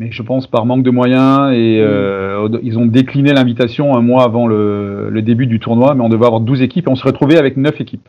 Mais 0.01 0.13
je 0.13 0.23
pense 0.23 0.47
par 0.47 0.65
manque 0.65 0.85
de 0.85 0.91
moyens 0.91 1.53
et 1.53 1.81
euh, 1.81 2.49
ils 2.63 2.79
ont 2.79 2.87
décliné 2.87 3.33
l'invitation 3.33 3.97
un 3.97 4.01
mois 4.01 4.23
avant 4.23 4.47
le, 4.47 5.11
le 5.11 5.23
début 5.23 5.47
du 5.47 5.59
tournoi. 5.59 5.95
Mais 5.95 6.03
on 6.03 6.09
devait 6.09 6.27
avoir 6.27 6.41
12 6.41 6.63
équipes 6.63 6.87
et 6.87 6.91
on 6.91 6.97
se 6.97 7.05
retrouvait 7.05 7.39
avec 7.39 7.57
9 7.57 7.81
équipes. 7.81 8.09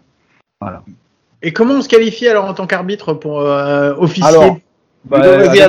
Et 1.42 1.52
comment 1.52 1.76
on 1.76 1.82
se 1.82 1.90
qualifie 1.90 2.28
alors 2.28 2.46
en 2.46 2.54
tant 2.54 2.68
qu'arbitre 2.68 3.14
pour 3.14 3.40
euh, 3.40 3.94
officier 3.98 4.28
Alors, 4.28 4.58
Bah, 5.06 5.22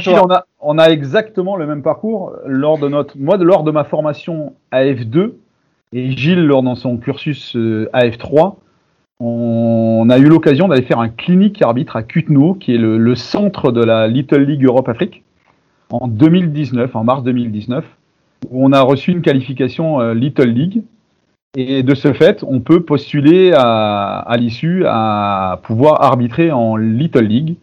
on, 0.06 0.30
a, 0.30 0.44
on 0.60 0.78
a 0.78 0.88
exactement 0.88 1.56
le 1.56 1.66
même 1.66 1.82
parcours 1.82 2.32
lors 2.44 2.78
de 2.78 2.88
notre, 2.88 3.16
moi 3.16 3.36
lors 3.36 3.62
de 3.62 3.70
ma 3.70 3.84
formation 3.84 4.54
AF2 4.72 5.32
et 5.92 6.10
Gilles 6.10 6.44
lors 6.44 6.62
de 6.62 6.74
son 6.74 6.96
cursus 6.98 7.54
euh, 7.56 7.88
AF3. 7.94 8.56
On 9.20 10.08
a 10.10 10.18
eu 10.18 10.24
l'occasion 10.24 10.66
d'aller 10.66 10.82
faire 10.82 10.98
un 10.98 11.08
clinique 11.08 11.62
arbitre 11.62 11.94
à 11.96 12.02
Cutno, 12.02 12.54
qui 12.54 12.74
est 12.74 12.78
le, 12.78 12.96
le 12.98 13.14
centre 13.14 13.70
de 13.70 13.82
la 13.82 14.08
Little 14.08 14.42
League 14.42 14.64
Europe-Afrique, 14.64 15.22
en 15.90 16.08
2019, 16.08 16.94
en 16.94 17.04
mars 17.04 17.22
2019, 17.22 17.84
où 18.50 18.64
on 18.64 18.72
a 18.72 18.80
reçu 18.80 19.12
une 19.12 19.22
qualification 19.22 20.00
euh, 20.00 20.14
Little 20.14 20.48
League. 20.48 20.82
Et 21.56 21.82
de 21.82 21.94
ce 21.94 22.12
fait, 22.12 22.44
on 22.46 22.60
peut 22.60 22.80
postuler 22.80 23.52
à, 23.52 24.18
à 24.18 24.36
l'issue 24.36 24.84
à 24.86 25.58
pouvoir 25.64 26.02
arbitrer 26.02 26.52
en 26.52 26.76
Little 26.76 27.24
League. 27.24 27.56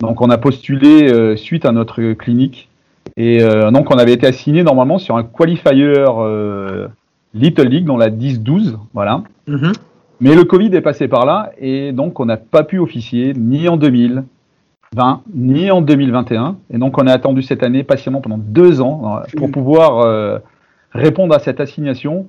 Donc 0.00 0.20
on 0.20 0.30
a 0.30 0.38
postulé 0.38 1.12
euh, 1.12 1.36
suite 1.36 1.64
à 1.64 1.72
notre 1.72 2.12
clinique. 2.12 2.68
Et 3.16 3.42
euh, 3.42 3.70
donc 3.72 3.90
on 3.90 3.98
avait 3.98 4.12
été 4.12 4.28
assigné 4.28 4.62
normalement 4.62 4.98
sur 4.98 5.16
un 5.16 5.24
qualifier 5.24 5.92
Little 7.34 7.68
League 7.68 7.84
dans 7.84 7.96
la 7.96 8.10
10-12. 8.10 8.76
Voilà. 8.94 9.24
Mhm. 9.48 9.72
Mais 10.20 10.36
le 10.36 10.44
Covid 10.44 10.72
est 10.76 10.82
passé 10.82 11.08
par 11.08 11.26
là 11.26 11.50
et 11.58 11.90
donc 11.90 12.20
on 12.20 12.26
n'a 12.26 12.36
pas 12.36 12.62
pu 12.62 12.78
officier 12.78 13.32
ni 13.34 13.68
en 13.68 13.76
2020 14.94 15.22
ni 15.34 15.70
en 15.70 15.80
2021. 15.82 16.56
Et 16.72 16.78
donc 16.78 16.98
on 16.98 17.06
a 17.06 17.12
attendu 17.12 17.42
cette 17.42 17.62
année 17.62 17.82
patiemment 17.84 18.20
pendant 18.20 18.38
deux 18.38 18.80
ans 18.80 19.16
euh, 19.18 19.20
pour 19.36 19.50
pouvoir 19.50 20.00
euh, 20.00 20.38
répondre 20.92 21.34
à 21.34 21.38
cette 21.38 21.60
assignation. 21.60 22.26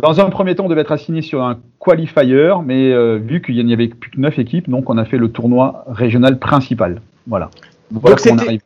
Dans 0.00 0.20
un 0.20 0.30
premier 0.30 0.54
temps, 0.54 0.66
on 0.66 0.68
devait 0.68 0.82
être 0.82 0.92
assigné 0.92 1.20
sur 1.20 1.42
un 1.42 1.58
qualifier, 1.80 2.52
mais 2.64 2.92
euh, 2.92 3.16
vu 3.16 3.42
qu'il 3.42 3.64
n'y 3.66 3.72
avait 3.72 3.88
plus 3.88 4.10
que 4.12 4.20
neuf 4.20 4.38
équipes, 4.38 4.70
donc 4.70 4.88
on 4.88 4.96
a 4.98 5.04
fait 5.04 5.16
le 5.18 5.30
tournoi 5.32 5.84
régional 5.88 6.38
principal. 6.38 7.00
Voilà. 7.26 7.50
Voilà 7.90 8.10
Donc 8.16 8.20
c'était- 8.20 8.40
arrive. 8.46 8.60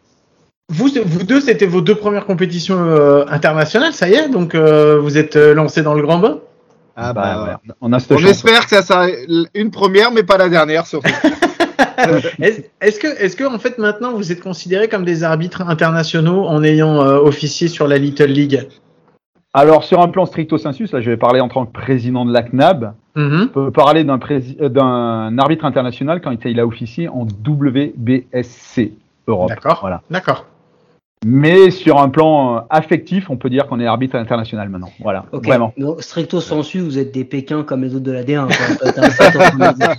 Vous, 0.70 0.88
vous 1.04 1.24
deux, 1.24 1.40
c'était 1.42 1.66
vos 1.66 1.82
deux 1.82 1.94
premières 1.94 2.24
compétitions 2.24 2.76
euh, 2.78 3.24
internationales, 3.28 3.92
ça 3.92 4.08
y 4.08 4.14
est, 4.14 4.28
donc 4.30 4.54
vous 4.54 5.18
êtes 5.18 5.36
lancés 5.36 5.82
dans 5.82 5.92
le 5.94 6.00
grand 6.02 6.18
bain? 6.18 6.38
Ah 6.96 7.12
Bah, 7.12 7.22
bah, 7.22 7.60
ouais, 7.66 7.74
on 7.82 7.92
a 7.92 7.98
cette 8.00 8.12
on 8.12 8.18
chance. 8.18 8.30
espère 8.30 8.62
que 8.64 8.70
ça 8.70 8.82
sera 8.82 9.06
une 9.54 9.70
première, 9.70 10.10
mais 10.12 10.22
pas 10.22 10.38
la 10.38 10.48
dernière, 10.48 10.86
surtout. 10.86 11.10
Est-ce 12.40 12.62
est-ce 12.80 13.00
que, 13.00 13.06
est-ce 13.06 13.36
que 13.36 13.44
en 13.44 13.58
fait 13.58 13.78
maintenant 13.78 14.12
vous 14.12 14.32
êtes 14.32 14.40
considérés 14.40 14.88
comme 14.88 15.04
des 15.04 15.24
arbitres 15.24 15.62
internationaux 15.62 16.44
en 16.46 16.62
ayant 16.62 17.02
euh, 17.02 17.18
officié 17.18 17.68
sur 17.68 17.88
la 17.88 17.98
Little 17.98 18.26
League? 18.26 18.68
Alors 19.52 19.84
sur 19.84 20.00
un 20.00 20.08
plan 20.08 20.26
stricto 20.26 20.58
sensus, 20.58 20.92
là 20.92 21.00
je 21.00 21.10
vais 21.10 21.16
parler 21.16 21.40
en 21.40 21.48
tant 21.48 21.64
que 21.64 21.72
président 21.72 22.24
de 22.24 22.32
la 22.32 22.42
CNAB. 22.42 22.94
On 23.16 23.46
peut 23.46 23.70
parler 23.70 24.02
d'un 24.02 24.18
euh, 24.30 24.68
d'un 24.68 25.38
arbitre 25.38 25.64
international 25.64 26.20
quand 26.20 26.36
il 26.44 26.58
a 26.58 26.66
officié 26.66 27.08
en 27.08 27.24
WBSC 27.24 28.92
Europe. 29.28 29.48
D'accord. 29.48 29.78
Voilà. 29.80 30.02
D'accord. 30.10 30.46
Mais 31.24 31.70
sur 31.70 32.00
un 32.00 32.08
plan 32.10 32.56
euh, 32.56 32.60
affectif, 32.70 33.30
on 33.30 33.36
peut 33.36 33.48
dire 33.50 33.66
qu'on 33.66 33.80
est 33.80 33.86
arbitre 33.86 34.16
international 34.16 34.68
maintenant. 34.68 34.90
Voilà, 35.00 35.24
vraiment. 35.32 35.72
Donc, 35.78 36.02
stricto 36.02 36.40
sensu, 36.40 36.80
vous 36.80 36.98
êtes 36.98 37.12
des 37.12 37.24
Pékins 37.24 37.62
comme 37.62 37.82
les 37.82 37.94
autres 37.94 38.04
de 38.04 38.12
la 38.12 38.22
D1. 38.24 38.46
quoi. 38.46 38.92
T'as- 38.92 39.08
t'as- 39.08 39.30
t'as- 39.30 39.94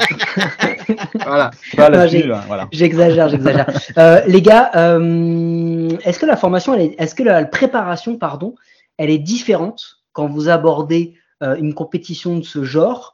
Voilà. 1.25 1.51
Hein, 1.77 2.41
voilà. 2.47 2.67
J'exagère, 2.71 3.29
j'exagère. 3.29 3.67
Euh, 3.97 4.21
les 4.27 4.41
gars, 4.41 4.71
euh, 4.75 5.89
est-ce 6.03 6.19
que 6.19 6.25
la 6.25 6.35
formation, 6.37 6.73
est, 6.75 6.95
est-ce 6.99 7.15
que 7.15 7.23
la 7.23 7.45
préparation, 7.45 8.17
pardon, 8.17 8.55
elle 8.97 9.09
est 9.09 9.17
différente 9.17 9.97
quand 10.13 10.27
vous 10.27 10.49
abordez 10.49 11.15
euh, 11.43 11.55
une 11.55 11.73
compétition 11.73 12.37
de 12.37 12.43
ce 12.43 12.63
genre, 12.63 13.13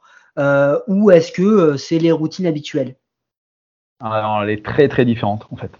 ou 0.86 1.10
est-ce 1.10 1.30
que 1.32 1.76
c'est 1.76 1.98
les 1.98 2.12
routines 2.12 2.46
habituelles? 2.46 2.96
Alors, 4.00 4.42
elle 4.42 4.50
est 4.50 4.64
très 4.64 4.88
très 4.88 5.04
différente 5.04 5.46
en 5.50 5.56
fait. 5.56 5.70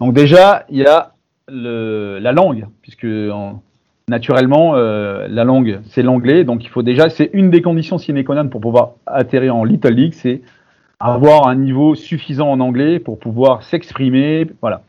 Donc 0.00 0.14
déjà, 0.14 0.64
il 0.68 0.78
y 0.78 0.86
a 0.86 1.12
la 1.48 2.32
langue, 2.32 2.66
puisque 2.82 3.06
en- 3.06 3.62
naturellement, 4.08 4.74
euh, 4.74 5.26
la 5.28 5.44
langue, 5.44 5.80
c'est 5.84 6.02
l'anglais. 6.02 6.44
Donc 6.44 6.64
il 6.64 6.68
faut 6.68 6.82
déjà, 6.82 7.08
c'est 7.08 7.30
une 7.32 7.50
des 7.50 7.62
conditions 7.62 7.98
sine 7.98 8.22
qua 8.24 8.34
non 8.34 8.48
pour 8.48 8.60
pouvoir 8.60 8.92
atterrir 9.06 9.56
en 9.56 9.64
Little 9.64 9.92
League, 9.92 10.14
c'est 10.14 10.42
avoir 11.00 11.48
un 11.48 11.56
niveau 11.56 11.94
suffisant 11.94 12.50
en 12.50 12.60
anglais 12.60 12.98
pour 12.98 13.18
pouvoir 13.18 13.62
s'exprimer. 13.62 14.46
Voilà. 14.60 14.82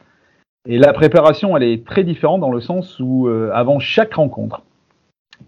Et 0.67 0.77
la 0.77 0.93
préparation, 0.93 1.57
elle 1.57 1.63
est 1.63 1.85
très 1.85 2.03
différente 2.03 2.41
dans 2.41 2.51
le 2.51 2.61
sens 2.61 2.99
où 2.99 3.27
euh, 3.27 3.51
avant 3.53 3.79
chaque 3.79 4.13
rencontre, 4.13 4.61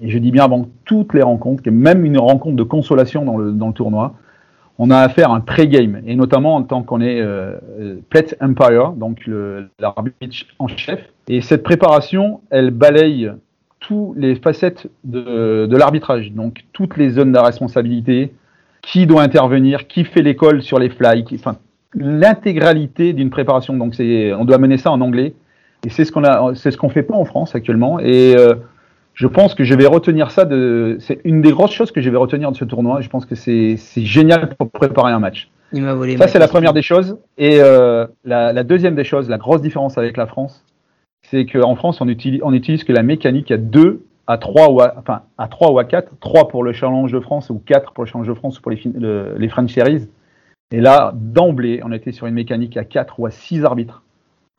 et 0.01 0.09
je 0.09 0.17
dis 0.17 0.31
bien 0.31 0.43
avant 0.43 0.67
toutes 0.83 1.13
les 1.13 1.21
rencontres, 1.21 1.63
même 1.69 2.03
une 2.03 2.17
rencontre 2.17 2.55
de 2.55 2.63
consolation 2.63 3.23
dans 3.23 3.37
le 3.37 3.73
tournoi, 3.73 4.15
on 4.77 4.89
a 4.89 4.97
affaire 4.97 5.31
à 5.31 5.35
un 5.35 5.39
pré-game, 5.39 6.01
et 6.05 6.15
notamment 6.15 6.55
en 6.55 6.63
tant 6.63 6.83
qu'on 6.83 7.01
est 7.01 7.21
euh, 7.21 7.55
euh, 7.79 7.95
Plate 8.09 8.35
Empire, 8.41 8.91
donc 8.91 9.29
l'arbitre 9.79 10.45
en 10.59 10.67
chef. 10.67 10.99
Et 11.27 11.41
cette 11.41 11.63
préparation, 11.63 12.41
elle 12.49 12.71
balaye 12.71 13.31
toutes 13.79 14.17
les 14.17 14.35
facettes 14.35 14.87
de, 15.03 15.75
l'arbitrage, 15.75 16.31
donc 16.31 16.65
toutes 16.73 16.97
les 16.97 17.09
zones 17.09 17.31
de 17.31 17.39
responsabilité, 17.39 18.33
qui 18.81 19.07
doit 19.07 19.23
intervenir, 19.23 19.87
qui 19.87 20.03
fait 20.03 20.21
l'école 20.21 20.61
sur 20.61 20.79
les 20.79 20.89
fly, 20.89 21.25
enfin 21.33 21.57
l'intégralité 21.97 23.13
d'une 23.13 23.29
préparation. 23.29 23.75
Donc 23.75 23.93
on 23.99 24.45
doit 24.45 24.57
mener 24.57 24.77
ça 24.77 24.91
en 24.91 25.01
anglais, 25.01 25.33
et 25.85 25.89
c'est 25.89 26.03
ce 26.03 26.11
qu'on 26.11 26.23
a, 26.23 26.53
c'est 26.55 26.71
ce 26.71 26.77
fait 26.89 27.03
pas 27.03 27.15
en 27.15 27.25
France 27.25 27.55
actuellement. 27.55 27.99
Et 27.99 28.35
euh, 28.37 28.55
je 29.15 29.25
pense 29.27 29.55
que 29.55 29.63
je 29.63 29.73
vais 29.73 29.87
retenir 29.87 30.29
ça 30.29 30.45
de. 30.45 30.97
C'est 30.99 31.19
une 31.23 31.41
des 31.41 31.51
grosses 31.51 31.71
choses 31.71 31.91
que 31.91 32.01
je 32.01 32.09
vais 32.09 32.17
retenir 32.17 32.51
de 32.51 32.55
ce 32.57 32.65
tournoi. 32.65 33.01
Je 33.01 33.09
pense 33.09 33.25
que 33.25 33.33
c'est 33.35 33.75
c'est 33.77 34.03
génial 34.03 34.49
pour 34.55 34.69
préparer 34.69 35.11
un 35.11 35.19
match. 35.19 35.49
Il 35.73 35.81
m'a 35.81 35.93
volé. 35.95 36.15
Ça, 36.17 36.27
c'est 36.27 36.37
la 36.39 36.47
première 36.47 36.73
des 36.73 36.81
choses. 36.83 37.17
Et 37.37 37.57
euh, 37.61 38.05
la, 38.23 38.53
la 38.53 38.63
deuxième 38.63 38.93
des 38.95 39.03
choses, 39.03 39.27
la 39.29 39.37
grosse 39.39 39.61
différence 39.61 39.97
avec 39.97 40.15
la 40.15 40.27
France, 40.27 40.63
c'est 41.23 41.45
qu'en 41.47 41.75
France, 41.75 42.01
on 42.01 42.07
utilise, 42.07 42.41
on 42.43 42.53
utilise 42.53 42.83
que 42.83 42.93
la 42.93 43.01
mécanique 43.03 43.49
à 43.51 43.57
2, 43.57 44.01
à 44.27 44.37
3 44.37 44.69
ou 44.69 44.81
à, 44.81 44.93
enfin, 44.99 45.21
à 45.37 45.47
3 45.47 45.71
ou 45.71 45.79
à 45.79 45.85
4. 45.85 46.11
3 46.19 46.47
pour 46.49 46.63
le 46.63 46.71
Challenge 46.71 47.11
de 47.11 47.19
France 47.19 47.49
ou 47.49 47.61
4 47.65 47.93
pour 47.93 48.03
le 48.03 48.09
Challenge 48.09 48.27
de 48.27 48.33
France 48.35 48.59
ou 48.59 48.61
pour 48.61 48.71
les, 48.71 48.79
le- 48.93 49.35
les 49.37 49.49
French 49.49 49.73
Series. 49.73 50.07
Et 50.71 50.81
là, 50.81 51.13
d'emblée, 51.15 51.81
on 51.83 51.91
était 51.91 52.11
sur 52.11 52.27
une 52.27 52.33
mécanique 52.35 52.77
à 52.77 52.83
4 52.83 53.19
ou 53.19 53.25
à 53.25 53.31
6 53.31 53.65
arbitres. 53.65 54.03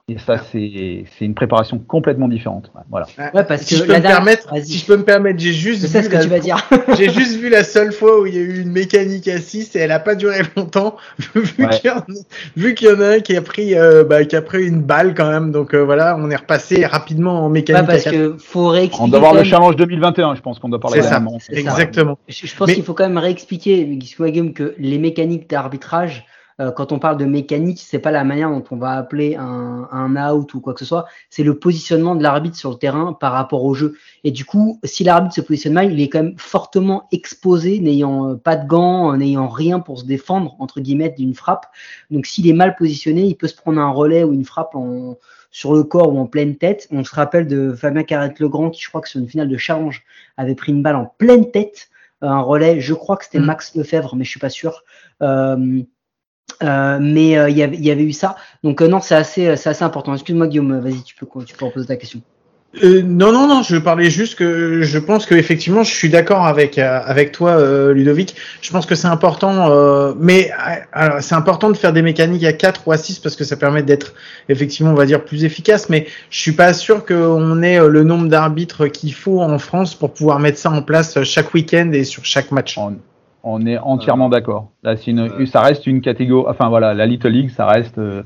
Et 0.08 0.18
ça, 0.18 0.38
c'est 0.38 1.02
c'est 1.18 1.24
une 1.24 1.34
préparation 1.34 1.80
complètement 1.80 2.28
différente. 2.28 2.70
Voilà. 2.92 3.06
Ouais, 3.34 3.42
parce 3.42 3.62
si 3.62 3.74
que 3.74 3.80
je 3.80 3.82
peux 3.86 3.90
la 3.90 3.98
me 3.98 4.02
dernière- 4.02 4.18
permettre, 4.18 4.54
Vas-y. 4.54 4.64
si 4.66 4.78
je 4.78 4.86
peux 4.86 4.96
me 4.96 5.02
permettre, 5.02 5.40
j'ai 5.40 5.52
juste 5.52 5.82
Je 5.82 5.88
sais 5.88 5.98
vu 5.98 6.04
ce 6.04 6.10
que 6.10 6.14
la- 6.14 6.22
tu 6.22 6.28
vas 6.28 6.38
dire. 6.38 6.58
J'ai 6.96 7.10
juste 7.10 7.36
vu 7.40 7.48
la 7.48 7.64
seule 7.64 7.90
fois 7.90 8.20
où 8.20 8.26
il 8.26 8.36
y 8.36 8.38
a 8.38 8.40
eu 8.40 8.60
une 8.60 8.70
mécanique 8.70 9.26
à 9.26 9.40
6 9.40 9.74
et 9.74 9.80
elle 9.80 9.90
a 9.90 9.98
pas 9.98 10.14
duré 10.14 10.42
longtemps 10.56 10.96
vu 11.34 11.40
Ouais. 11.58 11.70
qu'il 11.80 11.90
y, 11.90 11.92
en 11.92 11.96
a- 11.98 12.04
vu 12.56 12.74
qu'il 12.76 12.86
y 12.86 12.92
en 12.92 13.00
a 13.00 13.16
un 13.16 13.18
qui 13.18 13.36
a 13.36 13.42
pris 13.42 13.74
euh, 13.74 14.04
bah, 14.04 14.24
qui 14.24 14.36
a 14.36 14.42
pris 14.42 14.64
une 14.64 14.80
balle 14.80 15.12
quand 15.12 15.28
même 15.28 15.50
donc 15.50 15.74
euh, 15.74 15.82
voilà 15.84 16.16
on 16.16 16.30
est 16.30 16.36
repassé 16.36 16.86
rapidement 16.86 17.40
en 17.40 17.46
Ouais, 17.48 17.54
mécanique 17.54 17.86
parce 17.88 18.06
à 18.06 18.10
4. 18.12 18.14
que 18.14 18.36
faut 18.38 18.68
réexpliquer. 18.68 19.02
On 19.02 19.08
doit 19.08 19.18
voir 19.18 19.34
le 19.34 19.42
Challenge 19.42 19.74
2021, 19.74 20.36
je 20.36 20.40
pense 20.40 20.60
qu'on 20.60 20.68
doit 20.68 20.78
parler 20.78 21.02
C'est 21.02 21.08
ça. 21.08 21.20
exactement 21.50 22.16
Je, 22.28 22.46
je 22.46 22.54
pense 22.56 22.68
Mais- 22.68 22.74
qu'il 22.74 22.84
faut 22.84 22.94
quand 22.94 23.08
même 23.08 23.18
réexpliquer, 23.18 23.98
que 24.54 24.74
les 24.78 24.98
mécaniques 24.98 25.50
d'arbitrage, 25.50 26.26
euh, 26.60 26.70
quand 26.72 26.92
on 26.92 26.98
parle 26.98 27.18
de 27.18 27.24
mécanique, 27.26 27.80
c'est 27.80 27.98
pas 27.98 28.10
la 28.10 28.24
manière 28.24 28.50
dont 28.50 28.64
on 28.70 28.76
va 28.76 28.92
appeler 28.92 29.36
un, 29.36 29.88
un 29.90 30.32
out 30.32 30.54
ou 30.54 30.60
quoi 30.60 30.72
que 30.72 30.80
ce 30.80 30.86
soit, 30.86 31.06
c'est 31.28 31.42
le 31.42 31.58
positionnement 31.58 32.16
de 32.16 32.22
l'arbitre 32.22 32.56
sur 32.56 32.70
le 32.70 32.76
terrain 32.76 33.12
par 33.12 33.32
rapport 33.32 33.64
au 33.64 33.74
jeu. 33.74 33.94
Et 34.24 34.30
du 34.30 34.44
coup, 34.44 34.80
si 34.84 35.04
l'arbitre 35.04 35.34
se 35.34 35.40
positionne 35.42 35.74
mal, 35.74 35.92
il 35.92 36.00
est 36.00 36.08
quand 36.08 36.22
même 36.22 36.38
fortement 36.38 37.08
exposé, 37.12 37.78
n'ayant 37.80 38.30
euh, 38.30 38.34
pas 38.36 38.56
de 38.56 38.66
gants, 38.66 39.12
euh, 39.12 39.16
n'ayant 39.16 39.48
rien 39.48 39.80
pour 39.80 39.98
se 39.98 40.04
défendre, 40.04 40.56
entre 40.58 40.80
guillemets, 40.80 41.14
d'une 41.16 41.34
frappe. 41.34 41.66
Donc 42.10 42.26
s'il 42.26 42.48
est 42.48 42.54
mal 42.54 42.74
positionné, 42.76 43.22
il 43.22 43.36
peut 43.36 43.48
se 43.48 43.56
prendre 43.56 43.80
un 43.80 43.90
relais 43.90 44.24
ou 44.24 44.32
une 44.32 44.44
frappe 44.44 44.74
en, 44.74 45.16
sur 45.50 45.74
le 45.74 45.84
corps 45.84 46.12
ou 46.14 46.18
en 46.18 46.26
pleine 46.26 46.56
tête. 46.56 46.88
On 46.90 47.04
se 47.04 47.14
rappelle 47.14 47.46
de 47.46 47.74
Fabien 47.74 48.02
Carrette-Legrand 48.02 48.70
qui, 48.70 48.82
je 48.82 48.88
crois 48.88 49.02
que 49.02 49.08
sur 49.08 49.20
une 49.20 49.28
finale 49.28 49.48
de 49.48 49.56
challenge, 49.58 50.04
avait 50.36 50.54
pris 50.54 50.72
une 50.72 50.82
balle 50.82 50.96
en 50.96 51.12
pleine 51.18 51.50
tête 51.50 51.90
un 52.22 52.40
relais. 52.40 52.80
Je 52.80 52.94
crois 52.94 53.16
que 53.16 53.24
c'était 53.24 53.38
Mm. 53.38 53.44
Max 53.44 53.74
Lefebvre, 53.74 54.16
mais 54.16 54.24
je 54.24 54.30
suis 54.30 54.40
pas 54.40 54.50
sûr. 54.50 54.84
Euh, 55.22 55.82
euh, 56.62 56.98
mais 57.00 57.36
euh, 57.38 57.48
il 57.50 57.56
y 57.56 57.62
avait- 57.62 57.76
il 57.76 57.84
y 57.84 57.90
avait 57.90 58.04
eu 58.04 58.12
ça. 58.12 58.36
Donc 58.64 58.80
euh, 58.80 58.88
non, 58.88 59.00
c'est 59.00 59.14
assez, 59.14 59.56
c'est 59.56 59.68
assez 59.68 59.84
important. 59.84 60.14
Excuse-moi 60.14 60.46
Guillaume, 60.46 60.78
vas-y, 60.80 61.02
tu 61.02 61.14
peux, 61.14 61.26
tu 61.44 61.54
peux 61.54 61.64
reposer 61.66 61.86
ta 61.86 61.96
question. 61.96 62.20
Euh, 62.82 63.00
non, 63.02 63.32
non, 63.32 63.46
non, 63.46 63.62
je 63.62 63.76
parlais 63.76 64.10
juste 64.10 64.34
que 64.34 64.82
je 64.82 64.98
pense 64.98 65.24
que 65.24 65.34
effectivement, 65.34 65.82
je 65.82 65.94
suis 65.94 66.10
d'accord 66.10 66.46
avec 66.46 66.76
avec 66.78 67.32
toi, 67.32 67.52
euh, 67.52 67.94
Ludovic. 67.94 68.34
Je 68.60 68.70
pense 68.70 68.84
que 68.84 68.94
c'est 68.94 69.06
important, 69.06 69.70
euh, 69.70 70.12
mais 70.18 70.50
alors 70.92 71.22
c'est 71.22 71.34
important 71.34 71.70
de 71.70 71.76
faire 71.76 71.94
des 71.94 72.02
mécaniques 72.02 72.44
à 72.44 72.52
4 72.52 72.82
ou 72.86 72.92
à 72.92 72.98
6 72.98 73.18
parce 73.20 73.34
que 73.34 73.44
ça 73.44 73.56
permet 73.56 73.82
d'être 73.82 74.12
effectivement, 74.50 74.90
on 74.90 74.96
va 74.96 75.06
dire, 75.06 75.24
plus 75.24 75.44
efficace. 75.44 75.88
Mais 75.88 76.06
je 76.28 76.38
suis 76.38 76.52
pas 76.52 76.74
sûr 76.74 77.06
qu'on 77.06 77.62
ait 77.62 77.78
le 77.78 78.02
nombre 78.02 78.28
d'arbitres 78.28 78.88
qu'il 78.88 79.14
faut 79.14 79.40
en 79.40 79.58
France 79.58 79.94
pour 79.94 80.12
pouvoir 80.12 80.38
mettre 80.38 80.58
ça 80.58 80.70
en 80.70 80.82
place 80.82 81.22
chaque 81.22 81.54
week-end 81.54 81.90
et 81.92 82.04
sur 82.04 82.26
chaque 82.26 82.50
match. 82.50 82.76
On, 82.76 82.96
on 83.48 83.64
est 83.66 83.78
entièrement 83.78 84.28
d'accord. 84.28 84.70
Là, 84.82 84.94
une, 85.06 85.46
ça 85.46 85.60
reste 85.60 85.86
une 85.86 86.00
catégorie. 86.00 86.46
Enfin 86.50 86.68
voilà, 86.68 86.92
la 86.94 87.06
Little 87.06 87.28
League, 87.30 87.50
ça 87.50 87.66
reste 87.66 87.98
euh, 87.98 88.22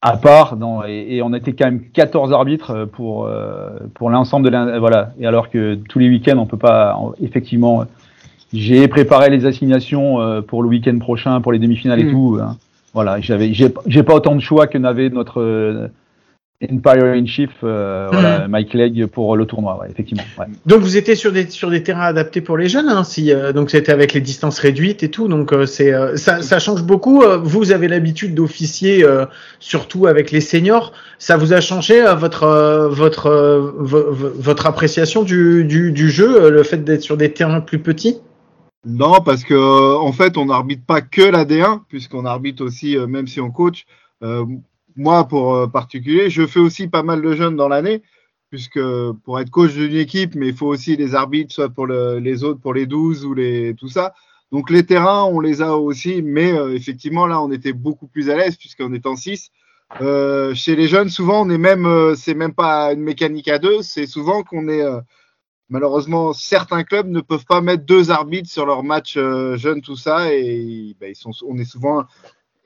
à 0.00 0.16
part. 0.16 0.56
Dans, 0.56 0.82
et, 0.86 1.06
et 1.16 1.22
on 1.22 1.34
était 1.34 1.52
quand 1.52 1.66
même 1.66 1.82
14 1.92 2.32
arbitres 2.32 2.70
euh, 2.70 2.86
pour 2.86 3.26
euh, 3.26 3.70
pour 3.94 4.10
l'ensemble 4.10 4.46
de 4.46 4.50
la, 4.50 4.78
voilà. 4.78 5.10
Et 5.20 5.26
alors 5.26 5.50
que 5.50 5.74
tous 5.88 5.98
les 5.98 6.08
week-ends, 6.08 6.38
on 6.38 6.46
peut 6.46 6.56
pas. 6.56 6.94
en- 6.96 7.12
effectivement, 7.22 7.84
j'ai 8.52 8.88
préparé 8.88 9.28
les 9.30 9.44
assignations 9.46 10.20
euh, 10.20 10.40
pour 10.40 10.62
le 10.62 10.68
week-end 10.68 10.98
prochain, 10.98 11.40
pour 11.40 11.52
les 11.52 11.58
demi-finales 11.58 12.00
et 12.00 12.04
Mm. 12.04 12.10
tout. 12.10 12.38
hein. 12.42 12.56
Voilà, 12.94 13.20
j'avais, 13.20 13.52
j'ai, 13.52 13.72
j'ai 13.86 14.02
pas 14.02 14.14
autant 14.14 14.34
de 14.34 14.40
choix 14.40 14.66
que 14.66 14.78
n'avait 14.78 15.10
notre 15.10 15.42
euh, 15.42 15.88
Empire 16.60 17.04
in 17.14 17.24
Chief, 17.24 17.50
euh, 17.62 18.08
voilà, 18.10 18.48
Mike 18.48 18.74
Legg 18.74 19.06
pour 19.06 19.36
le 19.36 19.46
tournoi. 19.46 19.78
Ouais, 19.80 19.88
effectivement. 19.90 20.24
Ouais. 20.36 20.46
Donc 20.66 20.80
vous 20.80 20.96
étiez 20.96 21.14
sur 21.14 21.30
des 21.30 21.48
sur 21.48 21.70
des 21.70 21.84
terrains 21.84 22.06
adaptés 22.06 22.40
pour 22.40 22.56
les 22.56 22.68
jeunes, 22.68 22.88
hein, 22.88 23.04
si 23.04 23.32
euh, 23.32 23.52
donc 23.52 23.70
c'était 23.70 23.92
avec 23.92 24.12
les 24.12 24.20
distances 24.20 24.58
réduites 24.58 25.04
et 25.04 25.08
tout, 25.08 25.28
donc 25.28 25.52
euh, 25.52 25.66
c'est 25.66 25.94
euh, 25.94 26.16
ça, 26.16 26.42
ça 26.42 26.58
change 26.58 26.82
beaucoup. 26.82 27.22
Vous 27.44 27.70
avez 27.70 27.86
l'habitude 27.86 28.34
d'officier 28.34 29.04
euh, 29.04 29.24
surtout 29.60 30.06
avec 30.08 30.32
les 30.32 30.40
seniors. 30.40 30.92
Ça 31.20 31.36
vous 31.36 31.52
a 31.52 31.60
changé 31.60 32.04
euh, 32.04 32.14
votre 32.16 32.42
euh, 32.42 32.88
votre 32.88 33.26
euh, 33.26 33.70
vo- 33.78 34.10
vo- 34.12 34.32
votre 34.34 34.66
appréciation 34.66 35.22
du 35.22 35.64
du, 35.64 35.92
du 35.92 36.10
jeu, 36.10 36.42
euh, 36.42 36.50
le 36.50 36.64
fait 36.64 36.82
d'être 36.82 37.02
sur 37.02 37.16
des 37.16 37.32
terrains 37.32 37.60
plus 37.60 37.78
petits? 37.78 38.18
Non, 38.84 39.20
parce 39.24 39.44
que 39.44 39.96
en 39.96 40.12
fait, 40.12 40.36
on 40.36 40.46
n'arbitre 40.46 40.82
pas 40.84 41.02
que 41.02 41.22
la 41.22 41.44
D1, 41.44 41.82
puisqu'on 41.88 42.24
arbitre 42.24 42.64
aussi, 42.64 42.96
euh, 42.96 43.06
même 43.06 43.28
si 43.28 43.40
on 43.40 43.50
coach. 43.52 43.84
Euh, 44.24 44.44
moi, 44.98 45.28
pour 45.28 45.54
euh, 45.54 45.66
particulier, 45.68 46.28
je 46.28 46.44
fais 46.46 46.58
aussi 46.58 46.88
pas 46.88 47.04
mal 47.04 47.22
de 47.22 47.32
jeunes 47.32 47.56
dans 47.56 47.68
l'année, 47.68 48.02
puisque 48.50 48.80
pour 49.24 49.38
être 49.38 49.48
coach 49.50 49.72
d'une 49.72 49.94
équipe, 49.96 50.34
mais 50.34 50.48
il 50.48 50.54
faut 50.56 50.66
aussi 50.66 50.96
les 50.96 51.14
arbitres, 51.14 51.54
soit 51.54 51.68
pour 51.68 51.86
le- 51.86 52.18
les 52.18 52.42
autres, 52.42 52.60
pour 52.60 52.74
les 52.74 52.84
12 52.86 53.24
ou 53.24 53.32
les 53.32 53.74
tout 53.78 53.88
ça. 53.88 54.12
Donc 54.50 54.70
les 54.70 54.84
terrains, 54.84 55.22
on 55.24 55.38
les 55.40 55.62
a 55.62 55.76
aussi, 55.76 56.20
mais 56.20 56.52
euh, 56.52 56.74
effectivement, 56.74 57.26
là, 57.28 57.40
on 57.40 57.52
était 57.52 57.72
beaucoup 57.72 58.08
plus 58.08 58.28
à 58.28 58.36
l'aise, 58.36 58.56
puisqu'on 58.56 58.92
est 58.92 59.06
en 59.06 59.14
6. 59.14 59.50
Euh, 60.00 60.52
chez 60.54 60.74
les 60.74 60.88
jeunes, 60.88 61.10
souvent, 61.10 61.46
on 61.46 61.50
est 61.50 61.58
même, 61.58 62.14
c'est 62.16 62.34
même 62.34 62.54
pas 62.54 62.92
une 62.92 63.00
mécanique 63.02 63.48
à 63.48 63.58
deux, 63.58 63.82
c'est 63.82 64.06
souvent 64.06 64.42
qu'on 64.42 64.68
est 64.68 64.84
malheureusement, 65.70 66.32
certains 66.32 66.82
clubs 66.82 67.08
ne 67.08 67.20
peuvent 67.20 67.44
pas 67.46 67.60
mettre 67.60 67.84
deux 67.84 68.10
arbitres 68.10 68.50
sur 68.50 68.66
leur 68.66 68.82
match 68.82 69.14
jeunes, 69.14 69.80
tout 69.82 69.96
ça, 69.96 70.32
et 70.34 70.96
ben, 70.98 71.14
on 71.46 71.56
est 71.58 71.64
souvent. 71.64 72.04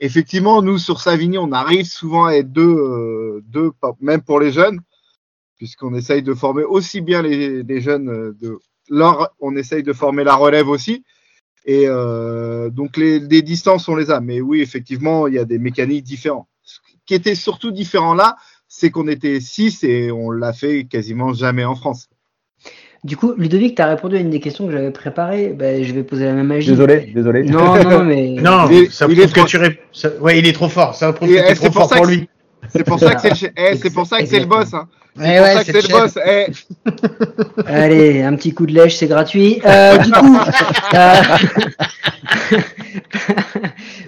Effectivement, 0.05 0.63
nous 0.63 0.79
sur 0.79 1.01
Savigny, 1.01 1.39
on 1.39 1.53
arrive 1.53 1.87
souvent 1.87 2.25
à 2.25 2.33
être 2.33 2.51
deux, 2.51 2.75
euh, 2.77 3.41
deux 3.47 3.71
même 4.01 4.21
pour 4.23 4.41
les 4.41 4.51
jeunes, 4.51 4.81
puisqu'on 5.57 5.95
essaye 5.95 6.25
de 6.25 6.35
former 6.35 6.65
aussi 6.65 7.01
bien 7.01 7.23
les, 7.23 7.63
les 7.63 7.81
jeunes. 7.81 8.09
euh, 8.09 8.37
De, 8.41 8.59
leur, 8.89 9.31
on 9.39 9.55
essaye 9.55 9.85
de 9.85 9.93
former 9.93 10.25
la 10.25 10.35
relève 10.35 10.69
aussi. 10.69 11.05
Et 11.65 11.85
euh, 11.87 12.69
donc 12.69 12.97
les, 12.97 13.21
les 13.21 13.43
distances, 13.43 13.89
on 13.89 13.95
les 13.95 14.11
a. 14.11 14.21
Mais 14.21 14.41
oui, 14.41 14.61
effectivement, 14.61 15.29
il 15.29 15.35
y 15.35 15.39
a 15.39 15.45
des 15.45 15.61
mécaniques 15.61 16.03
différentes. 16.03 16.49
Ce 16.65 16.81
qui 17.07 17.15
était 17.15 17.37
surtout 17.37 17.71
différent 17.71 18.15
là, 18.15 18.37
c'est 18.67 18.91
qu'on 18.91 19.07
était 19.07 19.39
six 19.39 19.85
et 19.85 20.11
on 20.11 20.33
l'a 20.33 20.53
fait 20.53 20.85
quasiment 20.85 21.33
jamais 21.33 21.65
en 21.65 21.77
France. 21.77 22.09
Du 23.05 23.17
coup, 23.17 23.33
Ludovic, 23.37 23.75
tu 23.75 23.83
as 23.83 23.87
répondu 23.87 24.17
à 24.17 24.21
une 24.21 24.31
des 24.31 24.39
questions 24.39 24.65
que 24.67 24.73
j'avais 24.73 24.93
préparées. 24.93 25.49
Ben, 25.59 25.83
je 25.83 25.93
vais 25.93 26.05
poser 26.05 26.25
la 26.27 26.35
même 26.35 26.47
magie. 26.47 26.69
Désolé, 26.71 27.11
désolé. 27.13 27.43
Non, 27.43 27.75
non, 27.83 28.05
mais. 28.05 28.29
Non, 28.41 28.69
Il 28.71 28.85
est- 28.85 28.91
ça 28.93 29.07
il 29.09 29.15
prouve 29.17 29.25
est 29.25 29.33
que 29.33 29.41
trop- 29.41 29.49
tu 29.49 29.57
ré- 29.57 29.81
ça- 29.93 30.17
ouais, 30.21 30.39
il 30.39 30.47
est 30.47 30.53
trop 30.53 30.69
fort. 30.69 30.95
Ça 30.95 31.13
prouve 31.13 31.29
Et, 31.31 31.35
que 31.35 31.39
eh, 31.41 31.43
t'es 31.43 31.49
c'est 31.49 31.55
trop 31.57 31.65
pour 31.71 31.75
fort 31.83 31.89
ça 31.91 31.97
pour 31.97 32.07
que 32.07 32.11
lui. 32.13 32.29
C'est 32.69 32.85
pour 32.85 33.01
ça 33.01 33.15
que 33.17 33.21
c'est 33.21 33.47
le, 33.47 33.53
eh, 33.57 33.91
pour 33.91 34.07
ça 34.07 34.21
que 34.21 34.27
c'est 34.27 34.39
le 34.39 34.47
boss. 34.47 34.73
Hein. 34.73 34.87
C'est 35.17 35.23
Ouais, 35.23 35.37
pour 35.37 35.45
ouais, 35.47 35.55
ça 35.55 35.65
que 35.65 35.73
c'est 35.81 35.89
le 35.89 35.99
boss. 35.99 36.19
Eh, 36.25 37.67
Allez, 37.67 38.23
un 38.23 38.37
petit 38.37 38.55
coup 38.55 38.67
de 38.67 38.73
lèche, 38.73 38.95
c'est 38.97 39.09
gratuit. 39.09 39.61
Euh, 39.67 39.99
du 39.99 40.11
coup, 40.13 40.37
euh, 40.95 41.23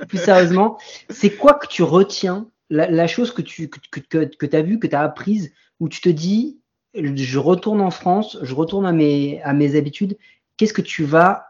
plus 0.08 0.18
sérieusement, 0.18 0.78
c'est 1.10 1.30
quoi 1.30 1.54
que 1.54 1.66
tu 1.66 1.82
retiens, 1.82 2.46
la, 2.70 2.88
la 2.90 3.06
chose 3.06 3.32
que 3.32 3.42
tu 3.42 3.68
que, 3.68 3.78
que, 3.90 4.00
que, 4.00 4.24
que 4.36 4.46
tu 4.46 4.56
as 4.56 4.62
vue, 4.62 4.78
que 4.78 4.86
tu 4.86 4.94
as 4.96 5.02
apprise, 5.02 5.52
où 5.80 5.88
tu 5.88 6.00
te 6.00 6.08
dis, 6.08 6.58
je 6.94 7.38
retourne 7.38 7.80
en 7.80 7.90
France, 7.90 8.38
je 8.42 8.54
retourne 8.54 8.86
à 8.86 8.92
mes, 8.92 9.42
à 9.42 9.52
mes 9.52 9.76
habitudes, 9.76 10.16
qu'est-ce 10.56 10.72
que 10.72 10.82
tu 10.82 11.04
vas 11.04 11.46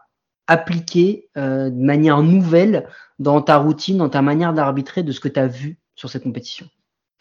appliquer 0.47 1.29
euh, 1.37 1.69
de 1.69 1.83
manière 1.83 2.21
nouvelle 2.21 2.87
dans 3.19 3.41
ta 3.41 3.57
routine, 3.57 3.97
dans 3.97 4.09
ta 4.09 4.21
manière 4.21 4.53
d'arbitrer 4.53 5.03
de 5.03 5.11
ce 5.11 5.19
que 5.19 5.27
tu 5.27 5.39
as 5.39 5.47
vu 5.47 5.77
sur 5.95 6.09
cette 6.09 6.23
compétition? 6.23 6.67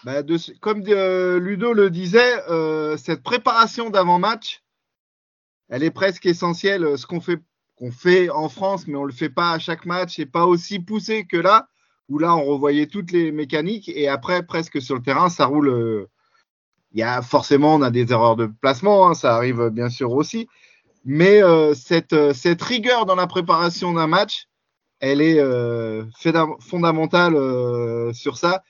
Bah, 0.05 0.23
comme 0.61 0.83
euh, 0.89 1.39
Ludo 1.39 1.73
le 1.73 1.89
disait, 1.89 2.35
euh, 2.51 2.97
cette 2.97 3.23
préparation 3.23 3.89
d'avant-match, 3.89 4.63
elle 5.71 5.83
est 5.83 5.91
presque 5.91 6.27
essentielle. 6.27 6.99
Ce 6.99 7.07
qu'on 7.07 7.21
fait, 7.21 7.41
qu'on 7.77 7.91
fait 7.91 8.29
en 8.29 8.51
France, 8.51 8.87
mais 8.87 8.97
on 8.97 9.05
le 9.05 9.13
fait 9.13 9.31
pas 9.31 9.53
à 9.53 9.59
chaque 9.59 9.87
match, 9.87 10.19
et 10.19 10.27
pas 10.27 10.45
aussi 10.45 10.79
poussé 10.79 11.25
que 11.25 11.39
là, 11.39 11.69
où 12.11 12.19
là 12.19 12.37
on 12.37 12.45
revoyait 12.45 12.87
toutes 12.87 13.13
les 13.13 13.33
mécaniques, 13.33 13.89
et 13.89 14.09
après 14.09 14.43
presque 14.43 14.83
sur 14.83 14.95
le 14.95 15.03
terrain, 15.03 15.31
ça 15.31 15.47
roule. 15.47 16.09
Euh, 16.95 16.99
Il 16.99 17.01
y 17.01 17.03
a 17.03 17.23
forcément, 17.23 17.75
on 17.75 17.83
a 17.83 17.91
des 17.91 18.13
erreurs 18.13 18.37
de 18.37 18.47
placement, 18.47 19.09
hein, 19.09 19.15
ça 19.15 19.35
arrive 19.35 19.69
bien 19.71 19.89
sûr 19.89 20.13
aussi, 20.13 20.49
mais 21.05 21.43
euh, 21.43 21.75
cette, 21.75 22.13
euh, 22.13 22.33
cette 22.33 22.63
rigueur 22.63 23.05
dans 23.07 23.17
la 23.17 23.27
préparation 23.27 23.93
d'un 23.93 24.07
match, 24.07 24.47
elle 25.01 25.21
est 25.21 25.39
euh, 25.39 26.05
fondamentale 26.61 27.35
euh, 27.35 28.13
sur 28.13 28.37
ça. 28.39 28.63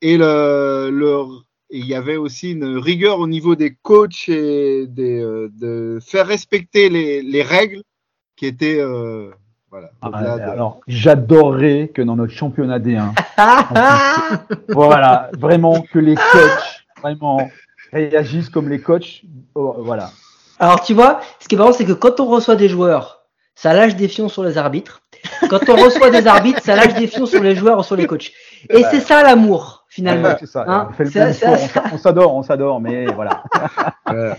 Et 0.00 0.16
le, 0.16 0.90
le- 0.92 1.24
il 1.70 1.84
y 1.86 1.94
avait 1.94 2.16
aussi 2.16 2.52
une 2.52 2.78
rigueur 2.78 3.18
au 3.18 3.26
niveau 3.28 3.54
des 3.54 3.74
coachs 3.82 4.28
et 4.28 4.86
des, 4.86 5.20
euh, 5.20 5.48
de 5.60 5.98
faire 6.00 6.26
respecter 6.26 6.88
les, 6.88 7.20
les 7.22 7.42
règles 7.42 7.82
qui 8.36 8.46
étaient 8.46 8.80
euh, 8.80 9.30
voilà. 9.70 9.90
Ah, 10.00 10.36
de- 10.38 10.40
alors, 10.40 10.80
j'adorerais 10.88 11.90
que 11.94 12.00
dans 12.00 12.16
notre 12.16 12.32
championnat 12.32 12.78
D1, 12.78 13.12
voilà, 14.68 15.30
vraiment 15.38 15.82
que 15.82 15.98
les 15.98 16.14
coachs 16.14 16.77
vraiment 17.02 17.50
réagissent 17.92 18.50
comme 18.50 18.68
les 18.68 18.80
coachs. 18.80 19.22
Oh, 19.54 19.76
voilà. 19.78 20.10
Alors, 20.58 20.82
tu 20.82 20.94
vois, 20.94 21.20
ce 21.40 21.48
qui 21.48 21.54
est 21.54 21.58
marrant, 21.58 21.72
c'est 21.72 21.84
que 21.84 21.92
quand 21.92 22.20
on 22.20 22.26
reçoit 22.26 22.56
des 22.56 22.68
joueurs, 22.68 23.24
ça 23.54 23.72
lâche 23.72 23.96
des 23.96 24.08
fions 24.08 24.28
sur 24.28 24.44
les 24.44 24.58
arbitres. 24.58 25.02
Quand 25.48 25.68
on 25.68 25.76
reçoit 25.76 26.10
des 26.10 26.26
arbitres, 26.26 26.62
ça 26.62 26.76
lâche 26.76 26.94
des 26.94 27.06
fions 27.06 27.26
sur 27.26 27.42
les 27.42 27.56
joueurs 27.56 27.78
ou 27.78 27.82
sur 27.82 27.96
les 27.96 28.06
coachs. 28.06 28.32
Et 28.70 28.82
c'est 28.90 29.00
ça 29.00 29.22
l'amour, 29.22 29.84
finalement. 29.88 30.28
Ouais, 30.28 30.36
c'est 30.40 30.46
ça. 30.46 30.64
Hein, 30.66 30.90
on 31.92 31.98
s'adore, 31.98 32.34
on 32.34 32.42
s'adore, 32.42 32.80
mais 32.80 33.06
voilà. 33.06 33.42
Ouais. 34.10 34.32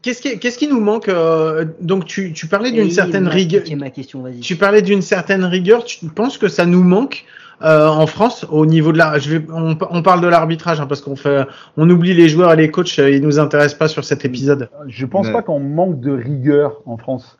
Qu'est-ce 0.00 0.22
qui, 0.22 0.38
qu'est-ce 0.38 0.58
qui 0.58 0.68
nous 0.68 0.80
manque 0.80 1.08
euh, 1.08 1.64
Donc, 1.80 2.04
tu, 2.04 2.32
tu 2.32 2.46
parlais 2.46 2.70
d'une 2.70 2.90
certaine 2.90 3.26
rigueur. 3.26 3.64
piqué 3.64 3.74
ma 3.74 3.90
question, 3.90 4.22
vas-y. 4.22 4.40
Tu 4.40 4.54
parlais 4.54 4.80
d'une 4.80 5.02
certaine 5.02 5.44
rigueur. 5.44 5.84
Tu 5.84 6.06
penses 6.06 6.38
que 6.38 6.46
ça 6.46 6.66
nous 6.66 6.84
manque 6.84 7.24
euh, 7.62 7.88
en 7.88 8.06
France 8.06 8.46
au 8.50 8.66
niveau 8.66 8.92
de 8.92 8.98
la. 8.98 9.18
Je 9.18 9.36
vais, 9.36 9.46
on, 9.52 9.76
on 9.90 10.02
parle 10.02 10.20
de 10.20 10.28
l'arbitrage 10.28 10.80
hein, 10.80 10.86
parce 10.86 11.00
qu'on 11.00 11.16
fait, 11.16 11.44
on 11.76 11.88
oublie 11.90 12.14
les 12.14 12.28
joueurs 12.28 12.52
et 12.52 12.56
les 12.56 12.70
coachs. 12.70 12.98
euh, 12.98 13.10
Ils 13.10 13.22
nous 13.22 13.38
intéressent 13.40 13.78
pas 13.78 13.88
sur 13.88 14.04
cet 14.04 14.24
épisode. 14.24 14.68
Je 14.86 15.06
pense 15.06 15.26
Ouais. 15.26 15.32
pas 15.32 15.42
qu'on 15.42 15.60
manque 15.60 16.00
de 16.00 16.12
rigueur 16.12 16.82
en 16.86 16.96
France. 16.96 17.38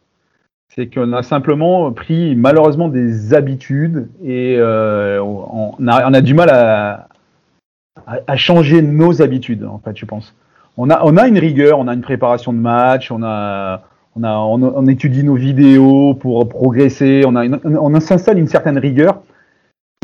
C'est 0.74 0.92
qu'on 0.92 1.12
a 1.12 1.22
simplement 1.22 1.90
pris 1.92 2.36
malheureusement 2.36 2.88
des 2.88 3.32
habitudes 3.34 4.08
et 4.22 4.56
euh, 4.58 5.20
on, 5.22 5.74
a, 5.88 6.08
on 6.08 6.14
a 6.14 6.20
du 6.20 6.34
mal 6.34 6.50
à, 6.50 7.08
à, 8.06 8.18
à 8.26 8.36
changer 8.36 8.82
nos 8.82 9.22
habitudes, 9.22 9.64
en 9.64 9.78
fait, 9.82 9.96
je 9.96 10.04
pense. 10.04 10.34
On 10.76 10.90
a, 10.90 11.00
on 11.04 11.16
a 11.16 11.26
une 11.26 11.38
rigueur, 11.38 11.78
on 11.78 11.88
a 11.88 11.94
une 11.94 12.02
préparation 12.02 12.52
de 12.52 12.58
match, 12.58 13.10
on 13.10 13.22
a, 13.24 13.82
on 14.14 14.22
a, 14.22 14.34
on, 14.36 14.62
on 14.62 14.86
étudie 14.86 15.24
nos 15.24 15.34
vidéos 15.34 16.14
pour 16.14 16.48
progresser, 16.48 17.22
on 17.26 17.34
a, 17.34 17.44
une- 17.46 17.58
on 17.64 17.98
s'installe 18.00 18.38
une 18.38 18.46
certaine 18.46 18.78
rigueur. 18.78 19.22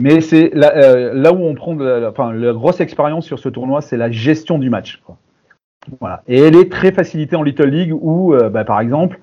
Mais 0.01 0.21
c'est 0.21 0.51
là, 0.55 0.73
euh, 0.77 1.13
là 1.15 1.33
où 1.33 1.37
on 1.37 1.55
prend 1.55 1.75
la, 1.75 2.01
la 2.01 2.53
grosse 2.53 2.81
expérience 2.81 3.27
sur 3.27 3.39
ce 3.39 3.49
tournoi, 3.49 3.81
c'est 3.81 3.97
la 3.97 4.11
gestion 4.11 4.59
du 4.59 4.69
match. 4.71 5.01
Voilà. 6.01 6.23
Et 6.27 6.39
elle 6.41 6.57
est 6.57 6.71
très 6.71 6.93
facilitée 6.93 7.37
en 7.37 7.43
Little 7.43 7.69
League 7.69 7.93
où, 7.95 8.35
euh, 8.35 8.49
bah, 8.49 8.65
par 8.65 8.81
exemple, 8.81 9.21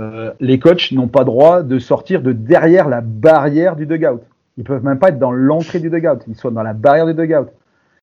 euh, 0.00 0.32
les 0.40 0.58
coachs 0.58 0.92
n'ont 0.92 1.08
pas 1.08 1.24
droit 1.24 1.62
de 1.62 1.78
sortir 1.78 2.22
de 2.22 2.32
derrière 2.32 2.88
la 2.88 3.00
barrière 3.00 3.76
du 3.76 3.86
dugout. 3.86 4.20
Ils 4.58 4.64
peuvent 4.64 4.84
même 4.84 4.98
pas 4.98 5.08
être 5.08 5.18
dans 5.18 5.32
l'entrée 5.32 5.80
du 5.80 5.90
dugout. 5.90 6.18
Ils 6.28 6.36
sont 6.36 6.50
dans 6.50 6.62
la 6.62 6.74
barrière 6.74 7.06
du 7.06 7.14
dugout. 7.14 7.48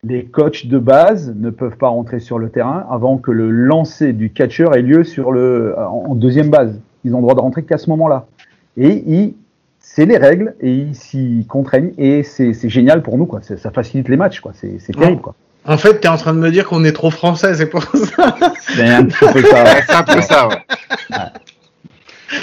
Les 0.03 0.25
coachs 0.25 0.65
de 0.65 0.79
base 0.79 1.35
ne 1.35 1.49
peuvent 1.49 1.77
pas 1.77 1.89
rentrer 1.89 2.19
sur 2.19 2.39
le 2.39 2.49
terrain 2.49 2.87
avant 2.89 3.17
que 3.17 3.31
le 3.31 3.49
lancer 3.49 4.13
du 4.13 4.31
catcher 4.31 4.67
ait 4.73 4.81
lieu 4.81 5.03
sur 5.03 5.31
le, 5.31 5.75
en 5.77 6.15
deuxième 6.15 6.49
base. 6.49 6.79
Ils 7.03 7.13
ont 7.13 7.17
le 7.17 7.23
droit 7.23 7.35
de 7.35 7.41
rentrer 7.41 7.63
qu'à 7.63 7.77
ce 7.77 7.89
moment-là. 7.89 8.27
Et 8.77 9.03
ils, 9.05 9.35
c'est 9.91 10.05
les 10.05 10.17
règles 10.17 10.55
et 10.61 10.71
ils 10.71 10.95
s'y 10.95 11.45
contraignent 11.49 11.93
et 11.97 12.21
c'est 12.23 12.53
génial 12.69 13.01
pour 13.01 13.17
nous 13.17 13.25
quoi. 13.25 13.41
Ça 13.41 13.71
facilite 13.71 14.07
les 14.07 14.17
matchs 14.17 14.39
quoi. 14.39 14.53
C'est 14.53 14.77
terrible 14.95 15.21
quoi. 15.21 15.35
En 15.65 15.77
fait, 15.77 15.99
tu 15.99 16.05
es 16.07 16.09
en 16.09 16.17
train 16.17 16.33
de 16.33 16.39
me 16.39 16.51
dire 16.51 16.67
qu'on 16.67 16.83
est 16.85 16.93
trop 16.93 17.09
français, 17.11 17.53
c'est 17.55 17.65
pour 17.67 17.83
ça. 17.83 18.35
C'est 18.61 18.87
un 18.89 19.05
petit 19.05 19.33
peu 19.33 19.41
ça. 19.41 19.63
Ouais, 19.63 19.81
c'est 19.87 19.93
un 19.95 20.03
peu 20.03 20.21
ça. 20.21 20.47
ouais. 20.47 20.55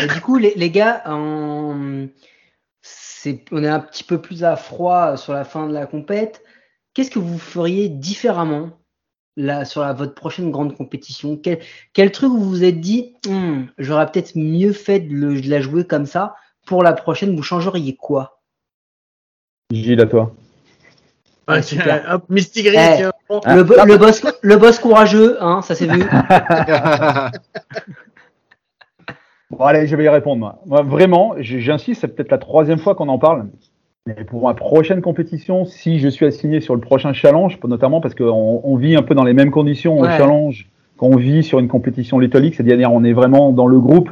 Et 0.03 0.07
du 0.13 0.21
coup, 0.21 0.37
les, 0.39 0.53
les 0.57 0.71
gars, 0.71 1.03
en- 1.07 2.07
on 3.53 3.63
est 3.65 3.69
un 3.69 3.81
petit 3.81 4.05
peu 4.05 4.21
plus 4.21 4.45
à 4.45 4.57
froid 4.57 5.17
sur 5.17 5.33
la 5.33 5.45
fin 5.45 5.67
de 5.69 5.73
la 5.73 5.87
compète. 5.87 6.43
Qu'est-ce 6.95 7.11
que 7.11 7.19
vous 7.19 7.39
feriez 7.39 7.89
différemment 7.89 8.71
là, 9.37 9.65
sur 9.65 9.81
la, 9.83 9.93
votre 9.93 10.15
prochaine 10.15 10.51
grande 10.51 10.77
compétition? 10.77 11.37
Quel, 11.37 11.61
quel 11.93 12.11
truc 12.13 12.31
vous 12.31 12.49
vous 12.49 12.65
êtes 12.65 12.81
dit, 12.81 13.15
Hmm, 13.27 13.65
j'aurais 13.79 14.07
peut-être 14.11 14.33
mieux 14.37 14.73
fait 14.73 15.01
de, 15.01 15.15
le- 15.15 15.41
de 15.41 15.49
la 15.51 15.61
jouer 15.61 15.85
comme 15.85 16.07
ça 16.07 16.35
pour 16.67 16.83
la 16.83 16.93
prochaine, 16.93 17.35
vous 17.35 17.43
changeriez 17.43 17.97
quoi 17.97 18.41
Gilles 19.73 20.01
à 20.01 20.07
toi. 20.07 20.33
Tiens, 21.63 22.03
hop, 22.11 22.25
Eh. 22.29 23.05
bon. 23.29 23.41
Ah, 23.45 23.57
le, 23.57 23.63
bo- 23.65 23.77
là, 23.77 23.85
le 23.85 23.97
boss, 23.97 24.25
le 24.43 24.57
boss 24.57 24.79
courageux, 24.81 25.37
hein, 25.41 25.63
ça 25.63 25.75
s'est 25.77 25.87
vu. 25.87 26.03
Bon, 29.51 29.65
allez, 29.65 29.87
je 29.87 29.95
vais 29.95 30.05
y 30.05 30.09
répondre. 30.09 30.41
Moi, 30.41 30.59
Moi, 30.67 30.83
vraiment, 30.83 31.35
j'insiste, 31.39 32.01
c'est 32.01 32.09
peut-être 32.09 32.33
la 32.33 32.39
troisième 32.39 32.79
fois 32.79 32.95
qu'on 32.97 33.09
en 33.09 33.19
parle. 33.19 33.47
Mais 34.07 34.25
pour 34.25 34.43
ma 34.43 34.55
prochaine 34.55 35.01
compétition, 35.03 35.65
si 35.65 35.99
je 36.01 36.09
suis 36.09 36.27
assigné 36.27 36.61
sur 36.61 36.75
le 36.75 36.81
prochain 36.81 37.13
challenge, 37.13 37.59
notamment 37.65 38.01
parce 38.01 38.15
qu'on 38.15 38.61
on 38.63 38.77
vit 38.77 38.97
un 38.97 39.03
peu 39.03 39.15
dans 39.15 39.25
les 39.25 39.35
mêmes 39.35 39.51
conditions 39.51 40.01
Ouais. 40.01 40.09
au 40.09 40.19
challenge 40.19 40.69
qu'on 40.97 41.17
vit 41.17 41.43
sur 41.43 41.59
une 41.61 41.69
compétition 41.69 42.19
Little 42.19 42.41
League, 42.41 42.55
c'est-à-dire 42.57 42.93
on 42.93 43.05
est 43.05 43.13
vraiment 43.13 43.53
dans 43.53 43.67
le 43.67 43.79
groupe, 43.79 44.11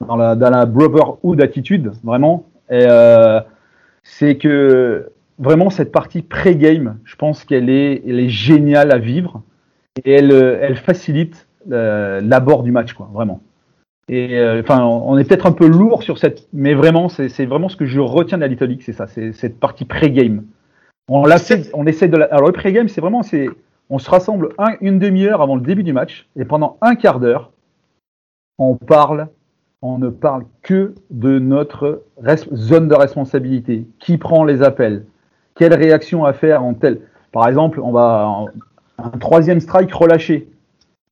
dans 0.00 0.16
la, 0.16 0.34
dans 0.34 0.50
la 0.50 0.66
brotherhood 0.66 1.40
attitude, 1.40 1.92
vraiment. 2.02 2.46
Euh, 2.70 3.40
c'est 4.02 4.36
que 4.36 5.10
vraiment 5.38 5.70
cette 5.70 5.92
partie 5.92 6.22
pré-game, 6.22 6.98
je 7.04 7.16
pense 7.16 7.44
qu'elle 7.44 7.70
est, 7.70 8.28
géniale 8.28 8.92
à 8.92 8.98
vivre 8.98 9.42
et 10.04 10.12
elle, 10.12 10.32
euh, 10.32 10.74
facilite 10.74 11.46
euh, 11.72 12.20
l'abord 12.22 12.62
du 12.62 12.72
match, 12.72 12.92
quoi, 12.92 13.08
vraiment. 13.12 13.40
Et 14.08 14.38
on 14.68 15.16
est 15.16 15.24
peut-être 15.24 15.46
un 15.46 15.52
peu 15.52 15.66
lourd 15.66 16.02
sur 16.02 16.18
cette, 16.18 16.46
mais 16.52 16.74
vraiment, 16.74 17.08
c'est 17.08 17.46
vraiment 17.46 17.70
ce 17.70 17.76
que 17.76 17.86
je 17.86 18.00
retiens 18.00 18.36
de 18.36 18.42
la 18.42 18.48
Little 18.48 18.66
League, 18.66 18.82
c'est 18.84 18.92
ça, 18.92 19.06
c'est 19.06 19.32
cette 19.32 19.58
partie 19.58 19.86
pré-game. 19.86 20.44
On 21.08 21.24
l'a 21.24 21.36
on 21.74 21.86
essaie 21.86 22.08
de. 22.08 22.16
Alors 22.30 22.46
le 22.46 22.52
pré-game, 22.52 22.88
c'est 22.88 23.00
vraiment, 23.00 23.22
c'est, 23.22 23.48
on 23.90 23.98
se 23.98 24.08
rassemble 24.10 24.50
un- 24.58 24.76
une 24.80 24.98
demi-heure 24.98 25.42
avant 25.42 25.56
le 25.56 25.62
début 25.62 25.82
du 25.82 25.92
match 25.92 26.28
et 26.36 26.44
pendant 26.44 26.78
un 26.80 26.94
quart 26.94 27.20
d'heure, 27.20 27.50
on 28.58 28.76
parle, 28.76 29.28
on 29.84 29.98
ne 29.98 30.08
parle 30.08 30.44
que 30.62 30.94
de 31.10 31.38
notre 31.38 32.04
zone 32.54 32.88
de 32.88 32.94
responsabilité, 32.94 33.86
qui 33.98 34.16
prend 34.16 34.42
les 34.42 34.62
appels, 34.62 35.04
quelle 35.54 35.74
réaction 35.74 36.24
à 36.24 36.32
faire 36.32 36.64
en 36.64 36.72
tel. 36.72 37.00
Par 37.32 37.46
exemple, 37.46 37.80
on 37.80 37.92
va 37.92 38.46
un 38.96 39.18
troisième 39.18 39.60
strike 39.60 39.92
relâché. 39.92 40.48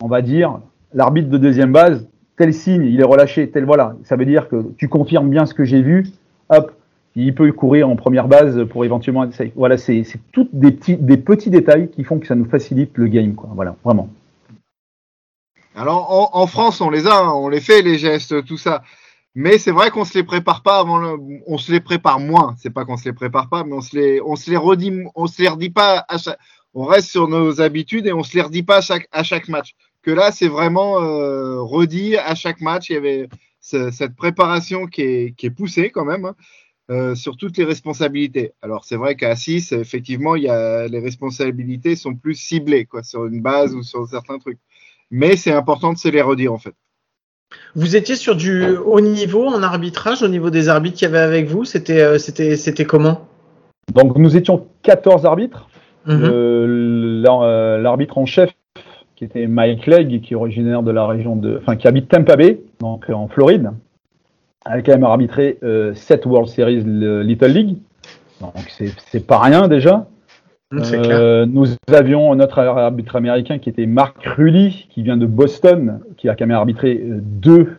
On 0.02 0.08
va 0.08 0.22
dire 0.22 0.58
l'arbitre 0.94 1.28
de 1.28 1.36
deuxième 1.36 1.70
base, 1.70 2.08
tel 2.38 2.54
signe, 2.54 2.86
il 2.86 2.98
est 2.98 3.04
relâché, 3.04 3.50
tel 3.50 3.66
voilà. 3.66 3.94
Ça 4.04 4.16
veut 4.16 4.24
dire 4.24 4.48
que 4.48 4.64
tu 4.78 4.88
confirmes 4.88 5.28
bien 5.28 5.44
ce 5.44 5.52
que 5.52 5.64
j'ai 5.64 5.82
vu. 5.82 6.06
Hop, 6.48 6.72
il 7.14 7.34
peut 7.34 7.52
courir 7.52 7.90
en 7.90 7.96
première 7.96 8.26
base 8.26 8.64
pour 8.70 8.86
éventuellement. 8.86 9.26
Voilà, 9.54 9.76
c'est 9.76 10.02
toutes 10.32 10.54
des 10.54 10.72
petits, 10.72 10.96
des 10.96 11.18
petits 11.18 11.50
détails 11.50 11.90
qui 11.90 12.04
font 12.04 12.18
que 12.18 12.26
ça 12.26 12.34
nous 12.34 12.46
facilite 12.46 12.96
le 12.96 13.08
game, 13.08 13.34
quoi. 13.34 13.50
Voilà, 13.54 13.76
vraiment. 13.84 14.08
Alors 15.74 16.34
en, 16.36 16.46
France, 16.46 16.80
on 16.80 16.90
les 16.90 17.06
a, 17.06 17.16
hein, 17.16 17.32
on 17.34 17.48
les 17.48 17.60
fait 17.60 17.82
les 17.82 17.98
gestes, 17.98 18.44
tout 18.44 18.58
ça. 18.58 18.82
Mais 19.34 19.56
c'est 19.58 19.70
vrai 19.70 19.90
qu'on 19.90 20.04
se 20.04 20.12
les 20.18 20.24
prépare 20.24 20.62
pas 20.62 20.78
avant 20.78 20.98
le, 20.98 21.16
on 21.46 21.56
se 21.56 21.72
les 21.72 21.80
prépare 21.80 22.20
moins. 22.20 22.54
C'est 22.58 22.70
pas 22.70 22.84
qu'on 22.84 22.98
se 22.98 23.06
les 23.06 23.14
prépare 23.14 23.48
pas, 23.48 23.64
mais 23.64 23.72
on 23.72 23.80
se 23.80 23.96
les, 23.96 24.20
on 24.20 24.36
se 24.36 24.50
les 24.50 24.58
redit, 24.58 24.92
on 25.14 25.26
se 25.26 25.40
les 25.40 25.48
redit 25.48 25.70
pas 25.70 26.04
à 26.08 26.18
chaque, 26.18 26.38
on 26.74 26.84
reste 26.84 27.08
sur 27.08 27.26
nos 27.28 27.60
habitudes 27.62 28.06
et 28.06 28.12
on 28.12 28.22
se 28.22 28.34
les 28.36 28.42
redit 28.42 28.62
pas 28.62 28.78
à 28.78 28.80
chaque, 28.82 29.08
à 29.12 29.22
chaque 29.22 29.48
match. 29.48 29.72
Que 30.02 30.10
là, 30.10 30.30
c'est 30.32 30.48
vraiment 30.48 31.00
euh, 31.02 31.62
redit 31.62 32.16
à 32.18 32.34
chaque 32.34 32.60
match. 32.60 32.90
Il 32.90 32.94
y 32.94 32.96
avait 32.96 33.28
ce- 33.60 33.90
cette 33.90 34.14
préparation 34.16 34.86
qui 34.86 35.02
est, 35.02 35.34
qui 35.36 35.46
est 35.46 35.50
poussée 35.50 35.90
quand 35.90 36.04
même. 36.04 36.26
hein. 36.26 36.34
euh, 36.90 37.14
sur 37.14 37.36
toutes 37.38 37.56
les 37.58 37.64
responsabilités. 37.64 38.52
Alors 38.62 38.84
c'est 38.84 38.96
vrai 38.96 39.16
qu'à 39.16 39.36
6, 39.36 39.72
effectivement, 39.72 40.36
il 40.36 40.44
y 40.44 40.48
a, 40.48 40.88
les 40.88 41.00
responsabilités 41.00 41.96
sont 41.96 42.14
plus 42.14 42.34
ciblées 42.34 42.86
quoi, 42.86 43.02
sur 43.02 43.26
une 43.26 43.40
base 43.42 43.74
ou 43.74 43.82
sur 43.82 44.06
certains 44.08 44.38
trucs. 44.38 44.58
Mais 45.12 45.36
c'est 45.36 45.52
important 45.52 45.92
de 45.92 45.98
se 45.98 46.08
les 46.08 46.22
redire 46.22 46.52
en 46.52 46.58
fait. 46.58 46.74
Vous 47.76 47.96
étiez 47.96 48.16
sur 48.16 48.34
du 48.34 48.64
haut 48.78 49.00
niveau 49.02 49.46
en 49.46 49.62
arbitrage, 49.62 50.22
au 50.22 50.28
niveau 50.28 50.48
des 50.50 50.68
arbitres 50.70 50.96
qu'il 50.98 51.06
y 51.06 51.10
avait 51.10 51.18
avec 51.24 51.46
vous 51.46 51.64
C'était 51.64 52.00
euh, 52.00 52.18
c'était 52.18 52.56
c'était 52.56 52.86
comment? 52.86 53.28
Donc 53.94 54.16
nous 54.16 54.36
étions 54.36 54.66
14 54.82 55.26
arbitres. 55.26 55.68
Mhm. 56.06 56.20
Euh, 56.24 57.22
euh, 57.26 57.78
L'arbitre 57.78 58.18
en 58.18 58.26
chef, 58.26 58.50
qui 59.16 59.24
était 59.24 59.46
Mike 59.46 59.86
Legg, 59.86 60.20
qui 60.22 60.32
est 60.32 60.36
originaire 60.36 60.82
de 60.82 60.90
la 60.90 61.06
région 61.06 61.36
de, 61.36 61.58
enfin 61.60 61.76
qui 61.76 61.86
habite 61.86 62.08
Tampa 62.08 62.34
Bay, 62.36 62.60
donc 62.80 63.08
en 63.10 63.28
Floride, 63.28 63.70
a 64.64 64.80
quand 64.80 64.92
même 64.92 65.04
arbitré 65.04 65.58
7 65.94 66.24
World 66.26 66.48
Series 66.48 66.82
le- 66.84 67.22
Little 67.22 67.48
League. 67.52 67.76
Donc 68.40 68.54
c'est 68.76 68.92
c'est 69.10 69.26
pas 69.26 69.38
rien 69.38 69.68
déjà. 69.68 70.06
Clair. 70.80 71.02
Euh, 71.10 71.46
nous 71.46 71.66
avions 71.92 72.34
notre 72.34 72.58
arbitre 72.58 73.16
américain 73.16 73.58
qui 73.58 73.68
était 73.68 73.84
Mark 73.86 74.16
Rulli, 74.24 74.86
qui 74.88 75.02
vient 75.02 75.18
de 75.18 75.26
Boston, 75.26 76.00
qui 76.16 76.28
a 76.30 76.34
quand 76.34 76.46
même 76.46 76.56
arbitré 76.56 76.94
euh, 76.94 77.18
deux 77.20 77.76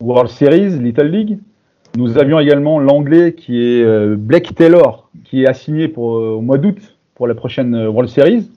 World 0.00 0.30
Series, 0.30 0.78
Little 0.78 1.08
League. 1.08 1.38
Nous 1.98 2.16
avions 2.18 2.40
également 2.40 2.78
l'anglais 2.78 3.34
qui 3.34 3.62
est 3.62 3.84
euh, 3.84 4.16
Blake 4.16 4.54
Taylor, 4.54 5.10
qui 5.24 5.42
est 5.42 5.48
assigné 5.48 5.88
pour, 5.88 6.16
euh, 6.16 6.36
au 6.36 6.40
mois 6.40 6.56
d'août 6.56 6.96
pour 7.14 7.26
la 7.26 7.34
prochaine 7.34 7.76
World 7.88 8.08
Series. 8.08 8.48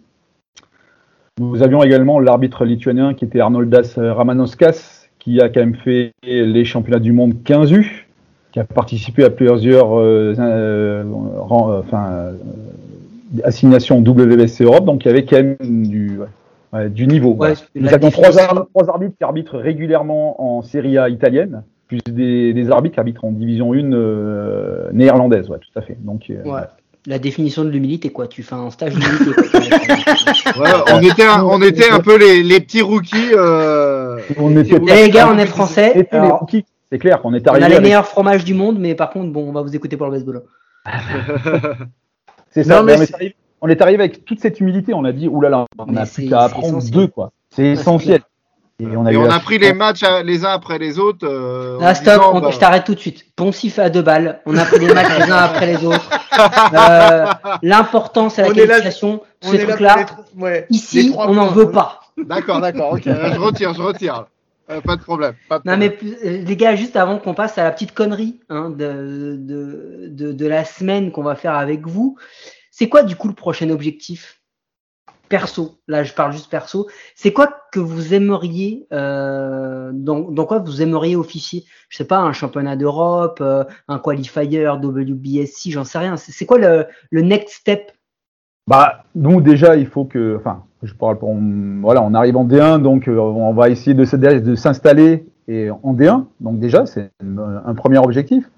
Nous 1.40 1.62
avions 1.62 1.84
également 1.84 2.20
l'arbitre 2.20 2.64
lituanien 2.64 3.14
qui 3.14 3.26
était 3.26 3.42
Arnoldas 3.42 3.96
Ramanauskas, 3.98 5.08
qui 5.20 5.42
a 5.42 5.50
quand 5.50 5.60
même 5.60 5.76
fait 5.76 6.14
les 6.24 6.64
championnats 6.64 7.00
du 7.00 7.12
monde 7.12 7.44
15 7.44 7.72
U, 7.74 8.08
qui 8.54 8.60
a 8.60 8.64
participé 8.64 9.26
à 9.26 9.30
plusieurs 9.30 9.92
enfin, 11.50 12.34
assignation 13.44 14.00
WBC 14.00 14.64
Europe, 14.64 14.86
donc 14.86 15.06
il 15.06 15.08
y 15.08 15.12
avait 15.12 15.26
quand 15.26 15.38
même 15.38 15.88
du, 15.88 16.20
ouais, 16.74 16.90
du 16.90 17.08
niveau. 17.08 17.34
Ouais, 17.34 17.54
Nous 17.76 17.94
avions 17.94 18.12
trois, 18.12 18.40
arbitres 18.90 19.16
qui 19.18 19.24
arbitrent 19.24 19.58
régulièrement 19.58 20.42
en 20.58 20.62
Serie 20.62 20.98
A 20.98 21.10
italienne, 21.10 21.64
plus 21.88 22.00
des, 22.08 22.54
des 22.54 22.72
arbitres 22.72 22.94
qui 22.96 23.00
arbitrent 23.00 23.26
en 23.26 23.32
Division 23.32 23.74
1 23.74 23.92
euh, 23.94 24.90
néerlandaise, 24.94 25.50
ouais, 25.50 25.58
tout 25.60 25.80
à 25.80 25.82
fait. 25.82 25.98
Donc, 26.02 26.30
euh, 26.30 26.44
Ouais. 26.44 26.62
La 27.06 27.20
définition 27.20 27.66
de 27.66 27.70
l'humilité, 27.70 28.12
quoi. 28.12 28.28
Tu 28.28 28.44
fais 28.44 28.56
un 28.56 28.70
stage 28.70 28.94
d'humilité. 28.94 29.32
Voilà, 30.56 30.86
on 30.94 31.02
était 31.02 31.26
un, 31.26 31.44
on 31.44 31.62
était 31.62 31.90
un 31.92 32.00
peu 32.00 32.18
les, 32.18 32.42
les 32.44 32.62
petits 32.62 32.82
rookies. 32.82 33.34
euh, 33.36 34.20
on 34.38 34.52
les 34.52 34.62
était- 34.62 34.80
les 34.80 35.10
gars, 35.10 35.30
on 35.30 35.38
est 35.38 35.46
français. 35.46 36.08
Alors, 36.12 36.48
c'est 36.90 37.00
clair 37.00 37.22
qu'on 37.22 37.34
est 37.34 37.46
on 37.46 37.52
a 37.52 37.56
arrivé. 37.56 37.68
les 37.68 37.74
avec- 37.76 37.84
meilleurs 37.84 38.08
fromages 38.08 38.46
du 38.46 38.54
monde, 38.54 38.78
mais 38.80 38.96
par 38.96 39.10
contre, 39.10 39.34
bon, 39.34 39.50
on 39.50 39.52
va 39.52 39.62
vous 39.64 39.76
écouter 39.76 39.98
pour 39.98 40.06
le 40.08 40.14
baseball. 40.14 40.44
C'est 42.54 42.64
ça. 42.64 42.78
Non, 42.78 42.84
mais 42.84 42.98
on, 42.98 43.02
est 43.02 43.14
arrivé, 43.14 43.36
on 43.62 43.68
est 43.70 43.82
arrivé 43.82 44.04
avec 44.04 44.26
toute 44.26 44.40
cette 44.40 44.60
humilité. 44.60 44.94
On 44.94 45.04
a 45.06 45.12
dit, 45.12 45.28
oulala, 45.28 45.66
on 45.78 45.86
Mais 45.92 46.02
a 46.02 46.06
plus 46.06 46.30
qu'à 46.30 46.48
c'est 46.50 46.56
apprendre 46.56 46.84
deux, 46.92 47.08
quoi. 47.08 47.32
C'est 47.56 47.66
essentiel. 47.66 48.22
Et 48.80 48.88
on 48.98 49.06
a, 49.06 49.12
Et 49.14 49.18
on 49.18 49.30
a 49.30 49.40
pris 49.40 49.60
les 49.60 49.72
matchs 49.72 50.02
à- 50.04 50.24
les 50.24 50.44
uns 50.46 50.50
après 50.50 50.80
les 50.80 50.98
autres. 50.98 51.26
euh, 51.28 51.78
Ah, 51.82 51.94
stop, 51.94 52.14
disant, 52.16 52.32
on- 52.36 52.40
bah, 52.42 52.50
je 52.52 52.58
t'arrête 52.58 52.84
tout 52.84 52.96
de 52.96 53.00
suite. 53.00 53.24
Poncif 53.36 53.78
à 53.78 53.90
deux 53.92 54.02
balles. 54.02 54.42
On 54.48 54.58
a 54.58 54.66
pris 54.66 54.80
les 54.80 54.92
matchs 54.94 55.16
les 55.20 55.32
uns 55.32 55.38
après 55.50 55.68
les 55.68 55.86
autres. 55.86 56.10
Euh, 56.74 57.28
L'important, 57.62 58.30
c'est 58.30 58.42
la 58.42 58.48
On 58.48 58.52
là- 58.52 58.56
qualification. 58.66 59.22
On 59.46 59.50
Ce 59.52 59.56
est 59.56 59.58
là 59.60 59.66
truc-là, 59.68 60.06
ouais, 60.38 60.66
ici, 60.72 61.14
on 61.16 61.36
n'en 61.36 61.48
veut 61.48 61.70
pas. 61.70 62.00
D'accord, 62.18 62.60
d'accord, 62.60 62.94
ok. 62.94 63.06
Euh, 63.06 63.32
je 63.36 63.40
retire, 63.40 63.74
je 63.76 63.82
retire. 63.84 64.26
Euh, 64.70 64.82
pas 64.82 64.96
de 64.96 65.02
problème. 65.02 65.36
Pas 65.50 65.60
de 65.60 65.64
Non 65.70 65.78
mais 65.78 65.90
problème. 65.90 66.18
euh, 66.24 66.38
les 66.44 66.56
gars, 66.58 66.76
juste 66.76 66.96
avant 66.96 67.20
qu'on 67.20 67.34
passe 67.34 67.58
à 67.58 67.64
la 67.64 67.72
petite 67.72 67.94
connerie 67.94 68.40
hein, 68.50 68.70
de, 68.70 69.36
de, 69.40 70.08
de, 70.10 70.32
de 70.32 70.46
la 70.48 70.64
semaine 70.66 71.12
qu'on 71.12 71.24
va 71.24 71.36
faire 71.36 71.56
avec 71.56 71.86
vous, 71.86 72.18
c'est 72.72 72.90
quoi 72.90 73.04
du 73.04 73.16
coup 73.16 73.28
le 73.28 73.34
prochain 73.36 73.70
objectif? 73.70 74.42
Perso 75.30 75.80
Là, 75.88 76.04
je 76.04 76.14
parle 76.14 76.32
juste 76.34 76.50
perso. 76.50 76.88
C'est 77.16 77.34
quoi 77.34 77.54
que 77.72 77.80
vous 77.80 78.14
aimeriez, 78.14 78.88
euh, 78.94 79.92
dans, 79.94 80.20
dans 80.32 80.46
quoi 80.46 80.60
vous 80.60 80.82
aimeriez 80.82 81.16
officier? 81.16 81.66
Je 81.90 81.98
sais 81.98 82.06
pas, 82.06 82.20
un 82.20 82.34
championnat 82.34 82.76
d'Europe, 82.76 83.40
euh, 83.42 83.64
un 83.88 84.00
qualifier 84.00 84.68
WBSC, 84.68 85.72
j'en 85.72 85.86
sais 85.86 85.98
rien. 85.98 86.18
C'est 86.18 86.32
c'est 86.32 86.46
quoi 86.46 86.60
le, 86.60 86.86
le 87.10 87.22
next 87.22 87.56
step? 87.56 87.92
Bah, 88.68 89.04
nous 89.16 89.42
déjà, 89.42 89.76
il 89.76 89.88
faut 89.88 90.06
que, 90.06 90.38
enfin, 90.38 90.64
je 90.84 90.94
parle 90.94 91.18
pour, 91.18 91.36
voilà, 91.82 92.02
on 92.02 92.14
arrive 92.14 92.38
en 92.38 92.46
D1, 92.46 92.82
donc 92.82 93.08
euh, 93.08 93.18
on 93.18 93.54
va 93.54 93.70
essayer 93.70 93.94
de, 93.94 94.40
de 94.40 94.56
s'installer 94.56 95.26
en 95.50 95.94
D1. 95.94 96.26
Donc 96.40 96.60
déjà, 96.60 96.86
c'est 96.86 97.12
un, 97.22 97.74
premier 97.76 97.98
objectif. 97.98 98.50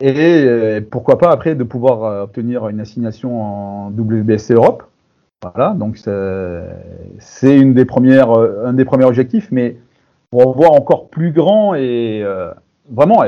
Et 0.00 0.44
euh, 0.44 0.80
pourquoi 0.90 1.18
pas 1.18 1.30
après 1.30 1.54
de 1.54 1.62
pouvoir 1.62 2.04
euh, 2.04 2.22
obtenir 2.24 2.68
une 2.68 2.80
assignation 2.80 3.42
en 3.42 3.90
WBSC 3.90 4.52
Europe. 4.52 4.84
Voilà, 5.42 5.74
donc 5.74 5.98
c'est 5.98 7.58
une 7.58 7.78
un 7.78 8.72
des 8.72 8.84
premiers 8.84 9.04
objectifs, 9.04 9.48
mais 9.52 9.76
pour 10.30 10.56
voir 10.56 10.72
encore 10.72 11.10
plus 11.10 11.32
grand 11.32 11.74
et 11.74 12.24
vraiment, 12.90 13.24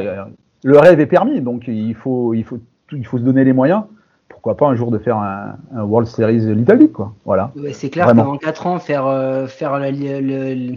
le 0.64 0.78
rêve 0.78 0.98
est 0.98 1.06
permis, 1.06 1.42
donc 1.42 1.68
il 1.68 1.94
faut, 1.94 2.32
il 2.32 2.42
faut, 2.42 2.58
il 2.90 3.04
faut 3.04 3.18
se 3.18 3.22
donner 3.22 3.44
les 3.44 3.52
moyens 3.52 3.82
pourquoi 4.28 4.56
pas 4.56 4.66
un 4.66 4.74
jour 4.74 4.90
de 4.90 4.98
faire 4.98 5.16
un, 5.18 5.56
un 5.74 5.82
World 5.84 6.08
Series 6.08 6.54
Little 6.54 6.76
League, 6.76 6.92
quoi. 6.92 7.14
Voilà. 7.24 7.52
Ouais, 7.56 7.72
C'est 7.72 7.90
clair 7.90 8.06
qu'en 8.14 8.36
4 8.36 8.66
ans, 8.66 8.78
faire, 8.78 9.06
euh, 9.06 9.46
faire 9.46 9.78
la, 9.78 9.90
le- 9.90 10.20
le- 10.20 10.74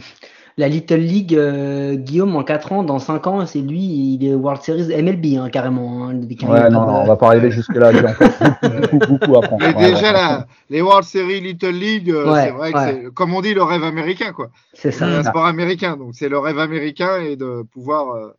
la 0.57 0.67
Little 0.67 0.97
League, 0.97 1.35
euh, 1.35 1.95
Guillaume, 1.95 2.35
en 2.35 2.43
4 2.43 2.73
ans, 2.73 2.83
dans 2.83 2.99
5 2.99 3.27
ans, 3.27 3.45
c'est 3.45 3.61
lui, 3.61 3.79
il 3.79 4.25
est 4.27 4.35
World 4.35 4.61
Series 4.61 4.91
MLB, 4.91 5.37
hein, 5.37 5.49
carrément. 5.49 6.07
hein, 6.09 6.19
Ouais, 6.41 6.69
non, 6.69 6.85
non, 6.85 7.01
on 7.03 7.05
va 7.05 7.15
pas 7.15 7.27
arriver 7.27 7.49
jusque 7.49 7.75
là. 7.75 7.91
J'ai 7.93 8.05
encore 8.05 8.29
beaucoup, 8.39 8.97
beaucoup, 8.97 9.17
beaucoup 9.17 9.35
à 9.35 9.39
apprendre. 9.39 9.63
Mais 9.63 9.73
Ouais, 9.73 9.93
déjà, 9.93 10.37
ouais. 10.39 10.43
les 10.69 10.81
World 10.81 11.05
Series 11.05 11.39
Little 11.41 11.71
League, 11.71 12.11
euh, 12.11 12.31
Ouais, 12.33 12.43
c'est 12.45 12.51
vrai 12.51 12.73
que 12.73 12.79
c'est, 12.79 13.03
comme 13.13 13.33
on 13.33 13.41
dit, 13.41 13.53
le 13.53 13.63
rêve 13.63 13.83
américain, 13.83 14.33
quoi. 14.33 14.49
C'est 14.73 14.91
ça. 14.91 15.05
C'est 15.07 15.15
un 15.15 15.23
sport 15.23 15.45
américain, 15.45 15.95
donc 15.95 16.09
c'est 16.13 16.29
le 16.29 16.37
rêve 16.39 16.59
américain 16.59 17.17
et 17.21 17.35
de 17.35 17.63
pouvoir. 17.63 18.33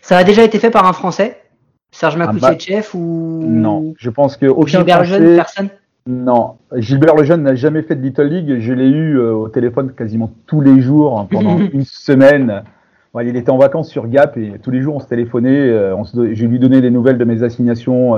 Ça 0.00 0.16
a 0.18 0.24
déjà 0.24 0.42
été 0.44 0.58
fait 0.58 0.70
par 0.70 0.86
un 0.86 0.92
Français? 0.92 1.36
Serge 1.92 2.18
bah, 2.18 2.32
Makoutchev 2.32 2.88
ou 2.94 3.42
Non, 3.44 3.94
je 3.98 4.10
pense 4.10 4.36
que 4.36 4.46
aucun 4.46 4.78
Gilbert 4.78 5.00
Lejeune, 5.00 5.36
personne? 5.36 5.68
Non, 6.06 6.54
Gilbert 6.76 7.14
Lejeune 7.14 7.42
n'a 7.42 7.54
jamais 7.54 7.82
fait 7.82 7.94
de 7.96 8.02
Little 8.02 8.24
League. 8.24 8.56
Je 8.60 8.72
l'ai 8.72 8.88
eu 8.88 9.18
euh, 9.18 9.32
au 9.32 9.48
téléphone 9.48 9.92
quasiment 9.92 10.30
tous 10.46 10.60
les 10.60 10.80
jours 10.80 11.18
hein, 11.18 11.26
pendant 11.30 11.58
une 11.72 11.84
semaine. 11.84 12.62
Il 13.22 13.36
était 13.36 13.50
en 13.50 13.58
vacances 13.58 13.88
sur 13.90 14.06
Gap 14.08 14.36
et 14.36 14.54
tous 14.62 14.70
les 14.70 14.80
jours 14.82 14.96
on 14.96 15.00
se 15.00 15.08
téléphonait. 15.08 15.68
euh, 15.68 15.96
on 15.96 16.04
se 16.04 16.16
don- 16.16 16.28
je 16.32 16.46
lui 16.46 16.58
donnais 16.60 16.80
des 16.80 16.90
nouvelles 16.90 17.18
de 17.18 17.24
mes 17.24 17.42
assignations. 17.42 18.16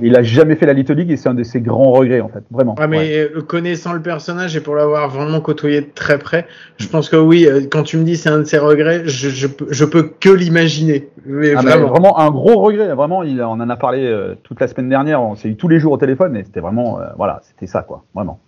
Il 0.00 0.16
a 0.16 0.22
jamais 0.22 0.56
fait 0.56 0.64
la 0.64 0.72
Little 0.72 0.94
League 0.94 1.10
et 1.10 1.16
c'est 1.18 1.28
un 1.28 1.34
de 1.34 1.42
ses 1.42 1.60
grands 1.60 1.90
regrets 1.92 2.20
en 2.22 2.28
fait, 2.28 2.42
vraiment. 2.50 2.74
Ouais, 2.78 2.86
mais 2.88 2.96
Ouais. 2.98 3.30
euh, 3.36 3.42
connaissant 3.42 3.92
le 3.92 4.00
personnage 4.00 4.56
et 4.56 4.60
pour 4.60 4.74
l'avoir 4.74 5.10
vraiment 5.10 5.40
côtoyé 5.42 5.82
de 5.82 5.88
très 5.94 6.18
près, 6.18 6.46
je 6.78 6.86
pense 6.88 7.10
que 7.10 7.16
oui, 7.16 7.46
euh, 7.46 7.60
quand 7.70 7.82
tu 7.82 7.98
me 7.98 8.04
dis 8.04 8.16
c'est 8.16 8.30
un 8.30 8.38
de 8.38 8.44
ses 8.44 8.56
regrets, 8.58 9.02
je, 9.06 9.28
je, 9.28 9.46
peux- 9.46 9.66
je 9.70 9.84
peux 9.84 10.04
que 10.04 10.30
l'imaginer. 10.30 11.10
Ah, 11.26 11.60
vraiment. 11.62 11.88
vraiment 11.88 12.18
un 12.18 12.30
gros 12.30 12.60
regret. 12.60 12.94
Vraiment, 12.94 13.22
il, 13.22 13.42
on 13.42 13.50
en 13.52 13.68
a 13.68 13.76
parlé 13.76 14.04
euh, 14.06 14.34
toute 14.42 14.60
la 14.60 14.68
semaine 14.68 14.88
dernière. 14.88 15.20
On 15.22 15.34
s'est 15.36 15.48
eu 15.48 15.56
tous 15.56 15.68
les 15.68 15.78
jours 15.78 15.92
au 15.92 15.98
téléphone 15.98 16.36
et 16.36 16.44
c'était 16.44 16.60
vraiment, 16.60 16.98
euh, 17.00 17.04
voilà, 17.16 17.40
c'était 17.44 17.66
ça 17.66 17.82
quoi, 17.82 18.04
vraiment. 18.14 18.40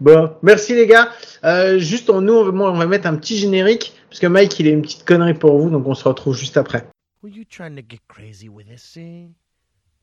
Bon, 0.00 0.30
merci 0.42 0.74
les 0.74 0.86
gars. 0.86 1.08
Euh, 1.44 1.78
juste, 1.78 2.08
on, 2.10 2.20
nous, 2.20 2.34
on 2.34 2.60
on 2.60 2.72
va 2.76 2.86
mettre 2.86 3.06
un 3.08 3.16
petit 3.16 3.36
générique 3.36 3.94
parce 4.10 4.20
que 4.20 4.26
Mike, 4.26 4.58
il 4.60 4.68
a 4.68 4.70
une 4.70 4.82
petite 4.82 5.04
connerie 5.04 5.34
pour 5.34 5.58
vous, 5.58 5.70
donc 5.70 5.86
on 5.86 5.94
se 5.94 6.06
retrouve 6.08 6.36
juste 6.36 6.56
après. 6.56 6.84
Were 7.22 7.32
you 7.32 7.44
trying 7.48 7.74
to 7.74 7.82
get 7.88 7.98
crazy 8.08 8.48
with 8.48 8.66
this 8.68 8.92
thing? 8.92 9.30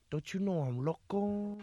Don't 0.08 0.32
you 0.32 0.38
know 0.38 0.60
I'm 0.60 0.84
loco? 0.84 1.58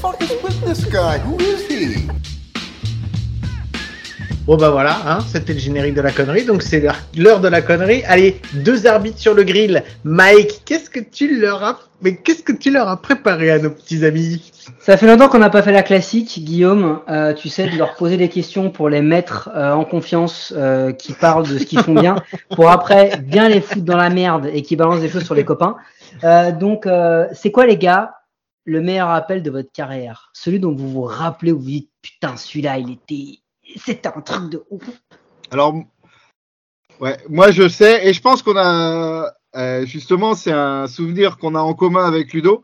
fuck 0.00 0.22
is 0.22 0.30
with 0.44 0.60
this 0.60 0.84
guy? 0.84 1.18
Who 1.18 1.36
is 1.40 1.66
he? 1.66 2.08
Bon 4.46 4.56
bah 4.56 4.70
voilà, 4.70 4.96
hein, 5.06 5.18
c'était 5.26 5.54
le 5.54 5.58
générique 5.58 5.94
de 5.94 6.00
la 6.00 6.12
connerie, 6.12 6.44
donc 6.44 6.62
c'est 6.62 6.80
l'heure- 7.16 7.40
de 7.40 7.48
la 7.48 7.62
connerie. 7.62 8.04
Allez, 8.06 8.40
deux 8.54 8.86
arbitres 8.86 9.18
sur 9.18 9.34
le 9.34 9.42
grill. 9.42 9.82
Mike, 10.04 10.62
qu'est-ce 10.64 10.88
que 10.88 11.00
tu 11.00 11.40
leur 11.40 11.64
as, 11.64 11.80
mais 12.00 12.14
qu'est-ce 12.14 12.44
que 12.44 12.52
tu 12.52 12.70
leur 12.70 12.88
as 12.88 13.02
préparé 13.02 13.50
à 13.50 13.58
nos 13.58 13.70
petits 13.70 14.04
amis? 14.04 14.52
Ça 14.78 14.96
fait 14.96 15.08
longtemps 15.08 15.28
qu'on 15.28 15.40
n'a 15.40 15.50
pas 15.50 15.62
fait 15.62 15.72
la 15.72 15.82
classique, 15.82 16.44
Guillaume. 16.44 17.00
Euh, 17.08 17.34
tu 17.34 17.48
sais, 17.48 17.68
de 17.68 17.76
leur 17.76 17.96
poser 17.96 18.16
des 18.16 18.28
questions 18.28 18.70
pour 18.70 18.88
les 18.88 19.02
mettre 19.02 19.50
euh, 19.52 19.72
en 19.72 19.84
confiance, 19.84 20.54
euh, 20.56 20.92
qui 20.92 21.12
parlent 21.12 21.48
de 21.48 21.58
ce 21.58 21.64
qu'ils 21.64 21.80
font 21.80 21.94
bien, 21.94 22.14
pour 22.54 22.70
après 22.70 23.16
bien 23.16 23.48
les 23.48 23.60
foutre 23.60 23.84
dans 23.84 23.96
la 23.96 24.10
merde 24.10 24.48
et 24.52 24.62
qui 24.62 24.76
balancent 24.76 25.00
des 25.00 25.08
choses 25.08 25.24
sur 25.24 25.34
les 25.34 25.44
copains. 25.44 25.74
Euh, 26.22 26.52
donc, 26.52 26.86
euh, 26.86 27.26
c'est 27.32 27.50
quoi, 27.50 27.66
les 27.66 27.78
gars, 27.78 28.12
le 28.64 28.80
meilleur 28.80 29.10
appel 29.10 29.42
de 29.42 29.50
votre 29.50 29.72
carrière? 29.72 30.30
Celui 30.34 30.60
dont 30.60 30.72
vous 30.72 30.88
vous 30.88 31.02
rappelez, 31.02 31.50
où 31.50 31.58
vous 31.58 31.66
dites 31.66 31.90
putain, 32.00 32.36
celui-là, 32.36 32.78
il 32.78 32.92
était, 32.92 33.40
c'était 33.76 34.08
un 34.08 34.20
truc 34.20 34.50
de 34.50 34.64
ouf. 34.70 34.82
Alors, 35.50 35.74
ouais, 37.00 37.16
moi 37.28 37.50
je 37.50 37.68
sais, 37.68 38.06
et 38.06 38.12
je 38.12 38.20
pense 38.20 38.42
qu'on 38.42 38.56
a, 38.56 39.32
euh, 39.56 39.86
justement, 39.86 40.34
c'est 40.34 40.52
un 40.52 40.86
souvenir 40.86 41.38
qu'on 41.38 41.54
a 41.54 41.60
en 41.60 41.74
commun 41.74 42.04
avec 42.06 42.32
Ludo. 42.32 42.62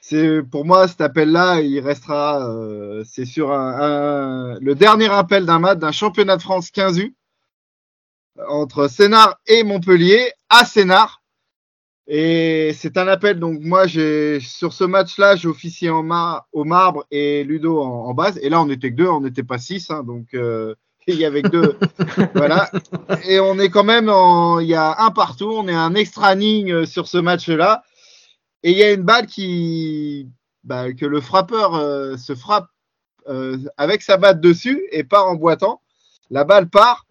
c'est 0.00 0.42
pour 0.42 0.64
moi 0.64 0.88
cet 0.88 1.00
appel-là, 1.00 1.60
il 1.60 1.80
restera. 1.80 2.48
euh, 2.48 3.04
c'est 3.04 3.26
sur 3.26 3.50
le 3.50 4.72
dernier 4.74 5.10
appel 5.12 5.46
d'un 5.46 5.58
match 5.58 5.78
d'un 5.78 5.92
championnat 5.92 6.36
de 6.36 6.42
France 6.42 6.70
15 6.70 6.98
U 6.98 7.14
entre 8.48 8.88
Sénart 8.88 9.38
et 9.46 9.64
Montpellier 9.64 10.32
à 10.48 10.64
Sénart. 10.64 11.19
Et 12.12 12.72
c'est 12.76 12.98
un 12.98 13.06
appel. 13.06 13.38
Donc 13.38 13.60
moi, 13.60 13.86
j'ai 13.86 14.40
sur 14.40 14.72
ce 14.72 14.82
match-là, 14.82 15.36
j'ai 15.36 15.46
officié 15.46 15.90
en 15.90 16.02
mar- 16.02 16.48
au 16.52 16.64
marbre 16.64 17.06
et 17.12 17.44
Ludo 17.44 17.80
en, 17.80 18.06
en 18.06 18.14
base. 18.14 18.36
Et 18.42 18.48
là, 18.50 18.60
on 18.60 18.68
était 18.68 18.90
que 18.90 18.96
deux, 18.96 19.06
on 19.06 19.20
n'était 19.20 19.44
pas 19.44 19.58
six, 19.58 19.88
hein, 19.92 20.02
donc 20.02 20.34
euh, 20.34 20.74
il 21.06 21.14
y 21.14 21.24
avait 21.24 21.42
que 21.42 21.48
deux. 21.48 21.78
voilà. 22.34 22.68
Et 23.28 23.38
on 23.38 23.60
est 23.60 23.70
quand 23.70 23.84
même 23.84 24.08
en, 24.08 24.58
il 24.58 24.66
y 24.66 24.74
a 24.74 24.96
un 25.04 25.12
partout. 25.12 25.52
On 25.54 25.68
est 25.68 25.74
un 25.74 25.94
extra 25.94 26.34
ligne 26.34 26.72
euh, 26.72 26.84
sur 26.84 27.06
ce 27.06 27.16
match-là. 27.16 27.84
Et 28.64 28.72
il 28.72 28.76
y 28.76 28.82
a 28.82 28.92
une 28.92 29.02
balle 29.02 29.26
qui, 29.26 30.28
bah, 30.64 30.92
que 30.92 31.06
le 31.06 31.20
frappeur 31.20 31.76
euh, 31.76 32.16
se 32.16 32.34
frappe 32.34 32.66
euh, 33.28 33.56
avec 33.76 34.02
sa 34.02 34.16
batte 34.16 34.40
dessus 34.40 34.82
et 34.90 35.04
part 35.04 35.28
en 35.28 35.36
boitant. 35.36 35.80
La 36.28 36.42
balle 36.42 36.68
part. 36.68 37.06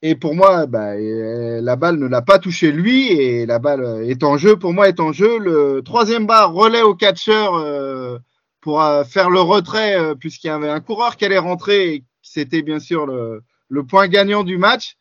Et 0.00 0.14
pour 0.14 0.34
moi, 0.34 0.66
bah, 0.66 0.92
euh, 0.94 1.60
la 1.60 1.74
balle 1.74 1.98
ne 1.98 2.06
l'a 2.06 2.22
pas 2.22 2.38
touché 2.38 2.70
lui 2.70 3.08
et 3.08 3.46
la 3.46 3.58
balle 3.58 3.82
euh, 3.82 4.08
est 4.08 4.22
en 4.22 4.36
jeu. 4.38 4.56
Pour 4.56 4.72
moi, 4.72 4.88
est 4.88 5.00
en 5.00 5.12
jeu. 5.12 5.38
Le 5.38 5.82
troisième 5.84 6.26
bar 6.26 6.52
relais 6.52 6.82
au 6.82 6.94
catcheur 6.94 7.54
euh, 7.54 8.18
pour 8.60 8.80
faire 9.06 9.30
le 9.30 9.40
retrait 9.40 10.14
puisqu'il 10.16 10.48
y 10.48 10.50
avait 10.50 10.68
un 10.68 10.80
coureur 10.80 11.16
qui 11.16 11.24
allait 11.24 11.38
rentrer 11.38 11.94
et 11.94 12.04
c'était 12.22 12.62
bien 12.62 12.80
sûr 12.80 13.06
le, 13.06 13.42
le 13.68 13.84
point 13.84 14.08
gagnant 14.08 14.44
du 14.44 14.58
match. 14.58 14.96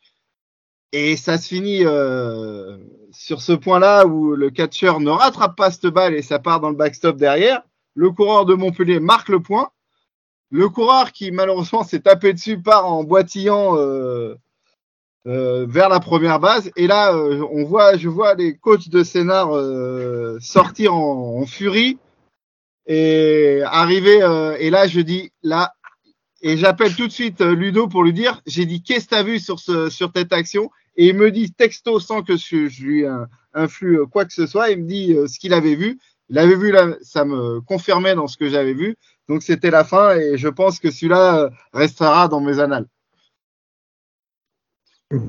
Et 0.94 1.18
ça 1.18 1.38
se 1.38 1.50
finit 1.50 1.82
sur 3.12 3.42
ce 3.42 3.54
point-là 3.54 4.06
où 4.06 4.36
le 4.36 4.50
catcheur 4.52 5.00
ne 5.00 5.10
rattrape 5.10 5.58
pas 5.58 5.72
cette 5.72 5.88
balle 5.88 6.14
et 6.14 6.22
ça 6.22 6.40
part 6.40 6.60
dans 6.60 6.70
le 6.70 6.76
backstop 6.76 7.18
derrière. 7.18 7.62
Le 7.94 8.12
coureur 8.12 8.46
de 8.46 8.54
Montpellier 8.54 9.00
marque 9.00 9.30
le 9.30 9.42
point. 9.42 9.70
Le 10.50 10.70
coureur 10.70 11.12
qui 11.12 11.32
malheureusement 11.32 11.84
s'est 11.84 12.02
tapé 12.02 12.34
dessus 12.34 12.62
part 12.62 12.90
en 12.90 13.04
boitillant 13.04 13.76
euh, 15.28 15.66
vers 15.68 15.90
la 15.90 16.00
première 16.00 16.40
base. 16.40 16.72
Et 16.76 16.88
là, 16.88 17.14
euh, 17.14 17.46
on 17.52 17.66
voit, 17.66 17.98
je 17.98 18.08
vois 18.08 18.34
les 18.34 18.56
coachs 18.58 18.90
de 18.90 19.04
Sénart 19.04 19.56
euh, 19.56 20.38
sortir 20.40 20.94
en, 20.96 21.42
en 21.42 21.46
furie 21.46 21.98
et 22.86 23.62
arriver. 23.66 24.22
euh, 24.24 24.56
et 24.60 24.70
là, 24.70 24.88
je 24.88 25.02
dis 25.02 25.32
là, 25.44 25.74
et 26.42 26.56
j'appelle 26.58 26.96
tout 26.96 27.08
de 27.08 27.12
suite 27.12 27.42
euh, 27.42 27.56
Ludo 27.56 27.88
pour 27.88 28.04
lui 28.04 28.14
dire, 28.14 28.42
j'ai 28.46 28.66
dit 28.66 28.82
qu'est-ce 28.82 29.06
que 29.06 29.10
t'as 29.12 29.24
vu 29.24 29.40
sur 29.40 29.60
ce 29.60 29.90
sur 29.90 30.12
cette 30.16 30.32
action? 30.32 30.72
Et 30.96 31.08
il 31.10 31.16
me 31.16 31.30
dit 31.30 31.52
texto 31.52 32.00
sans 32.00 32.24
que 32.24 32.38
je, 32.38 32.84
lui 32.84 33.06
influe 33.54 34.00
quoi 34.08 34.26
que 34.26 34.34
ce 34.34 34.48
soit. 34.48 34.72
Il 34.72 34.84
me 34.84 34.88
dit 34.88 35.16
ce 35.28 35.38
qu'il 35.40 35.54
avait 35.54 35.76
vu. 35.76 36.00
Il 36.30 36.40
avait 36.40 36.56
vu 36.56 36.72
là, 36.72 36.88
ça 37.02 37.24
me 37.24 37.62
confirmait 37.62 38.16
dans 38.16 38.28
ce 38.28 38.36
que 38.38 38.50
j'avais 38.50 38.74
vu. 38.74 38.96
Donc 39.30 39.44
c'était 39.44 39.70
la 39.70 39.84
fin 39.84 40.16
et 40.16 40.38
je 40.38 40.48
pense 40.48 40.80
que 40.80 40.90
celui-là 40.90 41.52
restera 41.72 42.28
dans 42.30 42.42
mes 42.42 42.60
annales. 42.60 42.88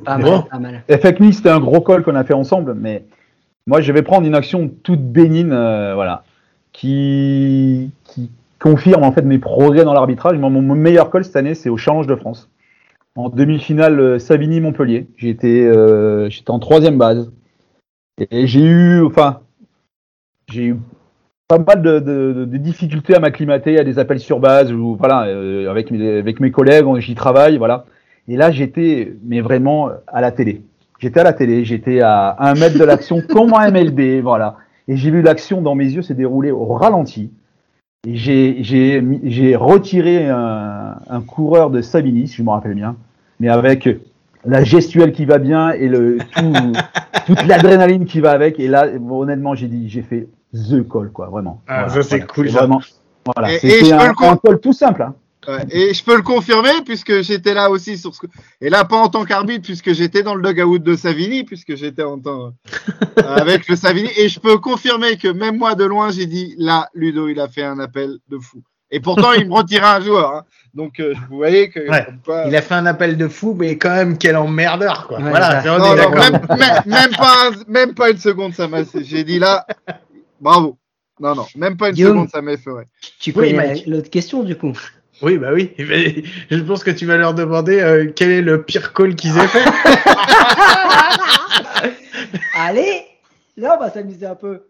Pas 0.04 0.18
Bon. 0.18 0.42
pas 0.42 0.58
mal. 0.58 0.82
C'était 1.32 1.50
un 1.50 1.60
gros 1.60 1.80
call 1.80 2.02
qu'on 2.02 2.14
a 2.16 2.24
fait 2.24 2.34
ensemble, 2.34 2.74
mais 2.74 3.04
moi, 3.66 3.80
je 3.80 3.92
vais 3.92 4.02
prendre 4.02 4.26
une 4.26 4.34
action 4.34 4.68
toute 4.82 5.02
bénigne, 5.02 5.52
euh, 5.52 5.94
voilà, 5.94 6.24
qui, 6.72 7.90
qui 8.04 8.30
confirme 8.58 9.04
en 9.04 9.12
fait 9.12 9.22
mes 9.22 9.38
progrès 9.38 9.84
dans 9.84 9.92
l'arbitrage. 9.92 10.36
Mon, 10.38 10.50
mon 10.50 10.62
meilleur 10.74 11.10
call 11.10 11.24
cette 11.24 11.36
année, 11.36 11.54
c'est 11.54 11.68
au 11.68 11.76
Challenge 11.76 12.06
de 12.06 12.16
France. 12.16 12.50
En 13.14 13.28
demi-finale, 13.28 13.98
euh, 14.00 14.18
Savigny-Montpellier. 14.18 15.06
J'étais 15.16 15.62
euh, 15.66 16.28
j'étais 16.30 16.50
en 16.50 16.58
troisième 16.58 16.98
base. 16.98 17.30
Et 18.30 18.46
j'ai 18.46 18.64
eu, 18.64 19.02
enfin, 19.04 19.40
j'ai 20.50 20.64
eu 20.66 20.76
pas 21.46 21.58
mal 21.58 21.82
de, 21.82 21.98
de- 22.00 22.32
de- 22.32 22.44
de 22.44 22.56
difficultés 22.58 23.14
à 23.14 23.20
m'acclimater 23.20 23.78
à 23.78 23.84
des 23.84 23.98
appels 23.98 24.18
sur 24.20 24.40
base 24.40 24.72
ou 24.72 24.96
voilà, 24.96 25.26
euh, 25.26 25.70
avec, 25.70 25.90
mes, 25.90 26.18
avec 26.18 26.40
mes 26.40 26.50
collègues, 26.50 26.84
j'y 26.98 27.14
travaille, 27.14 27.58
voilà. 27.58 27.84
Et 28.28 28.36
là, 28.36 28.50
j'étais, 28.50 29.14
mais 29.24 29.40
vraiment 29.40 29.88
à 30.06 30.20
la 30.20 30.30
télé. 30.32 30.62
J'étais 30.98 31.20
à 31.20 31.24
la 31.24 31.32
télé, 31.32 31.64
j'étais 31.64 32.00
à 32.00 32.36
un 32.38 32.54
mètre 32.54 32.78
de 32.78 32.84
l'action 32.84 33.22
comme 33.28 33.52
en 33.52 33.60
MLB, 33.70 34.20
voilà. 34.22 34.56
Et 34.86 34.96
j'ai 34.96 35.10
vu 35.10 35.22
l'action 35.22 35.60
dans 35.62 35.74
mes 35.74 35.84
yeux 35.86 36.02
se 36.02 36.12
dérouler 36.12 36.50
au 36.50 36.66
ralenti. 36.66 37.30
Et 38.06 38.14
j'ai, 38.16 38.58
j'ai, 38.62 39.00
mis- 39.00 39.20
j'ai 39.24 39.56
retiré 39.56 40.28
un, 40.28 40.96
un 41.08 41.20
coureur 41.20 41.70
de 41.70 41.80
Savini, 41.82 42.28
si 42.28 42.36
je 42.36 42.42
me 42.42 42.50
rappelle 42.50 42.74
bien, 42.74 42.96
mais 43.40 43.48
avec 43.48 43.88
la 44.44 44.62
gestuelle 44.64 45.12
qui 45.12 45.24
va 45.24 45.38
bien 45.38 45.70
et 45.72 45.88
le, 45.88 46.18
tout, 46.36 46.52
toute 47.26 47.46
l'adrénaline 47.46 48.04
qui 48.04 48.20
va 48.20 48.30
avec. 48.32 48.60
Et 48.60 48.68
là, 48.68 48.86
honnêtement, 49.10 49.54
j'ai 49.54 49.68
dit, 49.68 49.88
j'ai 49.88 50.02
fait 50.02 50.28
the 50.54 50.86
call, 50.88 51.10
quoi, 51.10 51.26
vraiment. 51.26 51.60
Ah, 51.66 51.88
ça, 51.88 52.02
c'est 52.02 52.26
cool. 52.26 52.48
Vraiment, 52.48 52.80
voilà. 53.34 53.48
C'était 53.58 53.92
un, 53.92 54.14
un 54.20 54.36
call 54.36 54.60
tout 54.60 54.72
simple, 54.72 55.02
hein. 55.02 55.14
Ouais, 55.48 55.64
et 55.70 55.94
je 55.94 56.04
peux 56.04 56.14
le 56.14 56.22
confirmer 56.22 56.82
puisque 56.84 57.22
j'étais 57.22 57.54
là 57.54 57.70
aussi 57.70 57.96
sur 57.96 58.14
ce 58.14 58.20
et 58.60 58.68
là 58.68 58.84
pas 58.84 58.96
en 58.96 59.08
tant 59.08 59.24
qu'arbitre 59.24 59.62
puisque 59.64 59.94
j'étais 59.94 60.22
dans 60.22 60.34
le 60.34 60.52
dugout 60.52 60.78
de 60.78 60.94
Savini 60.94 61.42
puisque 61.44 61.74
j'étais 61.74 62.02
en 62.02 62.18
temps 62.18 62.52
euh, 63.18 63.22
avec 63.24 63.66
le 63.66 63.74
Savini 63.74 64.10
et 64.16 64.28
je 64.28 64.40
peux 64.40 64.58
confirmer 64.58 65.16
que 65.16 65.28
même 65.28 65.56
moi 65.56 65.74
de 65.74 65.84
loin 65.84 66.10
j'ai 66.10 66.26
dit 66.26 66.54
là 66.58 66.88
Ludo 66.92 67.28
il 67.28 67.40
a 67.40 67.48
fait 67.48 67.62
un 67.62 67.78
appel 67.78 68.18
de 68.28 68.38
fou 68.38 68.62
et 68.90 69.00
pourtant 69.00 69.32
il 69.32 69.48
me 69.48 69.54
retirait 69.54 69.86
un 69.86 70.00
joueur 70.00 70.34
hein. 70.34 70.44
donc 70.74 71.00
euh, 71.00 71.14
vous 71.30 71.36
voyez 71.38 71.70
que 71.70 71.80
Ouais. 71.80 72.06
Il 72.48 72.54
a 72.54 72.60
fait 72.60 72.74
un 72.74 72.84
appel 72.86 73.16
de 73.16 73.26
fou, 73.28 73.54
mais 73.58 73.78
quand 73.78 73.94
même, 73.94 74.18
quel 74.18 74.36
emmerdeur, 74.36 75.06
quoi. 75.08 75.18
Ouais, 75.18 75.30
voilà, 75.30 75.62
non, 75.64 75.78
non, 75.78 75.94
d'accord. 75.94 76.14
même, 76.16 76.46
même, 76.58 76.82
même 76.86 77.10
pas 77.16 77.48
un- 77.48 77.72
même 77.72 77.94
pas 77.94 78.10
une 78.10 78.18
seconde 78.18 78.52
ça 78.52 78.68
m'a 78.68 78.80
j'ai 79.02 79.24
dit 79.24 79.38
là 79.38 79.66
bravo 80.40 80.76
non 81.20 81.34
non 81.34 81.46
même 81.56 81.76
pas 81.76 81.88
une 81.88 81.94
Guillaume. 81.94 82.12
seconde 82.12 82.28
ça 82.30 82.42
m'a 82.42 82.52
Tu 83.18 83.32
Oui, 83.34 83.54
connais 83.54 83.82
l'autre 83.86 84.10
question 84.10 84.42
du 84.42 84.56
coup 84.56 84.72
Oui, 85.22 85.38
bah 85.38 85.48
oui. 85.52 85.72
Je 86.50 86.60
pense 86.60 86.84
que 86.84 86.90
tu 86.90 87.06
vas 87.06 87.16
leur 87.16 87.34
demander 87.34 87.80
euh, 87.80 88.12
quel 88.14 88.30
est 88.30 88.42
le 88.42 88.62
pire 88.62 88.92
call 88.92 89.16
qu'ils 89.16 89.36
aient 89.36 89.48
fait. 89.48 89.64
Allez 92.54 93.02
Là, 93.56 93.76
on 93.76 93.82
va 93.82 93.90
s'amuser 93.90 94.26
un 94.26 94.36
peu. 94.36 94.62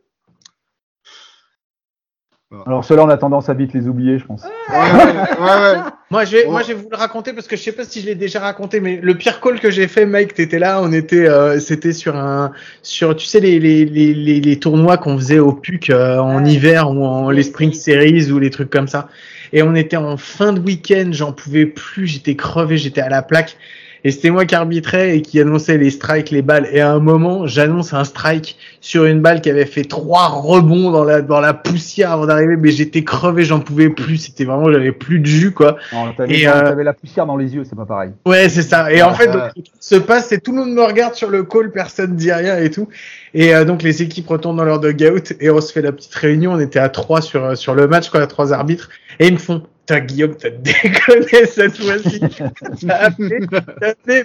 Alors 2.66 2.82
ceux-là, 2.82 3.05
on 3.05 3.11
a 3.11 3.18
tendance 3.18 3.51
à 3.51 3.55
vite 3.55 3.74
les 3.74 3.88
oublier, 3.88 4.18
je 4.18 4.24
pense. 4.24 4.42
ouais, 4.42 4.76
ouais, 4.76 5.12
ouais, 5.38 5.72
ouais. 5.72 5.78
Moi, 6.11 6.24
je 6.24 6.32
vais, 6.32 6.44
Oh. 6.46 6.53
moi, 6.53 6.62
je 6.62 6.68
vais 6.68 6.74
vous 6.74 6.88
le 6.90 6.96
raconter 6.96 7.34
parce 7.34 7.46
que 7.46 7.55
je 7.57 7.61
sais 7.62 7.72
pas 7.72 7.84
si 7.84 8.01
je 8.01 8.07
l'ai 8.07 8.14
déjà 8.14 8.40
raconté, 8.40 8.80
mais 8.80 8.99
le 9.03 9.14
pire 9.14 9.42
call 9.42 9.61
que 9.61 9.70
j'ai 9.70 9.86
fait, 9.86 10.07
Mike, 10.07 10.32
t'étais 10.32 10.59
là, 10.59 10.80
on 10.82 10.90
était, 10.90 11.28
euh, 11.28 11.61
c'était 11.61 11.92
sur 11.92 12.16
un, 12.16 12.53
sur, 12.82 13.14
tu 13.14 13.26
sais, 13.26 13.40
les, 13.40 13.61
les, 13.61 13.84
les, 13.84 14.14
les, 14.14 14.40
les 14.40 14.59
tournois 14.59 14.96
qu'on 14.96 15.18
faisait 15.18 15.38
au 15.38 15.53
PUC 15.53 15.90
euh, 15.90 16.16
en 16.18 16.42
Ouais. 16.42 16.51
hiver 16.53 16.90
ou 16.90 17.05
en 17.05 17.28
les 17.28 17.42
Spring 17.42 17.74
Series 17.74 18.30
ou 18.32 18.38
les 18.38 18.49
trucs 18.49 18.70
comme 18.70 18.88
ça. 18.88 19.09
Et 19.53 19.62
on 19.62 19.74
était 19.74 19.99
en 19.99 20.16
fin 20.16 20.55
de 20.55 20.61
week-end, 20.61 21.09
j'en 21.12 21.32
pouvais 21.32 21.66
plus, 21.66 22.07
j'étais 22.07 22.36
crevé, 22.36 22.78
j'étais 22.78 23.03
à 23.03 23.11
la 23.11 23.20
plaque. 23.20 23.59
Et 24.05 24.11
c'était 24.11 24.30
moi 24.30 24.44
qui 24.44 24.55
arbitrais 24.55 25.16
et 25.16 25.22
qui 25.22 25.40
annonçait 25.40 25.78
les 25.78 25.90
strikes, 25.90 26.30
les 26.30 26.42
balles. 26.42 26.68
Et 26.72 26.80
à 26.80 26.92
un 26.92 27.01
moment, 27.01 27.46
j'annonce 27.46 27.92
un 27.92 28.05
strike 28.05 28.57
sur 28.80 29.05
une 29.05 29.20
balle 29.20 29.40
qui 29.40 29.51
avait 29.51 29.66
fait 29.66 29.84
trois 29.84 30.28
rebonds 30.28 30.90
dans 30.90 31.05
la, 31.05 31.20
dans 31.20 31.40
la 31.40 31.55
poussière 31.55 32.12
avant 32.12 32.26
d'arriver, 32.26 32.57
mais 32.57 32.70
j'étais 32.70 33.05
crevé, 33.05 33.44
j'en 33.44 33.61
pouvais 33.61 33.90
plus. 33.90 34.18
C'était 34.18 34.44
vraiment, 34.44 34.72
j'avais 34.72 34.92
plus 34.92 35.20
de 35.20 35.26
jus, 35.26 35.53
quoi. 35.53 35.76
Non, 35.92 36.12
t'avais, 36.16 36.40
Et, 36.40 36.49
euh, 36.49 36.82
la 36.82 36.92
poussière 36.92 37.26
dans 37.26 37.36
les 37.36 37.55
yeux, 37.55 37.64
c'est 37.64 37.76
pas 37.76 37.86
pareil. 37.86 38.11
Ouais, 38.26 38.49
c'est 38.49 38.62
ça. 38.62 38.92
Et 38.92 39.03
en 39.03 39.14
fait, 39.14 39.28
donc, 39.28 39.42
ce 39.57 39.62
qui 39.62 39.72
se 39.80 39.96
passe, 39.96 40.28
c'est 40.28 40.40
tout 40.40 40.53
le 40.53 40.59
monde 40.59 40.72
me 40.72 40.82
regarde 40.82 41.14
sur 41.14 41.30
le 41.30 41.42
call, 41.42 41.70
personne 41.72 42.14
dit 42.16 42.32
rien 42.32 42.59
et 42.59 42.70
tout. 42.70 42.88
Et 43.34 43.55
euh, 43.55 43.64
donc 43.64 43.82
les 43.82 44.03
équipes 44.03 44.28
retournent 44.28 44.57
dans 44.57 44.64
leur 44.64 44.80
dugout 44.80 45.34
et 45.40 45.51
on 45.51 45.61
se 45.61 45.72
fait 45.72 45.82
la 45.82 45.92
petite 45.92 46.14
réunion. 46.14 46.53
On 46.53 46.61
était 46.61 46.78
à 46.78 46.88
trois 46.88 47.20
sur 47.20 47.44
euh, 47.44 47.55
sur 47.55 47.74
le 47.74 47.86
match, 47.88 48.11
quoi, 48.11 48.20
à 48.20 48.26
trois 48.26 48.53
arbitres. 48.53 48.88
Et 49.20 49.26
ils 49.26 49.34
me 49.34 49.38
font, 49.38 49.62
t'as 49.89 50.01
Guillaume, 50.01 50.36
t'as 50.36 50.51
déconné 50.51 51.47
cette 51.47 51.76
fois-ci. 51.76 52.20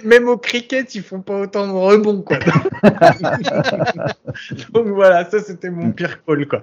Même 0.04 0.28
au 0.28 0.36
cricket, 0.36 0.94
ils 0.94 1.02
font 1.02 1.20
pas 1.22 1.40
autant 1.40 1.66
de 1.66 1.72
rebonds, 1.72 2.22
quoi. 2.22 2.38
donc 4.72 4.86
voilà, 4.88 5.24
ça 5.28 5.40
c'était 5.40 5.70
mon 5.70 5.90
pire 5.90 6.22
call, 6.24 6.46
quoi. 6.46 6.62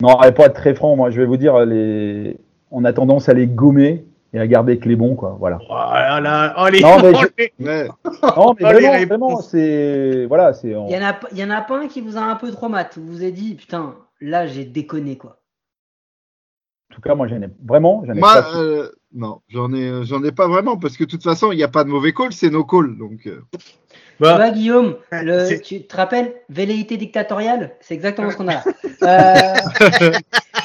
Non, 0.00 0.22
et 0.22 0.32
pour 0.32 0.44
être 0.44 0.54
très 0.54 0.74
franc, 0.74 0.94
moi, 0.94 1.10
je 1.10 1.20
vais 1.20 1.26
vous 1.26 1.36
dire, 1.36 1.58
les... 1.66 2.38
on 2.70 2.84
a 2.84 2.92
tendance 2.92 3.28
à 3.28 3.34
les 3.34 3.46
gommer 3.46 4.04
et 4.32 4.38
à 4.38 4.46
garder 4.46 4.78
que 4.78 4.88
les 4.88 4.96
bons, 4.96 5.16
quoi. 5.16 5.36
Voilà. 5.40 5.58
Oh 5.68 5.74
oh 5.74 6.20
Non, 6.20 7.02
mais 7.02 7.12
oh, 7.14 7.20
je- 7.20 7.26
les- 7.38 7.52
Ouais. 7.66 7.88
Non, 8.36 8.54
mais 8.60 8.80
les 8.98 9.06
vraiment, 9.06 9.40
c'est, 9.40 10.26
voilà, 10.26 10.52
c'est. 10.52 10.68
Il 10.68 10.90
y 10.90 10.96
en 10.96 11.02
a, 11.02 11.14
pas- 11.14 11.28
il 11.32 11.38
y 11.38 11.44
en 11.44 11.50
a 11.50 11.62
pas 11.62 11.78
un 11.78 11.88
qui 11.88 12.00
vous 12.00 12.16
a 12.16 12.20
un 12.20 12.36
peu 12.36 12.50
trop 12.52 12.68
mat. 12.68 12.96
Vous 12.96 13.06
vous 13.12 13.22
avez 13.22 13.32
dit, 13.32 13.54
putain, 13.54 13.94
là, 14.20 14.46
j'ai 14.46 14.64
déconné, 14.64 15.16
quoi. 15.16 15.38
En 16.96 17.00
tout 17.02 17.08
cas, 17.10 17.14
moi, 17.14 17.28
j'en 17.28 17.42
ai 17.42 17.48
vraiment, 17.62 18.02
j'en 18.06 18.14
ai 18.14 18.20
Moi, 18.20 18.32
pas. 18.32 18.58
euh, 18.58 18.90
non, 19.12 19.42
j'en 19.48 19.70
ai, 19.74 20.02
j'en 20.04 20.24
ai 20.24 20.32
pas 20.32 20.48
vraiment 20.48 20.78
parce 20.78 20.96
que 20.96 21.04
de 21.04 21.10
toute 21.10 21.22
façon, 21.22 21.52
il 21.52 21.56
n'y 21.56 21.62
a 21.62 21.68
pas 21.68 21.84
de 21.84 21.90
mauvais 21.90 22.14
call, 22.14 22.32
c'est 22.32 22.48
nos 22.48 22.64
calls. 22.64 22.96
Donc, 22.96 23.26
euh, 23.26 23.42
Tu 23.52 23.58
vois, 24.18 24.50
Guillaume, 24.50 24.96
Ouais, 25.12 25.22
le- 25.22 25.60
tu 25.60 25.86
te 25.86 25.94
rappelles, 25.94 26.34
velléité 26.48 26.96
dictatoriale 26.96 27.76
C'est 27.80 27.92
exactement 27.92 28.30
ce 28.30 28.36
qu'on 28.38 28.48
a 28.48 28.54
là. 28.54 28.64
Euh, 29.02 29.54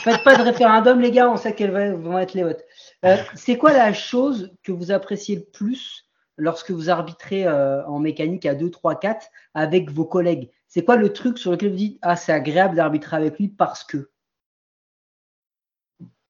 faites 0.05 0.23
pas 0.23 0.37
de 0.37 0.43
référendum, 0.43 1.01
les 1.01 1.11
gars, 1.11 1.29
on 1.29 1.35
sait 1.35 1.53
quels 1.53 1.71
va- 1.71 1.93
vont 1.93 2.17
être 2.17 2.33
les 2.33 2.43
votes. 2.43 2.63
Euh, 3.03 3.17
c'est 3.35 3.57
quoi 3.57 3.73
la 3.73 3.91
chose 3.91 4.53
que 4.63 4.71
vous 4.71 4.91
appréciez 4.91 5.35
le 5.35 5.43
plus 5.43 6.05
lorsque 6.37 6.71
vous 6.71 6.89
arbitrez 6.89 7.45
euh, 7.45 7.85
en 7.87 7.99
mécanique 7.99 8.45
à 8.45 8.55
2, 8.55 8.71
3, 8.71 8.95
4 8.95 9.27
avec 9.53 9.91
vos 9.91 10.05
collègues? 10.05 10.49
C'est 10.69 10.85
quoi 10.85 10.95
le 10.95 11.11
truc 11.11 11.37
sur 11.37 11.51
lequel 11.51 11.71
vous 11.71 11.75
dites 11.75 11.99
Ah, 12.01 12.15
c'est 12.15 12.31
agréable 12.31 12.77
d'arbitrer 12.77 13.17
avec 13.17 13.37
lui 13.37 13.49
parce 13.49 13.83
que? 13.83 14.09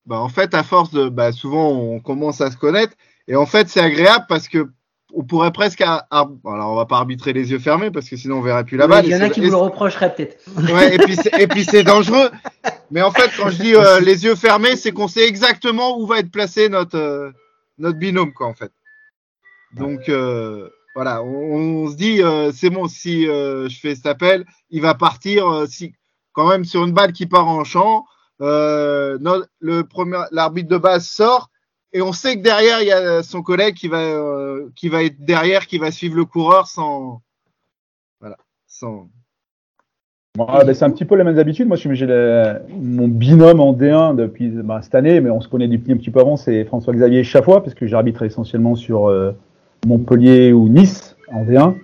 Bah, 0.05 0.19
en 0.19 0.29
fait, 0.29 0.53
à 0.53 0.63
force 0.63 0.91
de, 0.91 1.09
bah, 1.09 1.31
souvent, 1.31 1.69
on 1.69 1.99
commence 1.99 2.41
à 2.41 2.51
se 2.51 2.57
connaître. 2.57 2.93
Et 3.27 3.35
en 3.35 3.45
fait, 3.45 3.69
c'est 3.69 3.81
agréable 3.81 4.25
parce 4.27 4.47
que 4.47 4.69
on 5.13 5.23
pourrait 5.23 5.51
presque, 5.51 5.81
ar- 5.81 6.05
alors 6.09 6.71
on 6.71 6.75
va 6.75 6.85
pas 6.85 6.95
arbitrer 6.97 7.33
les 7.33 7.51
yeux 7.51 7.59
fermés 7.59 7.91
parce 7.91 8.07
que 8.09 8.15
sinon 8.15 8.37
on 8.37 8.41
verrait 8.41 8.63
plus 8.63 8.77
la 8.77 8.87
balle. 8.87 9.05
Il 9.05 9.11
y 9.11 9.15
en 9.15 9.19
a 9.19 9.29
qui 9.29 9.41
vous 9.41 9.51
le 9.51 9.57
reprocheraient 9.57 10.15
peut-être. 10.15 10.37
Ouais, 10.73 10.95
et 10.95 10.97
puis 10.99 11.17
c'est- 11.17 11.37
et 11.37 11.47
puis 11.47 11.65
c'est 11.65 11.83
dangereux. 11.83 12.29
Mais 12.91 13.01
en 13.01 13.11
fait, 13.11 13.29
quand 13.37 13.49
je 13.49 13.61
dis 13.61 13.75
euh, 13.75 13.99
les 13.99 14.23
yeux 14.23 14.35
fermés, 14.35 14.77
c'est 14.77 14.93
qu'on 14.93 15.09
sait 15.09 15.27
exactement 15.27 15.97
où 15.99 16.05
va 16.07 16.19
être 16.19 16.31
placé 16.31 16.69
notre 16.69 16.97
euh, 16.97 17.31
notre 17.77 17.97
binôme, 17.99 18.31
quoi, 18.31 18.47
en 18.47 18.53
fait. 18.53 18.71
Donc 19.73 20.07
euh, 20.09 20.69
voilà, 20.95 21.23
on, 21.23 21.83
on 21.85 21.89
se 21.91 21.95
dit 21.95 22.21
euh, 22.23 22.51
c'est 22.53 22.69
bon 22.69 22.87
si 22.87 23.27
euh, 23.27 23.67
je 23.69 23.79
fais 23.79 23.95
cet 23.95 24.05
appel, 24.05 24.45
il 24.69 24.81
va 24.81 24.93
partir. 24.93 25.47
euh, 25.47 25.65
si 25.67 25.93
quand 26.33 26.47
même 26.47 26.63
sur 26.63 26.85
une 26.85 26.93
balle 26.93 27.11
qui 27.11 27.25
part 27.25 27.47
en 27.49 27.65
champ, 27.65 28.05
euh, 28.41 29.17
le 29.59 29.81
premier 29.83 30.17
l'arbitre 30.31 30.69
de 30.69 30.77
base 30.77 31.05
sort. 31.05 31.49
Et 31.93 32.01
on 32.01 32.13
sait 32.13 32.37
que 32.37 32.41
derrière, 32.41 32.81
il 32.81 32.87
y 32.87 32.91
a 32.91 33.21
son 33.21 33.41
collègue 33.41 33.75
qui 33.75 33.87
va, 33.89 33.99
euh, 33.99 34.69
qui 34.75 34.87
va 34.87 35.03
être 35.03 35.19
derrière, 35.19 35.67
qui 35.67 35.77
va 35.77 35.91
suivre 35.91 36.15
le 36.15 36.25
coureur 36.25 36.67
sans. 36.67 37.21
Voilà. 38.21 38.37
Sans. 38.65 39.09
Ben, 40.37 40.73
c'est 40.73 40.85
un 40.85 40.91
petit 40.91 41.03
peu 41.03 41.15
les 41.15 41.25
mêmes 41.25 41.37
habitudes. 41.37 41.67
Moi, 41.67 41.75
j'ai 41.75 42.07
mon 42.79 43.09
binôme 43.09 43.59
en 43.59 43.73
D1 43.73 44.15
depuis 44.15 44.47
ben, 44.47 44.81
cette 44.81 44.95
année, 44.95 45.19
mais 45.19 45.29
on 45.29 45.41
se 45.41 45.49
connaît 45.49 45.67
depuis 45.67 45.91
un 45.91 45.97
petit 45.97 46.11
peu 46.11 46.21
avant, 46.21 46.37
c'est 46.37 46.63
François-Xavier 46.63 47.25
Chaffois, 47.25 47.61
parce 47.61 47.73
que 47.73 47.85
j'arbitre 47.85 48.23
essentiellement 48.23 48.75
sur 48.75 49.09
euh, 49.09 49.33
Montpellier 49.85 50.53
ou 50.53 50.69
Nice 50.69 51.17
en 51.33 51.43
D1. 51.43 51.75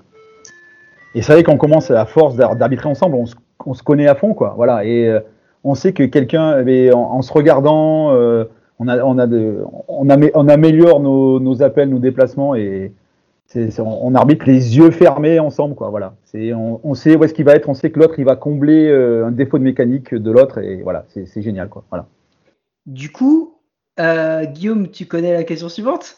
Et 1.13 1.21
c'est 1.21 1.33
vrai 1.33 1.43
qu'on 1.43 1.57
commence 1.57 1.91
à 1.91 2.05
force 2.05 2.37
d'ar- 2.37 2.55
d'arbitrer 2.55 2.87
ensemble, 2.87 3.15
on 3.15 3.25
se, 3.25 3.35
on 3.65 3.73
se 3.73 3.83
connaît 3.83 4.07
à 4.07 4.15
fond, 4.15 4.33
quoi. 4.33 4.53
Voilà. 4.55 4.85
Et 4.85 5.09
on 5.67 5.75
sait 5.75 5.91
que 5.91 6.03
quelqu'un, 6.03 6.63
en, 6.93 7.21
se 7.21 7.33
regardant, 7.33 8.13
euh, 8.13 8.45
on, 8.79 8.87
améliore 8.87 11.01
nos, 11.01 11.61
appels, 11.61 11.89
nos 11.89 11.99
déplacements 11.99 12.55
et 12.55 12.93
on, 13.77 14.15
arbitre 14.15 14.45
les 14.45 14.77
yeux 14.77 14.91
fermés 14.91 15.39
ensemble, 15.39 15.75
quoi. 15.75 15.91
On, 16.33 16.93
sait 16.93 17.17
où 17.17 17.23
est-ce 17.23 17.33
qu'il 17.33 17.43
va 17.43 17.53
être, 17.53 17.67
on 17.67 17.73
sait 17.73 17.91
que 17.91 17.99
l'autre 17.99 18.17
il 18.17 18.23
va 18.23 18.37
combler 18.37 18.87
euh, 18.87 19.27
un 19.27 19.31
défaut 19.31 19.57
de 19.57 19.63
mécanique 19.63 20.15
de 20.15 20.31
l'autre 20.31 20.59
et 20.59 20.81
voilà, 20.81 21.03
c'est, 21.09 21.41
génial. 21.41 21.69
Voilà. 21.89 22.07
Du 22.85 23.11
coup, 23.11 23.55
euh, 23.99 24.45
Guillaume, 24.45 24.89
tu 24.89 25.05
connais 25.05 25.33
la 25.33 25.43
question 25.43 25.67
suivante? 25.67 26.15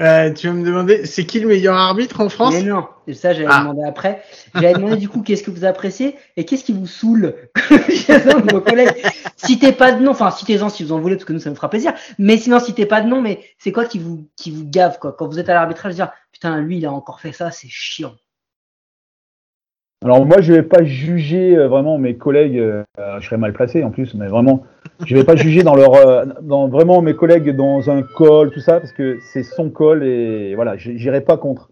Euh, 0.00 0.32
tu 0.32 0.46
vas 0.46 0.54
me 0.54 0.64
demander, 0.64 1.04
c'est 1.04 1.26
qui 1.26 1.40
le 1.40 1.48
meilleur 1.48 1.76
arbitre 1.76 2.20
en 2.20 2.28
France? 2.30 2.54
Mais 2.54 2.62
non, 2.62 2.86
ça 3.12 3.34
j'allais 3.34 3.46
Ah. 3.50 3.60
demander 3.60 3.82
après. 3.86 4.22
J'allais 4.54 4.72
demander 4.72 4.96
du 4.96 5.08
coup 5.08 5.20
qu'est-ce 5.22 5.42
que 5.42 5.50
vous 5.50 5.64
appréciez 5.64 6.16
et 6.36 6.44
qu'est-ce 6.46 6.64
qui 6.64 6.72
vous 6.72 6.86
saoule 6.86 7.34
vos 8.50 8.60
collègues. 8.60 8.94
Citez 9.36 9.72
pas 9.72 9.92
de 9.92 10.02
nom, 10.02 10.12
enfin 10.12 10.30
citez-en 10.30 10.68
si 10.70 10.84
vous 10.84 10.92
en 10.92 11.00
voulez 11.00 11.16
parce 11.16 11.24
que 11.26 11.32
nous 11.34 11.38
ça 11.38 11.50
nous 11.50 11.56
fera 11.56 11.68
plaisir. 11.68 11.92
Mais 12.18 12.38
sinon 12.38 12.60
citez 12.60 12.86
pas 12.86 13.00
de 13.02 13.08
nom, 13.08 13.20
mais 13.20 13.40
c'est 13.58 13.72
quoi 13.72 13.84
qui 13.84 13.98
vous 13.98 14.26
qui 14.36 14.50
vous 14.50 14.64
gave 14.64 14.98
quoi? 14.98 15.12
Quand 15.12 15.26
vous 15.26 15.38
êtes 15.38 15.48
à 15.50 15.54
l'arbitrage 15.54 15.94
dire 15.94 16.10
putain 16.32 16.58
lui 16.60 16.78
il 16.78 16.86
a 16.86 16.92
encore 16.92 17.20
fait 17.20 17.32
ça, 17.32 17.50
c'est 17.50 17.68
chiant. 17.68 18.14
Alors 20.02 20.24
moi, 20.24 20.40
je 20.40 20.54
vais 20.54 20.62
pas 20.62 20.82
juger 20.82 21.56
euh, 21.56 21.68
vraiment 21.68 21.98
mes 21.98 22.14
collègues. 22.14 22.58
euh, 22.58 22.82
je 23.20 23.26
serais 23.26 23.36
mal 23.36 23.52
placé 23.52 23.84
en 23.84 23.90
plus, 23.90 24.14
mais 24.14 24.28
vraiment, 24.28 24.62
je 25.04 25.14
vais 25.14 25.24
pas 25.24 25.36
juger 25.36 25.62
dans 25.62 25.74
leur, 25.74 25.94
euh, 25.94 26.24
dans 26.40 26.68
vraiment 26.68 27.02
mes 27.02 27.14
collègues 27.14 27.50
dans 27.54 27.90
un 27.90 28.02
call, 28.16 28.50
tout 28.50 28.60
ça, 28.60 28.80
parce 28.80 28.92
que 28.92 29.18
c'est 29.20 29.42
son 29.42 29.68
call 29.68 30.02
et 30.02 30.54
voilà, 30.54 30.78
j- 30.78 30.96
j'irai 30.96 31.20
pas 31.20 31.36
contre. 31.36 31.68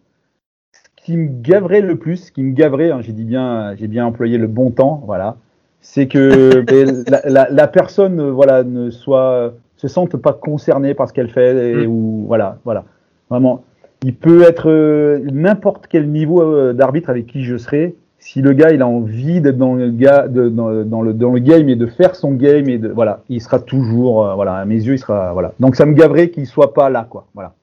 Ce 0.72 1.04
qui 1.04 1.16
me 1.16 1.28
gaverait 1.40 1.80
le 1.80 1.96
plus, 1.96 2.16
ce 2.26 2.32
qui 2.32 2.42
me 2.42 2.52
gaverait, 2.52 2.90
hein, 2.90 3.00
j'ai 3.00 3.12
dit 3.12 3.24
bien, 3.24 3.74
j'ai 3.76 3.88
bien 3.88 4.04
employé 4.04 4.36
le 4.36 4.46
bon 4.46 4.70
temps, 4.72 5.02
voilà, 5.06 5.36
c'est 5.80 6.06
que 6.06 6.60
ben, 6.66 7.02
la, 7.08 7.22
la- 7.24 7.48
la 7.50 7.66
personne, 7.66 8.20
euh, 8.20 8.30
voilà, 8.30 8.62
ne 8.62 8.90
soit, 8.90 9.54
se 9.78 9.88
sente 9.88 10.18
pas 10.18 10.34
concernée 10.34 10.92
par 10.92 11.08
ce 11.08 11.14
qu'elle 11.14 11.30
fait 11.30 11.70
et, 11.70 11.86
Mm. 11.86 11.90
ou 11.90 12.24
voilà, 12.26 12.58
voilà, 12.66 12.84
vraiment. 13.30 13.64
Il 14.04 14.14
peut 14.14 14.42
être 14.42 14.68
euh, 14.70 15.18
n'importe 15.32 15.86
quel 15.88 16.10
niveau 16.10 16.42
euh, 16.42 16.74
d'arbitre 16.74 17.08
avec 17.08 17.26
qui 17.26 17.42
je 17.42 17.56
serai. 17.56 17.96
Si 18.20 18.42
le 18.42 18.52
gars 18.52 18.72
il 18.72 18.82
a 18.82 18.86
envie 18.88 19.40
d'être 19.40 19.56
dans 19.58 19.74
le 19.74 19.90
gars, 19.90 20.26
de- 20.28 20.48
dans, 20.48 20.84
dans 20.84 21.02
le 21.02 21.12
dans 21.14 21.30
le 21.32 21.38
game 21.38 21.68
et 21.68 21.76
de 21.76 21.86
faire 21.86 22.16
son 22.16 22.32
game 22.32 22.68
et 22.68 22.78
de 22.78 22.88
voilà, 22.88 23.22
il 23.28 23.40
sera 23.40 23.60
toujours 23.60 24.26
euh, 24.26 24.34
voilà 24.34 24.54
à 24.56 24.64
mes 24.64 24.74
yeux 24.74 24.94
il 24.94 24.98
sera 24.98 25.32
voilà. 25.32 25.52
Donc 25.60 25.76
ça 25.76 25.86
me 25.86 25.94
gaverait 25.94 26.30
qu'il 26.30 26.46
soit 26.46 26.74
pas 26.74 26.90
là 26.90 27.06
quoi. 27.08 27.26
Voilà. 27.34 27.54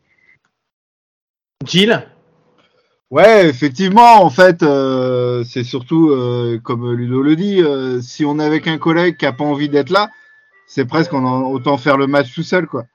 Gilles? 1.66 2.04
Ouais, 3.12 3.48
effectivement, 3.48 4.24
en 4.24 4.30
fait, 4.30 4.64
euh, 4.64 5.44
c'est 5.44 5.64
surtout, 5.64 6.10
euh, 6.10 6.60
comme 6.62 6.92
Ludo 6.92 7.22
le 7.22 7.36
dit, 7.36 7.62
euh, 7.62 8.02
si 8.02 8.26
on 8.26 8.40
est 8.40 8.44
avec 8.44 8.68
un 8.68 8.78
collègue 8.80 9.16
qui 9.18 9.26
a 9.26 9.32
pas 9.32 9.44
envie 9.46 9.70
d'être 9.70 9.92
là, 9.92 10.10
c'est 10.68 10.86
presque 10.86 11.14
on 11.14 11.24
en- 11.24 11.44
autant 11.52 11.78
faire 11.78 11.98
le 11.98 12.08
match 12.08 12.34
tout 12.34 12.44
seul, 12.44 12.66
quoi. 12.66 12.86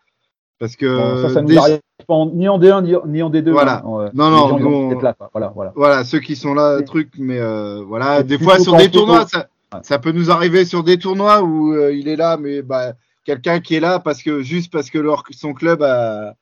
Parce 0.61 0.77
que 0.77 0.87
Bon, 0.95 1.23
ça 1.29 1.35
ça 1.35 1.41
nous 1.43 1.59
arrive 1.59 1.81
en- 2.07 2.27
ni 2.27 2.47
en 2.47 2.59
D1 2.59 2.83
ni, 3.09 3.23
en 3.23 3.31
D2. 3.31 3.51
Voilà. 3.51 3.79
hein. 3.79 4.11
Non, 4.13 4.29
non, 4.31 4.49
gens, 4.51 4.59
ils 4.59 4.63
nous, 4.63 4.69
ont 4.69 4.73
on- 4.73 4.79
envie 4.87 4.95
d'être 4.95 5.03
là, 5.03 5.15
quoi. 5.15 5.31
Voilà 5.33 5.53
voilà. 5.55 5.73
voilà, 5.75 6.05
ceux 6.05 6.21
qui 6.21 6.37
sont 6.37 6.53
là, 6.55 6.83
truc, 6.83 7.09
mais 7.19 7.39
euh, 7.41 7.83
voilà, 7.87 8.23
des 8.23 8.39
fois 8.39 8.59
sur 8.59 8.77
des 8.77 8.91
tournois, 8.91 9.27
ça, 9.27 9.47
Ouais. 9.73 9.81
ça 9.83 9.99
peut 9.99 10.13
nous 10.13 10.31
arriver 10.31 10.65
sur 10.67 10.83
des 10.85 10.99
tournois 10.99 11.43
où 11.43 11.73
euh, 11.73 11.95
il 11.95 12.09
est 12.09 12.17
là, 12.17 12.37
mais 12.37 12.61
bah, 12.61 12.93
quelqu'un 13.25 13.61
qui 13.61 13.75
est 13.75 13.81
là 13.81 14.01
parce 14.01 14.23
que 14.23 14.43
juste 14.43 14.71
parce 14.71 14.91
que 14.91 14.99
leur, 14.99 15.23
son 15.31 15.55
club 15.55 15.81
a, 15.83 16.35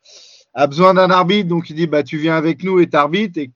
a 0.54 0.66
besoin 0.66 0.94
d'un 0.94 1.10
arbitre, 1.10 1.48
donc 1.48 1.70
il 1.70 1.76
dit 1.76 1.86
bah 1.86 2.02
tu 2.02 2.16
viens 2.18 2.36
avec 2.36 2.64
nous 2.64 2.80
et 2.80 2.88
t'arbitres 2.88 3.38
et 3.38 3.52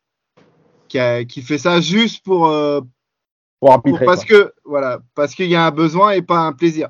qui, 0.89 0.99
a- 1.01 1.25
qui 1.25 1.43
fait 1.43 1.59
ça 1.59 1.81
juste 1.81 2.23
pour, 2.25 2.47
euh, 2.49 2.81
Pour 2.81 2.89
pour- 3.69 3.73
arbitrer. 3.73 4.05
parce 4.05 4.25
quoi. 4.25 4.37
que 4.37 4.53
voilà, 4.65 5.01
parce 5.17 5.35
qu'il 5.35 5.47
y 5.49 5.57
a 5.57 5.67
un 5.67 5.71
besoin 5.73 6.11
et 6.13 6.23
pas 6.23 6.39
un 6.39 6.53
plaisir. 6.53 6.89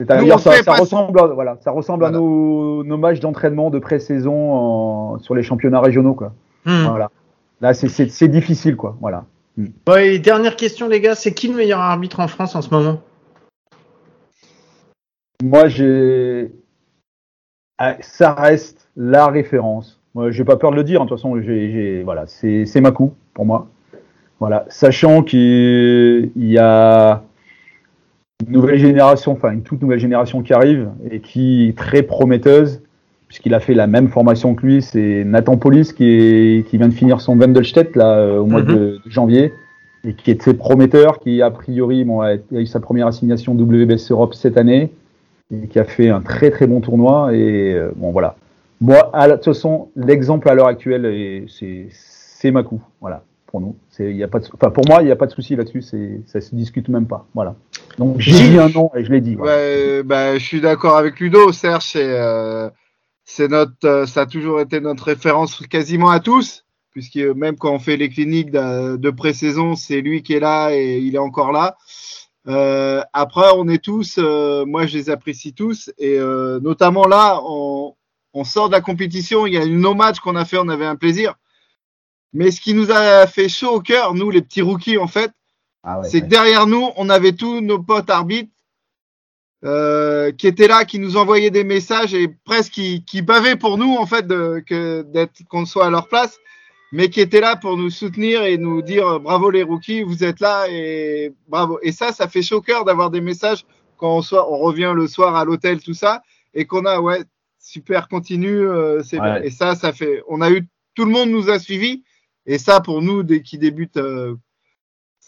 C'est-à-dire 0.00 0.40
ça, 0.40 0.52
ressemble 0.72 1.20
à, 1.20 1.26
voilà, 1.26 1.58
ça 1.60 1.70
ressemble 1.72 2.06
à 2.06 2.10
nos, 2.10 2.82
nos 2.84 2.96
matchs 2.96 3.20
d'entraînement 3.20 3.68
de 3.68 3.78
pré-saison 3.78 5.18
sur 5.18 5.34
les 5.34 5.42
championnats 5.42 5.80
régionaux 5.80 6.14
quoi. 6.14 6.32
Hmm. 6.64 6.86
Voilà. 6.88 7.10
Là 7.60 7.74
c'est- 7.74 8.28
difficile 8.28 8.76
quoi. 8.76 8.96
Voilà. 9.00 9.24
Bon, 9.84 9.96
et 9.98 10.18
dernière 10.18 10.56
question, 10.56 10.88
les 10.88 11.00
gars, 11.02 11.14
c'est 11.14 11.34
qui 11.34 11.48
le 11.48 11.54
meilleur 11.56 11.80
arbitre 11.80 12.20
en 12.20 12.28
France 12.28 12.56
en 12.56 12.62
ce 12.62 12.70
moment? 12.70 13.00
Moi, 15.42 15.68
j'ai. 15.68 16.50
Ah, 17.78 17.96
Ça 18.00 18.32
reste 18.32 18.88
la 18.96 19.26
référence. 19.26 20.00
Moi, 20.14 20.30
j'ai 20.30 20.44
pas 20.44 20.56
peur 20.56 20.70
de 20.70 20.76
le 20.76 20.84
dire. 20.84 21.00
hein. 21.00 21.04
De 21.04 21.10
toute 21.10 21.18
façon, 21.18 21.40
j'ai, 21.42 22.02
voilà, 22.04 22.26
c'est, 22.26 22.64
c'est 22.64 22.80
ma 22.80 22.90
coup 22.90 23.12
pour 23.34 23.44
moi. 23.44 23.68
Voilà, 24.38 24.64
sachant 24.70 25.22
qu'il 25.22 26.30
y 26.36 26.56
a 26.58 27.22
nouvelle 28.50 28.78
génération, 28.78 29.32
enfin 29.32 29.52
une 29.52 29.62
toute 29.62 29.80
nouvelle 29.82 29.98
génération 30.00 30.42
qui 30.42 30.52
arrive 30.52 30.88
et 31.10 31.20
qui 31.20 31.68
est 31.68 31.76
très 31.78 32.02
prometteuse, 32.02 32.80
puisqu'il 33.28 33.54
a 33.54 33.60
fait 33.60 33.74
la 33.74 33.86
même 33.86 34.08
formation 34.08 34.54
que 34.54 34.66
lui. 34.66 34.82
C'est 34.82 35.24
Nathan 35.24 35.56
Polis 35.56 35.92
qui, 35.92 36.04
est, 36.04 36.66
qui 36.68 36.78
vient 36.78 36.88
de 36.88 36.94
finir 36.94 37.20
son 37.20 37.38
Wendelstedt 37.38 37.96
là 37.96 38.14
euh, 38.18 38.38
au 38.40 38.46
mois 38.46 38.62
Mhm. 38.62 38.66
de, 38.68 38.74
de 39.04 39.10
janvier 39.10 39.52
et 40.04 40.14
qui 40.14 40.30
est 40.30 40.40
très 40.40 40.54
prometteur, 40.54 41.18
qui 41.20 41.42
a 41.42 41.50
priori 41.50 42.04
bon, 42.04 42.20
a, 42.22 42.34
eu 42.52 42.66
sa 42.66 42.80
première 42.80 43.06
assignation 43.06 43.52
WBS 43.54 44.10
Europe 44.10 44.34
cette 44.34 44.56
année 44.56 44.90
et 45.52 45.66
qui 45.68 45.78
a 45.78 45.84
fait 45.84 46.08
un 46.08 46.20
très 46.20 46.50
très 46.50 46.66
bon 46.66 46.80
tournoi. 46.80 47.34
Et 47.34 47.74
euh, 47.74 47.90
bon, 47.96 48.10
voilà. 48.10 48.36
Moi, 48.80 49.10
à 49.12 49.26
la- 49.28 49.34
de 49.36 49.42
toute 49.42 49.52
façon, 49.52 49.88
l'exemple 49.94 50.48
à 50.48 50.54
l'heure 50.54 50.68
actuelle, 50.68 51.04
est- 51.04 51.44
c'est 51.48 51.86
c'est 51.90 52.50
Makou. 52.50 52.80
Voilà, 53.02 53.22
pour 53.50 53.60
nous. 53.60 53.76
C'est- 53.90 54.12
Y 54.14 54.22
a 54.22 54.28
pas 54.28 54.38
de, 54.38 54.46
enfin, 54.54 54.70
pour 54.70 54.84
moi, 54.88 55.02
il 55.02 55.06
n'y 55.06 55.10
a 55.10 55.16
pas 55.16 55.26
de 55.26 55.32
souci 55.32 55.56
là-dessus. 55.56 55.82
c'est- 55.82 56.20
Ça 56.26 56.40
se 56.40 56.54
discute 56.54 56.88
même 56.88 57.06
pas. 57.06 57.26
Voilà. 57.34 57.56
Donc, 57.98 58.16
j'ai 58.18 58.32
dit 58.50 58.58
un 58.58 58.68
nom 58.68 58.90
et 58.94 59.04
je 59.04 59.10
l'ai 59.12 59.20
dit. 59.20 59.34
voilà. 59.34 59.52
Ouais, 59.56 60.02
bah, 60.04 60.38
je 60.38 60.44
suis 60.44 60.60
d'accord 60.60 60.96
avec 60.96 61.18
Ludo. 61.20 61.52
Serge, 61.52 61.84
c'est 61.84 62.02
euh, 62.18 62.70
c'est 63.24 63.48
notre, 63.48 63.72
euh, 63.84 64.06
ça 64.06 64.22
a 64.22 64.26
toujours 64.26 64.60
été 64.60 64.80
notre 64.80 65.04
référence 65.04 65.64
quasiment 65.68 66.10
à 66.10 66.20
tous, 66.20 66.64
puisque 66.92 67.16
même 67.16 67.56
quand 67.56 67.72
on 67.72 67.78
fait 67.78 67.96
les 67.96 68.08
cliniques 68.08 68.50
de, 68.50 68.96
de 68.96 69.10
pré-saison, 69.10 69.74
c'est 69.76 70.00
lui 70.00 70.22
qui 70.22 70.34
est 70.34 70.40
là 70.40 70.70
et 70.72 70.98
il 70.98 71.14
est 71.14 71.18
encore 71.18 71.52
là. 71.52 71.76
Euh, 72.48 73.02
après, 73.12 73.46
on 73.56 73.68
est 73.68 73.82
tous, 73.82 74.16
euh, 74.18 74.64
moi 74.64 74.86
je 74.86 74.96
les 74.96 75.10
apprécie 75.10 75.52
tous, 75.52 75.92
et 75.98 76.18
euh, 76.18 76.58
notamment 76.60 77.06
là, 77.06 77.40
on, 77.44 77.94
on 78.32 78.44
sort 78.44 78.68
de 78.68 78.72
la 78.72 78.80
compétition. 78.80 79.46
Il 79.46 79.52
y 79.54 79.58
a 79.58 79.64
une 79.64 79.80
no 79.80 79.94
match 79.94 80.20
qu'on 80.20 80.36
a 80.36 80.44
fait, 80.44 80.56
on 80.58 80.68
avait 80.68 80.86
un 80.86 80.96
plaisir. 80.96 81.34
Mais 82.32 82.50
ce 82.50 82.60
qui 82.60 82.74
nous 82.74 82.90
a 82.90 83.26
fait 83.26 83.48
chaud 83.48 83.76
au 83.76 83.80
cœur, 83.80 84.14
nous 84.14 84.30
les 84.30 84.42
petits 84.42 84.62
rookies 84.62 84.98
en 84.98 85.08
fait, 85.08 85.32
Ah 85.82 86.00
ouais, 86.00 86.08
c'est 86.08 86.18
ouais. 86.18 86.22
que 86.22 86.26
derrière 86.26 86.66
nous, 86.66 86.90
on 86.96 87.08
avait 87.08 87.32
tous 87.32 87.60
nos 87.60 87.82
potes 87.82 88.10
arbitres 88.10 88.52
euh, 89.64 90.32
qui 90.32 90.46
étaient 90.46 90.68
là, 90.68 90.84
qui 90.84 90.98
nous 90.98 91.16
envoyaient 91.16 91.50
des 91.50 91.64
messages 91.64 92.14
et 92.14 92.28
presque 92.28 92.72
qui, 92.72 93.04
qui 93.04 93.20
bavaient 93.20 93.56
pour 93.56 93.76
nous 93.78 93.96
en 93.96 94.06
fait 94.06 94.26
de, 94.26 94.62
que 94.66 95.02
d'être 95.02 95.42
qu'on 95.48 95.66
soit 95.66 95.86
à 95.86 95.90
leur 95.90 96.08
place, 96.08 96.38
mais 96.92 97.10
qui 97.10 97.20
étaient 97.20 97.40
là 97.40 97.56
pour 97.56 97.76
nous 97.76 97.90
soutenir 97.90 98.42
et 98.44 98.56
nous 98.58 98.80
dire 98.80 99.06
euh, 99.06 99.18
bravo 99.18 99.50
les 99.50 99.62
rookies, 99.62 100.02
vous 100.02 100.24
êtes 100.24 100.40
là 100.40 100.66
et 100.70 101.34
bravo. 101.48 101.78
Et 101.82 101.92
ça, 101.92 102.12
ça 102.12 102.28
fait 102.28 102.42
chaud 102.42 102.56
au 102.58 102.62
cœur 102.62 102.84
d'avoir 102.84 103.10
des 103.10 103.20
messages 103.20 103.66
quand 103.96 104.16
on 104.16 104.22
soit, 104.22 104.50
on 104.50 104.58
revient 104.58 104.92
le 104.94 105.06
soir 105.06 105.36
à 105.36 105.44
l'hôtel 105.44 105.82
tout 105.82 105.94
ça 105.94 106.22
et 106.54 106.64
qu'on 106.64 106.86
a 106.86 107.00
ouais 107.00 107.22
super 107.58 108.08
continue, 108.08 108.66
euh, 108.66 109.02
c'est 109.02 109.20
bien. 109.20 109.42
Et 109.42 109.50
ça, 109.50 109.74
ça 109.74 109.92
fait, 109.92 110.22
on 110.28 110.40
a 110.40 110.50
eu 110.50 110.66
tout 110.94 111.04
le 111.04 111.10
monde 111.10 111.28
nous 111.28 111.50
a 111.50 111.58
suivis 111.58 112.02
et 112.46 112.58
ça 112.58 112.80
pour 112.80 113.02
nous 113.02 113.22
dès 113.22 113.42
qui 113.42 113.58
débutent. 113.58 113.96
euh, 113.96 114.36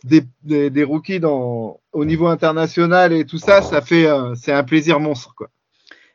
des, 0.05 0.23
des, 0.43 0.71
des 0.71 0.85
rookies 0.85 1.21
dans, 1.21 1.81
au 1.93 2.05
niveau 2.05 2.27
international 2.27 3.13
et 3.13 3.25
tout 3.25 3.39
ça, 3.39 3.63
ça 3.63 3.81
fait, 3.81 4.07
euh, 4.07 4.35
c'est 4.35 4.53
un 4.53 4.65
plaisir 4.65 5.01
monstre, 5.01 5.35
quoi. 5.35 5.49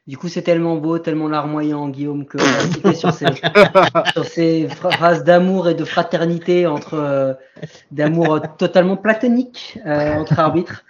Du 0.08 0.18
coup, 0.18 0.30
c'est 0.30 0.42
tellement 0.42 0.78
beau, 0.78 1.00
tellement 1.00 1.28
larmoyant, 1.28 1.90
Guillaume, 1.90 2.26
que 2.26 2.38
sur 2.94 3.14
ces, 3.14 3.26
sur 4.14 4.26
ces 4.26 4.70
phrases 4.70 5.26
d'amour 5.26 5.68
et 5.68 5.74
de 5.74 5.84
fraternité 5.84 6.66
entre 6.66 6.94
euh, 6.94 7.34
d'amour 7.92 8.42
totalement 8.58 8.96
platonique 8.96 9.78
euh, 9.86 10.16
entre 10.16 10.40
arbitres 10.40 10.86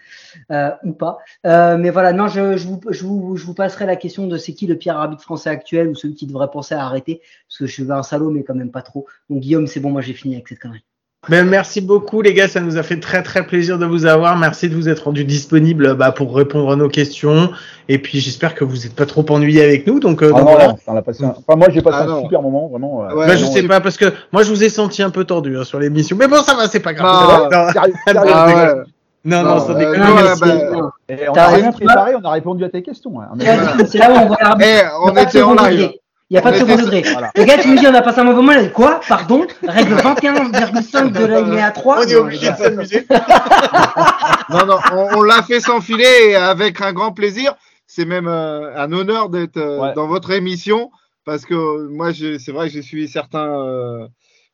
euh, 0.52 0.72
ou 0.84 0.92
pas. 0.94 1.18
Euh, 1.46 1.78
mais 1.78 1.90
voilà, 1.90 2.14
non, 2.14 2.28
je, 2.28 2.58
je, 2.58 2.68
vous, 2.68 2.80
je, 2.90 3.04
vous, 3.06 3.36
je 3.38 3.46
vous 3.46 3.54
passerai 3.54 3.86
la 3.86 3.96
question 3.96 4.28
de 4.28 4.38
c'est 4.38 4.54
qui 4.54 4.68
le 4.68 4.76
pire 4.76 4.98
arbitre 4.98 5.24
français 5.24 5.50
actuel 5.50 5.88
ou 5.90 5.96
celui 5.96 6.16
qui 6.16 6.28
devrait 6.28 6.50
penser 6.52 6.76
à 6.76 6.84
arrêter, 6.86 7.22
parce 7.48 7.58
que 7.60 7.66
je 7.68 7.72
suis 7.74 7.92
un 7.92 8.04
salaud, 8.04 8.30
mais 8.32 8.44
quand 8.44 8.56
même 8.56 8.72
pas 8.72 8.82
trop. 8.82 9.06
Donc 9.30 9.40
Guillaume, 9.42 9.68
c'est 9.68 9.80
bon, 9.80 9.90
moi 9.92 10.02
j'ai 10.02 10.14
fini 10.14 10.36
avec 10.36 10.48
cette 10.48 10.60
connerie. 10.60 10.84
Ben, 11.30 11.46
merci 11.46 11.82
beaucoup 11.82 12.22
les 12.22 12.34
gars, 12.34 12.48
ça 12.48 12.62
nous 12.62 12.78
a 12.78 12.84
fait 12.84 13.00
très 13.02 13.22
très 13.22 13.46
plaisir 13.46 13.78
de 13.80 13.86
vous 13.86 14.06
avoir. 14.06 14.38
Merci 14.38 14.70
de 14.70 14.76
vous 14.76 14.88
être 14.88 15.06
rendu 15.06 15.26
disponible 15.26 15.96
bah, 15.96 16.12
pour 16.14 16.34
répondre 16.34 16.72
à 16.72 16.76
nos 16.78 16.88
questions. 16.88 17.50
Et 17.90 17.98
puis 17.98 18.20
j'espère 18.20 18.54
que 18.56 18.64
vous 18.64 18.78
n'êtes 18.78 18.96
pas 18.96 19.06
trop 19.08 19.26
ennuyés 19.30 19.64
avec 19.64 19.88
nous. 19.88 20.00
Donc, 20.00 20.22
euh, 20.22 20.28
Ah 20.34 20.38
donc 20.38 20.46
non, 20.48 20.52
voilà. 20.54 20.68
non, 20.70 20.76
on 20.88 20.96
a 20.96 21.02
passé 21.02 21.26
un- 21.26 21.30
enfin, 21.36 21.58
moi 21.58 21.68
j'ai 21.72 21.82
passé 21.82 21.98
Ah 22.02 22.04
un 22.04 22.08
non. 22.08 22.22
super 22.24 22.42
moment, 22.42 22.68
vraiment. 22.70 23.04
euh, 23.04 23.14
Ouais, 23.16 23.28
Bah, 23.28 23.36
je 23.36 23.46
sais 23.46 23.64
pas 23.64 23.82
parce 23.82 23.98
que 23.98 24.06
moi 24.32 24.44
je 24.44 24.50
vous 24.50 24.64
ai 24.64 24.70
senti 24.70 25.02
un 25.02 25.10
peu 25.10 25.26
tordu 25.26 25.58
hein, 25.58 25.64
sur 25.66 25.80
l'émission. 25.80 26.16
Mais 26.18 26.28
bon, 26.28 26.42
ça 26.44 26.56
va, 26.56 26.68
c'est 26.70 26.80
pas 26.80 26.94
grave. 26.94 27.50
Ah, 27.52 27.74
non, 29.30 29.74
déconne. 29.78 30.00
non, 30.00 30.18
sans 30.18 30.24
euh, 30.24 30.36
c'est- 30.36 30.46
bah, 30.46 30.72
non. 30.72 30.90
Et 31.10 31.30
on 31.30 31.34
rien 31.34 31.72
préparé, 31.72 32.16
on 32.16 32.22
a 32.26 32.32
répondu 32.32 32.64
à 32.64 32.70
tes 32.70 32.82
questions. 32.84 33.20
hein. 33.22 33.28
Vraiment- 33.36 33.86
C'est 33.90 33.98
là 33.98 34.12
où 34.12 34.16
on 34.18 34.26
voit 34.28 34.38
l'arbitre. 34.42 34.70
Eh, 34.70 34.88
on 35.04 35.16
était 35.16 35.42
en 35.42 35.54
live. 35.56 35.92
Il 36.30 36.34
n'y 36.34 36.40
a 36.40 36.42
pas 36.42 36.52
de 36.52 36.58
On 36.58 36.60
second 36.60 36.76
degré. 36.76 37.04
Le 37.38 37.44
gars, 37.46 37.58
tu 37.58 37.70
me 37.70 37.78
dis, 37.78 37.88
on 37.88 37.94
a 37.94 38.02
passé 38.02 38.20
un 38.20 38.26
mauvais 38.26 38.36
moment, 38.36 38.52
il 38.52 38.58
a 38.58 38.64
dit 38.64 38.72
quoi 38.72 39.00
Pardon 39.08 39.48
Règle 39.66 39.94
21,5 39.96 41.12
de 41.14 41.26
l'alinéa 41.26 41.72
3 41.72 42.00
On 42.00 42.02
est 42.02 42.16
obligé 42.16 42.52
de 42.52 42.56
s'amuser. 42.58 43.08
Non, 44.50 44.66
non, 44.66 44.78
on, 44.94 45.18
on 45.20 45.24
l'a 45.24 45.42
fait 45.44 45.60
s'enfiler 45.60 46.06
et 46.30 46.36
avec 46.36 46.80
un 46.82 46.94
grand 46.94 47.12
plaisir. 47.12 47.54
C'est 47.86 48.06
même 48.06 48.28
euh, 48.28 48.76
un 48.78 48.92
honneur 48.92 49.30
d'être 49.30 49.58
euh, 49.58 49.80
Ouais. 49.80 49.94
dans 49.94 50.08
votre 50.08 50.32
émission 50.32 50.90
parce 51.26 51.46
que 51.46 51.88
moi, 51.90 52.12
j'ai- 52.12 52.40
c'est 52.40 52.52
vrai 52.52 52.68
que 52.68 52.74
j'ai 52.74 52.82
suivi 52.82 53.08
certains 53.08 53.48
euh, 53.48 54.08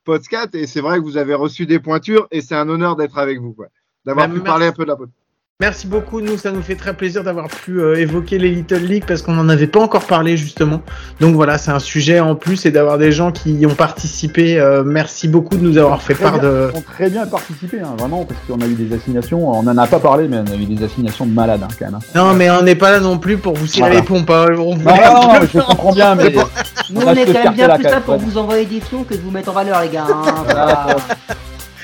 podcasts 0.06 0.56
et 0.56 0.68
c'est 0.68 0.82
vrai 0.82 0.98
que 1.00 1.04
vous 1.04 1.18
avez 1.18 1.34
reçu 1.34 1.66
des 1.66 1.80
pointures 1.80 2.28
et 2.32 2.42
c'est 2.42 2.56
un 2.56 2.70
honneur 2.70 2.96
d'être 2.96 3.18
avec 3.18 3.40
vous, 3.40 3.54
quoi. 3.54 3.68
D'avoir 4.06 4.28
Bah, 4.28 4.34
pu 4.34 4.40
merci. 4.40 4.46
parler 4.46 4.66
un 4.68 4.72
peu 4.72 4.84
de 4.84 4.90
la 4.90 4.96
pod. 4.96 5.10
Merci 5.60 5.86
beaucoup. 5.88 6.20
Nous, 6.20 6.36
ça 6.38 6.52
nous 6.52 6.64
fait 6.64 6.76
très 6.76 6.94
plaisir 6.94 7.24
d'avoir 7.24 7.48
pu 7.48 7.80
euh, 7.80 7.96
évoquer 7.96 8.38
les 8.40 8.50
Little 8.50 8.80
League 8.84 9.04
parce 9.08 9.22
qu'on 9.22 9.34
n'en 9.34 9.48
avait 9.48 9.68
pas 9.68 9.80
encore 9.80 10.06
parlé 10.06 10.36
justement. 10.36 10.82
Donc 11.22 11.36
voilà, 11.36 11.58
c'est 11.60 11.72
un 11.72 11.80
sujet 11.80 12.20
en 12.20 12.36
plus 12.36 12.66
et 12.66 12.72
d'avoir 12.72 12.98
des 12.98 13.12
gens 13.14 13.32
qui 13.32 13.54
y 13.54 13.66
ont 13.66 13.76
participé. 13.76 14.60
euh, 14.60 14.84
merci 14.84 15.28
beaucoup 15.30 15.56
de 15.56 15.64
nous 15.64 15.78
avoir 15.78 16.02
fait 16.02 16.16
part 16.16 16.40
bien. 16.40 16.50
de. 16.50 16.70
Ils 16.74 16.78
ont 16.80 16.82
très 16.82 17.10
bien 17.10 17.26
participé, 17.28 17.80
hein, 17.80 17.94
vraiment, 17.98 18.26
parce 18.26 18.40
qu'on 18.46 18.60
a 18.60 18.66
eu 18.68 18.74
des 18.74 18.94
assignations, 18.94 19.48
on 19.48 19.60
en 19.66 19.78
a 19.78 19.88
pas 19.88 20.00
parlé, 20.00 20.28
mais 20.28 20.40
on 20.40 20.52
a 20.52 20.56
eu 20.56 20.66
des 20.66 20.84
assignations 20.84 21.26
de 21.28 21.32
malades 21.34 21.62
hein, 21.64 21.68
quand 21.80 21.86
même. 21.86 21.96
hein. 21.96 22.00
Non, 22.16 22.34
mais 22.34 22.50
on 22.50 22.64
n'est 22.64 22.76
pas 22.76 22.92
là 22.92 23.00
non 23.00 23.18
plus 23.20 23.38
pour 23.38 23.54
vous 23.54 23.68
tirer 23.68 23.88
Voilà. 23.90 24.02
les 24.02 24.06
pompes. 24.06 24.30
hein. 24.32 24.48
On 24.58 24.72
Non, 24.72 24.76
voulait 24.76 25.06
non, 25.14 25.22
non, 25.28 25.40
mais 25.40 25.48
je 25.54 25.60
comprends 25.60 25.94
bien, 25.94 26.16
mais 26.16 26.34
Nous, 26.90 27.02
On 27.02 27.14
est 27.14 27.26
quand 27.26 27.44
même 27.44 27.54
bien 27.54 27.68
là, 27.68 27.76
plus 27.76 27.84
même, 27.86 28.02
pour 28.02 28.16
ouais. 28.16 28.20
vous 28.20 28.38
envoyer 28.38 28.66
des 28.66 28.82
fions 28.82 29.04
que 29.06 29.14
de 29.14 29.20
vous 29.22 29.32
mettre 29.32 29.50
en 29.50 29.54
valeur, 29.54 29.80
les 29.82 29.90
gars. 29.90 30.08
hein. 30.10 30.44
Voilà. 30.44 30.88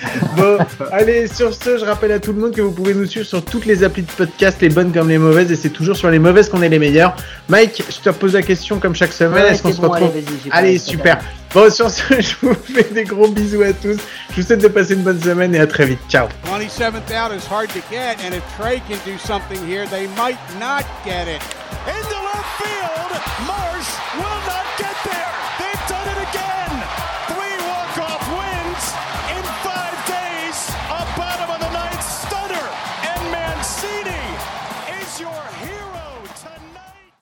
Bon, 0.38 0.58
allez, 0.92 1.28
sur 1.28 1.54
ce, 1.54 1.78
je 1.78 1.86
rappelle 1.86 2.12
à 2.12 2.20
tout 2.20 2.32
le 2.32 2.40
monde 2.40 2.56
que 2.56 2.62
vous 2.62 2.72
pouvez 2.72 2.94
nous 2.94 3.06
suivre 3.06 3.26
sur 3.26 3.44
toutes 3.44 3.66
les 3.66 3.84
applis 3.84 4.04
de 4.04 4.12
podcast, 4.12 4.58
les 4.62 4.70
bonnes 4.70 4.94
comme 4.94 5.10
les 5.10 5.18
mauvaises, 5.18 5.52
et 5.52 5.56
c'est 5.56 5.70
toujours 5.70 5.96
sur 5.96 6.10
les 6.10 6.20
mauvaises 6.20 6.50
qu'on 6.50 6.62
est 6.62 6.70
les 6.70 6.80
meilleurs. 6.80 7.16
Mike, 7.48 7.84
je 7.90 7.98
te 7.98 8.10
pose 8.10 8.34
la 8.34 8.42
question 8.42 8.80
comme 8.80 8.96
chaque 8.96 9.14
semaine. 9.14 9.44
Ouais, 9.44 9.52
Est-ce 9.52 9.64
qu'on 9.64 9.74
se 9.74 9.82
retrouve 9.82 10.12
allez, 10.52 10.78
super. 10.78 11.20
Bon, 11.54 11.70
sur 11.72 11.90
ce, 11.90 12.04
je 12.22 12.36
vous 12.42 12.54
fais 12.54 12.84
des 12.94 13.04
gros 13.04 13.28
bisous 13.28 13.64
à 13.64 13.74
tous. 13.74 13.98
Je 14.32 14.42
vous 14.42 14.48
souhaite 14.48 14.62
de 14.62 14.68
passer 14.68 14.94
une 14.94 15.04
bonne 15.04 15.22
semaine 15.22 15.54
et 15.56 15.60
à 15.60 15.68
très 15.68 15.86
vite. 15.86 16.00
Ciao. 16.08 16.28
27th 16.46 17.12
out 17.12 17.32
is 17.36 17.46
hard 17.46 17.70
to 17.70 17.80
get, 17.92 18.18
and 18.24 18.34
if 18.34 18.44
Trey 18.58 18.82
can 18.88 18.98
do 19.06 19.18
something 19.18 19.60
here, 19.68 19.86
they 19.88 20.08
might 20.16 20.40
not 20.60 20.84
get 21.04 21.28
it. 21.28 21.42
Into 21.88 22.16
left 22.24 22.62
field. 22.62 23.48
Murray 23.48 23.69